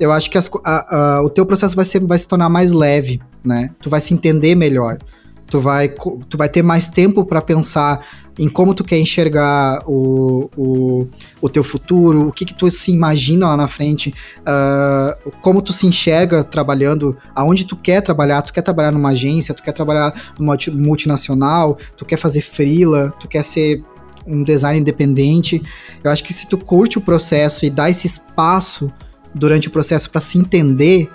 [0.00, 2.72] eu acho que as, a, a, o teu processo vai, ser, vai se tornar mais
[2.72, 3.70] leve, né?
[3.80, 4.98] Tu vai se entender melhor.
[5.46, 8.04] Tu vai, tu vai ter mais tempo para pensar
[8.38, 11.08] em como tu quer enxergar o, o,
[11.40, 15.72] o teu futuro, o que, que tu se imagina lá na frente, uh, como tu
[15.72, 20.32] se enxerga trabalhando, aonde tu quer trabalhar, tu quer trabalhar numa agência, tu quer trabalhar
[20.38, 23.82] numa multinacional, tu quer fazer freela, tu quer ser
[24.26, 25.62] um design independente.
[26.02, 28.92] Eu acho que se tu curte o processo e dá esse espaço
[29.34, 31.10] durante o processo para se entender,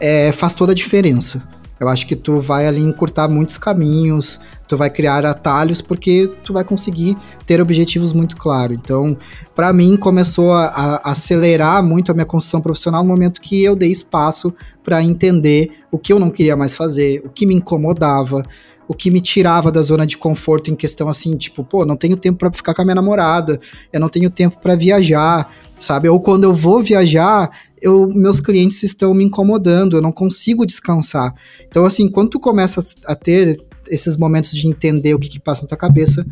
[0.00, 1.42] é, faz toda a diferença.
[1.82, 4.38] Eu acho que tu vai ali encurtar muitos caminhos,
[4.68, 8.78] tu vai criar atalhos porque tu vai conseguir ter objetivos muito claros.
[8.80, 9.16] Então,
[9.52, 13.74] para mim começou a, a, acelerar muito a minha construção profissional no momento que eu
[13.74, 14.54] dei espaço
[14.84, 18.44] para entender o que eu não queria mais fazer, o que me incomodava,
[18.86, 22.16] o que me tirava da zona de conforto em questão assim, tipo, pô, não tenho
[22.16, 23.60] tempo para ficar com a minha namorada,
[23.92, 26.08] eu não tenho tempo para viajar, sabe?
[26.08, 27.50] Ou quando eu vou viajar,
[27.82, 31.34] eu, meus clientes estão me incomodando, eu não consigo descansar.
[31.66, 33.60] Então, assim, quando tu começa a ter
[33.90, 36.24] esses momentos de entender o que, que passa na tua cabeça,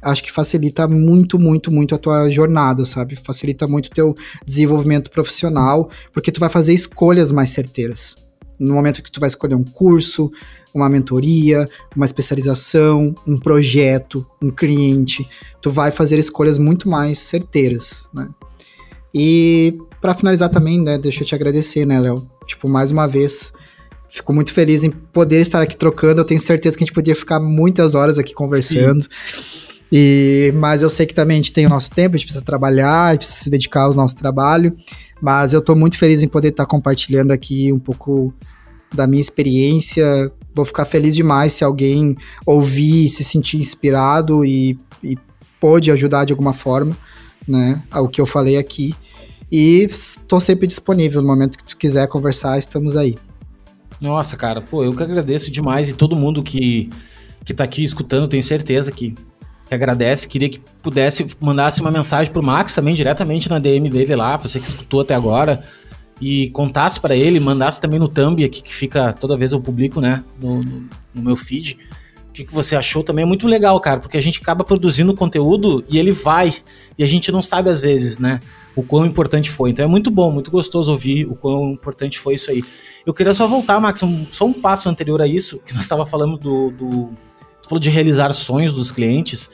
[0.00, 3.16] acho que facilita muito, muito, muito a tua jornada, sabe?
[3.16, 4.14] Facilita muito o teu
[4.46, 8.16] desenvolvimento profissional, porque tu vai fazer escolhas mais certeiras.
[8.58, 10.30] No momento que tu vai escolher um curso,
[10.72, 15.28] uma mentoria, uma especialização, um projeto, um cliente,
[15.60, 18.28] tu vai fazer escolhas muito mais certeiras, né?
[19.14, 22.28] E para finalizar também, né, deixa eu te agradecer, né, Léo?
[22.44, 23.52] Tipo, mais uma vez,
[24.10, 26.20] fico muito feliz em poder estar aqui trocando.
[26.20, 29.04] Eu tenho certeza que a gente podia ficar muitas horas aqui conversando.
[29.04, 29.08] Sim.
[29.92, 32.44] E, mas eu sei que também a gente tem o nosso tempo, a gente precisa
[32.44, 34.76] trabalhar, a gente precisa se dedicar ao nosso trabalho.
[35.20, 38.34] Mas eu estou muito feliz em poder estar compartilhando aqui um pouco
[38.92, 40.32] da minha experiência.
[40.52, 45.16] Vou ficar feliz demais se alguém ouvir, se sentir inspirado e, e
[45.60, 46.96] pôde ajudar de alguma forma
[47.46, 48.94] né, ao que eu falei aqui.
[49.52, 53.18] E estou sempre disponível no momento que tu quiser conversar, estamos aí.
[54.00, 56.88] Nossa, cara, pô, eu que agradeço demais e todo mundo que,
[57.44, 59.14] que tá aqui escutando, tenho certeza que,
[59.66, 60.26] que agradece.
[60.26, 64.58] Queria que pudesse mandasse uma mensagem pro Max também, diretamente na DM dele lá, você
[64.58, 65.62] que escutou até agora,
[66.18, 70.00] e contasse para ele, mandasse também no Thumb aqui, que fica, toda vez eu publico,
[70.00, 71.76] né, no, no, no meu feed
[72.30, 75.14] o que, que você achou também é muito legal, cara, porque a gente acaba produzindo
[75.14, 76.54] conteúdo e ele vai,
[76.96, 78.40] e a gente não sabe às vezes, né,
[78.74, 79.70] o quão importante foi.
[79.70, 82.62] Então é muito bom, muito gostoso ouvir o quão importante foi isso aí.
[83.04, 86.06] Eu queria só voltar, Max, um, só um passo anterior a isso, que nós estava
[86.06, 87.10] falando do, do.
[87.62, 89.50] Tu falou de realizar sonhos dos clientes,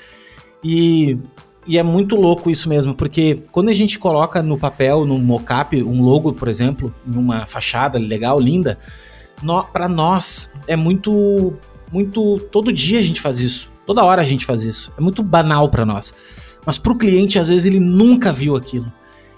[0.63, 1.19] e,
[1.67, 5.83] e é muito louco isso mesmo, porque quando a gente coloca no papel, no mockup,
[5.83, 8.79] um logo, por exemplo, em uma fachada legal, linda,
[9.43, 11.55] no, para nós é muito
[11.93, 12.39] muito.
[12.51, 13.71] Todo dia a gente faz isso.
[13.87, 14.93] Toda hora a gente faz isso.
[14.99, 16.13] É muito banal para nós.
[16.65, 18.93] Mas pro cliente, às vezes, ele nunca viu aquilo.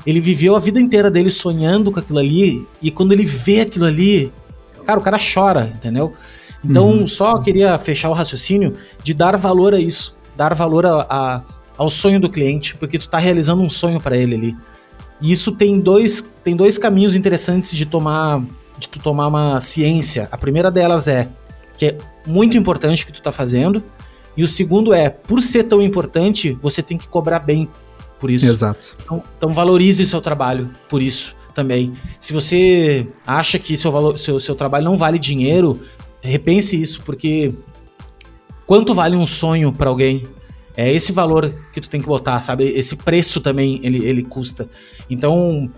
[0.06, 3.84] Ele viveu a vida inteira dele sonhando com aquilo ali, e quando ele vê aquilo
[3.84, 4.32] ali,
[4.84, 6.12] cara, o cara chora, entendeu?
[6.64, 7.06] Então, uhum.
[7.06, 11.42] só queria fechar o raciocínio de dar valor a isso, dar valor a, a,
[11.76, 14.56] ao sonho do cliente, porque tu tá realizando um sonho para ele ali.
[15.20, 18.42] E isso tem dois, tem dois caminhos interessantes de tomar
[18.78, 20.26] de tu tomar uma ciência.
[20.32, 21.28] A primeira delas é
[21.76, 23.82] que é muito importante que tu tá fazendo.
[24.36, 27.68] E o segundo é, por ser tão importante, você tem que cobrar bem
[28.20, 28.46] por isso.
[28.46, 28.96] Exato.
[29.02, 31.92] Então, então valorize seu trabalho por isso também.
[32.20, 35.80] Se você acha que seu, valor, seu, seu trabalho não vale dinheiro,
[36.22, 37.52] repense isso, porque
[38.66, 40.24] quanto vale um sonho para alguém?
[40.76, 42.64] É esse valor que tu tem que botar, sabe?
[42.64, 44.68] Esse preço também ele, ele custa.
[45.08, 45.68] Então,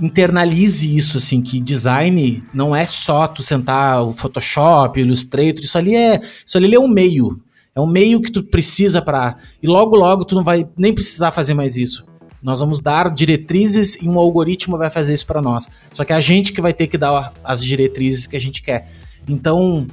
[0.00, 5.78] internalize isso, assim, que design não é só tu sentar o Photoshop, o Illustrator, isso
[5.78, 7.40] ali é, isso ali é um meio.
[7.74, 11.32] É um meio que tu precisa para e logo logo tu não vai nem precisar
[11.32, 12.06] fazer mais isso.
[12.40, 15.68] Nós vamos dar diretrizes e um algoritmo vai fazer isso para nós.
[15.90, 18.62] Só que é a gente que vai ter que dar as diretrizes que a gente
[18.62, 18.90] quer.
[19.26, 19.86] Então,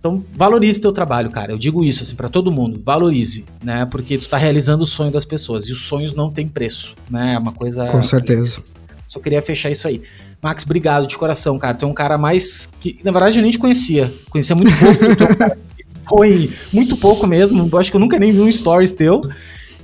[0.00, 1.52] então valorize teu trabalho, cara.
[1.52, 3.86] Eu digo isso assim para todo mundo, valorize, né?
[3.86, 7.34] Porque tu tá realizando o sonho das pessoas e os sonhos não têm preço, né?
[7.34, 8.62] É uma coisa Com certeza.
[9.06, 10.02] Só queria fechar isso aí.
[10.42, 11.76] Max, obrigado de coração, cara.
[11.76, 12.68] Tu é um cara mais.
[12.80, 14.12] que Na verdade eu nem te conhecia.
[14.28, 15.56] Conhecia muito pouco.
[16.08, 17.68] foi muito pouco mesmo.
[17.70, 19.20] Eu acho que eu nunca nem vi um stories teu.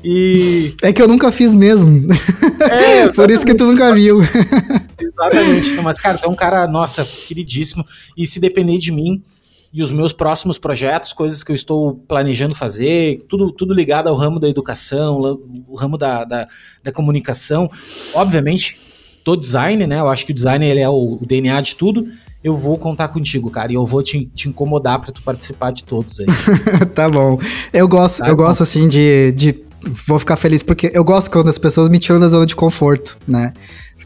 [0.03, 0.75] E.
[0.83, 2.01] É que eu nunca fiz mesmo.
[2.61, 4.19] É, por isso que tu nunca viu.
[4.99, 5.75] Exatamente.
[5.77, 7.85] Mas, cara, tu é um cara, nossa, queridíssimo.
[8.17, 9.23] E se depender de mim
[9.73, 14.17] e os meus próximos projetos, coisas que eu estou planejando fazer, tudo, tudo ligado ao
[14.17, 15.21] ramo da educação,
[15.69, 16.49] o ramo da, da,
[16.83, 17.71] da comunicação.
[18.15, 18.81] Obviamente,
[19.25, 20.01] do design, né?
[20.01, 22.09] Eu acho que o design ele é o, o DNA de tudo.
[22.43, 25.85] Eu vou contar contigo, cara, e eu vou te, te incomodar para tu participar de
[25.85, 26.27] todos aí.
[26.95, 27.39] tá bom.
[27.73, 28.45] Eu gosto, tá eu bom.
[28.45, 29.63] gosto assim de, de
[30.07, 33.19] vou ficar feliz porque eu gosto quando as pessoas me tiram da zona de conforto,
[33.27, 33.53] né?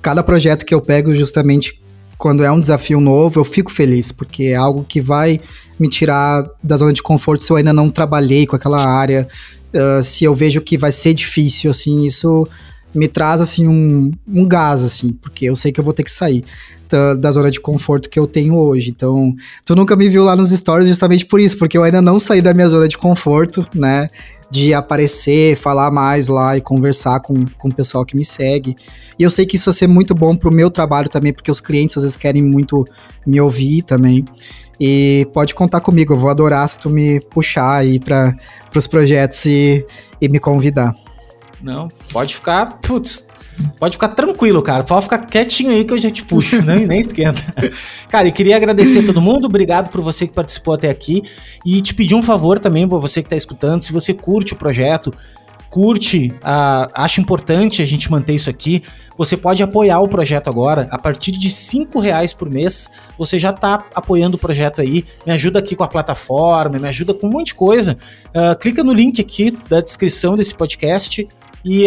[0.03, 1.81] Cada projeto que eu pego justamente
[2.19, 5.41] quando é um desafio novo, eu fico feliz, porque é algo que vai
[5.79, 9.29] me tirar da zona de conforto se eu ainda não trabalhei com aquela área,
[9.73, 12.49] uh, se eu vejo que vai ser difícil, assim, isso
[12.95, 16.13] me traz, assim, um, um gás, assim, porque eu sei que eu vou ter que
[16.13, 16.45] sair
[16.89, 18.91] da, zona de conforto que eu tenho hoje.
[18.91, 19.35] Então,
[19.65, 22.41] tu nunca me viu lá nos stories justamente por isso, porque eu ainda não saí
[22.41, 24.09] da minha zona de conforto, né?
[24.51, 28.77] De aparecer, falar mais lá e conversar com, com o pessoal que me segue.
[29.19, 31.61] E eu sei que isso vai ser muito bom pro meu trabalho também, porque os
[31.61, 32.85] clientes às vezes querem muito
[33.27, 34.25] me ouvir também.
[34.79, 38.37] E pode contar comigo, eu vou adorar se tu me puxar aí para
[38.75, 39.87] os projetos e,
[40.21, 40.95] e me convidar.
[41.63, 43.25] Não, pode ficar, putz,
[43.79, 44.83] pode ficar tranquilo, cara.
[44.85, 47.43] Pode ficar quietinho aí que eu já te puxo, nem, nem esquenta.
[48.09, 51.23] Cara, e queria agradecer a todo mundo, obrigado por você que participou até aqui.
[51.65, 54.57] E te pedir um favor também, para você que está escutando, se você curte o
[54.57, 55.13] projeto,
[55.71, 58.85] curte, uh, acha importante a gente manter isso aqui,
[59.19, 60.87] você pode apoiar o projeto agora.
[60.91, 65.05] A partir de cinco reais por mês, você já está apoiando o projeto aí.
[65.27, 67.97] Me ajuda aqui com a plataforma, me ajuda com um monte de coisa.
[68.29, 71.27] Uh, clica no link aqui da descrição desse podcast
[71.65, 71.87] e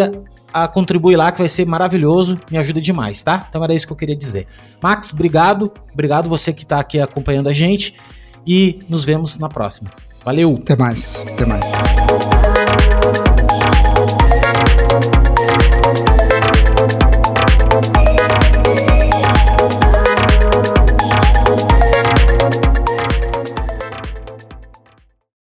[0.54, 3.46] a, a contribui lá que vai ser maravilhoso, me ajuda demais, tá?
[3.50, 4.48] Então era isso que eu queria dizer.
[4.82, 7.96] Max, obrigado, obrigado você que está aqui acompanhando a gente
[8.46, 9.92] e nos vemos na próxima.
[10.24, 10.60] Valeu.
[10.62, 11.26] Até mais.
[11.32, 11.66] Até mais.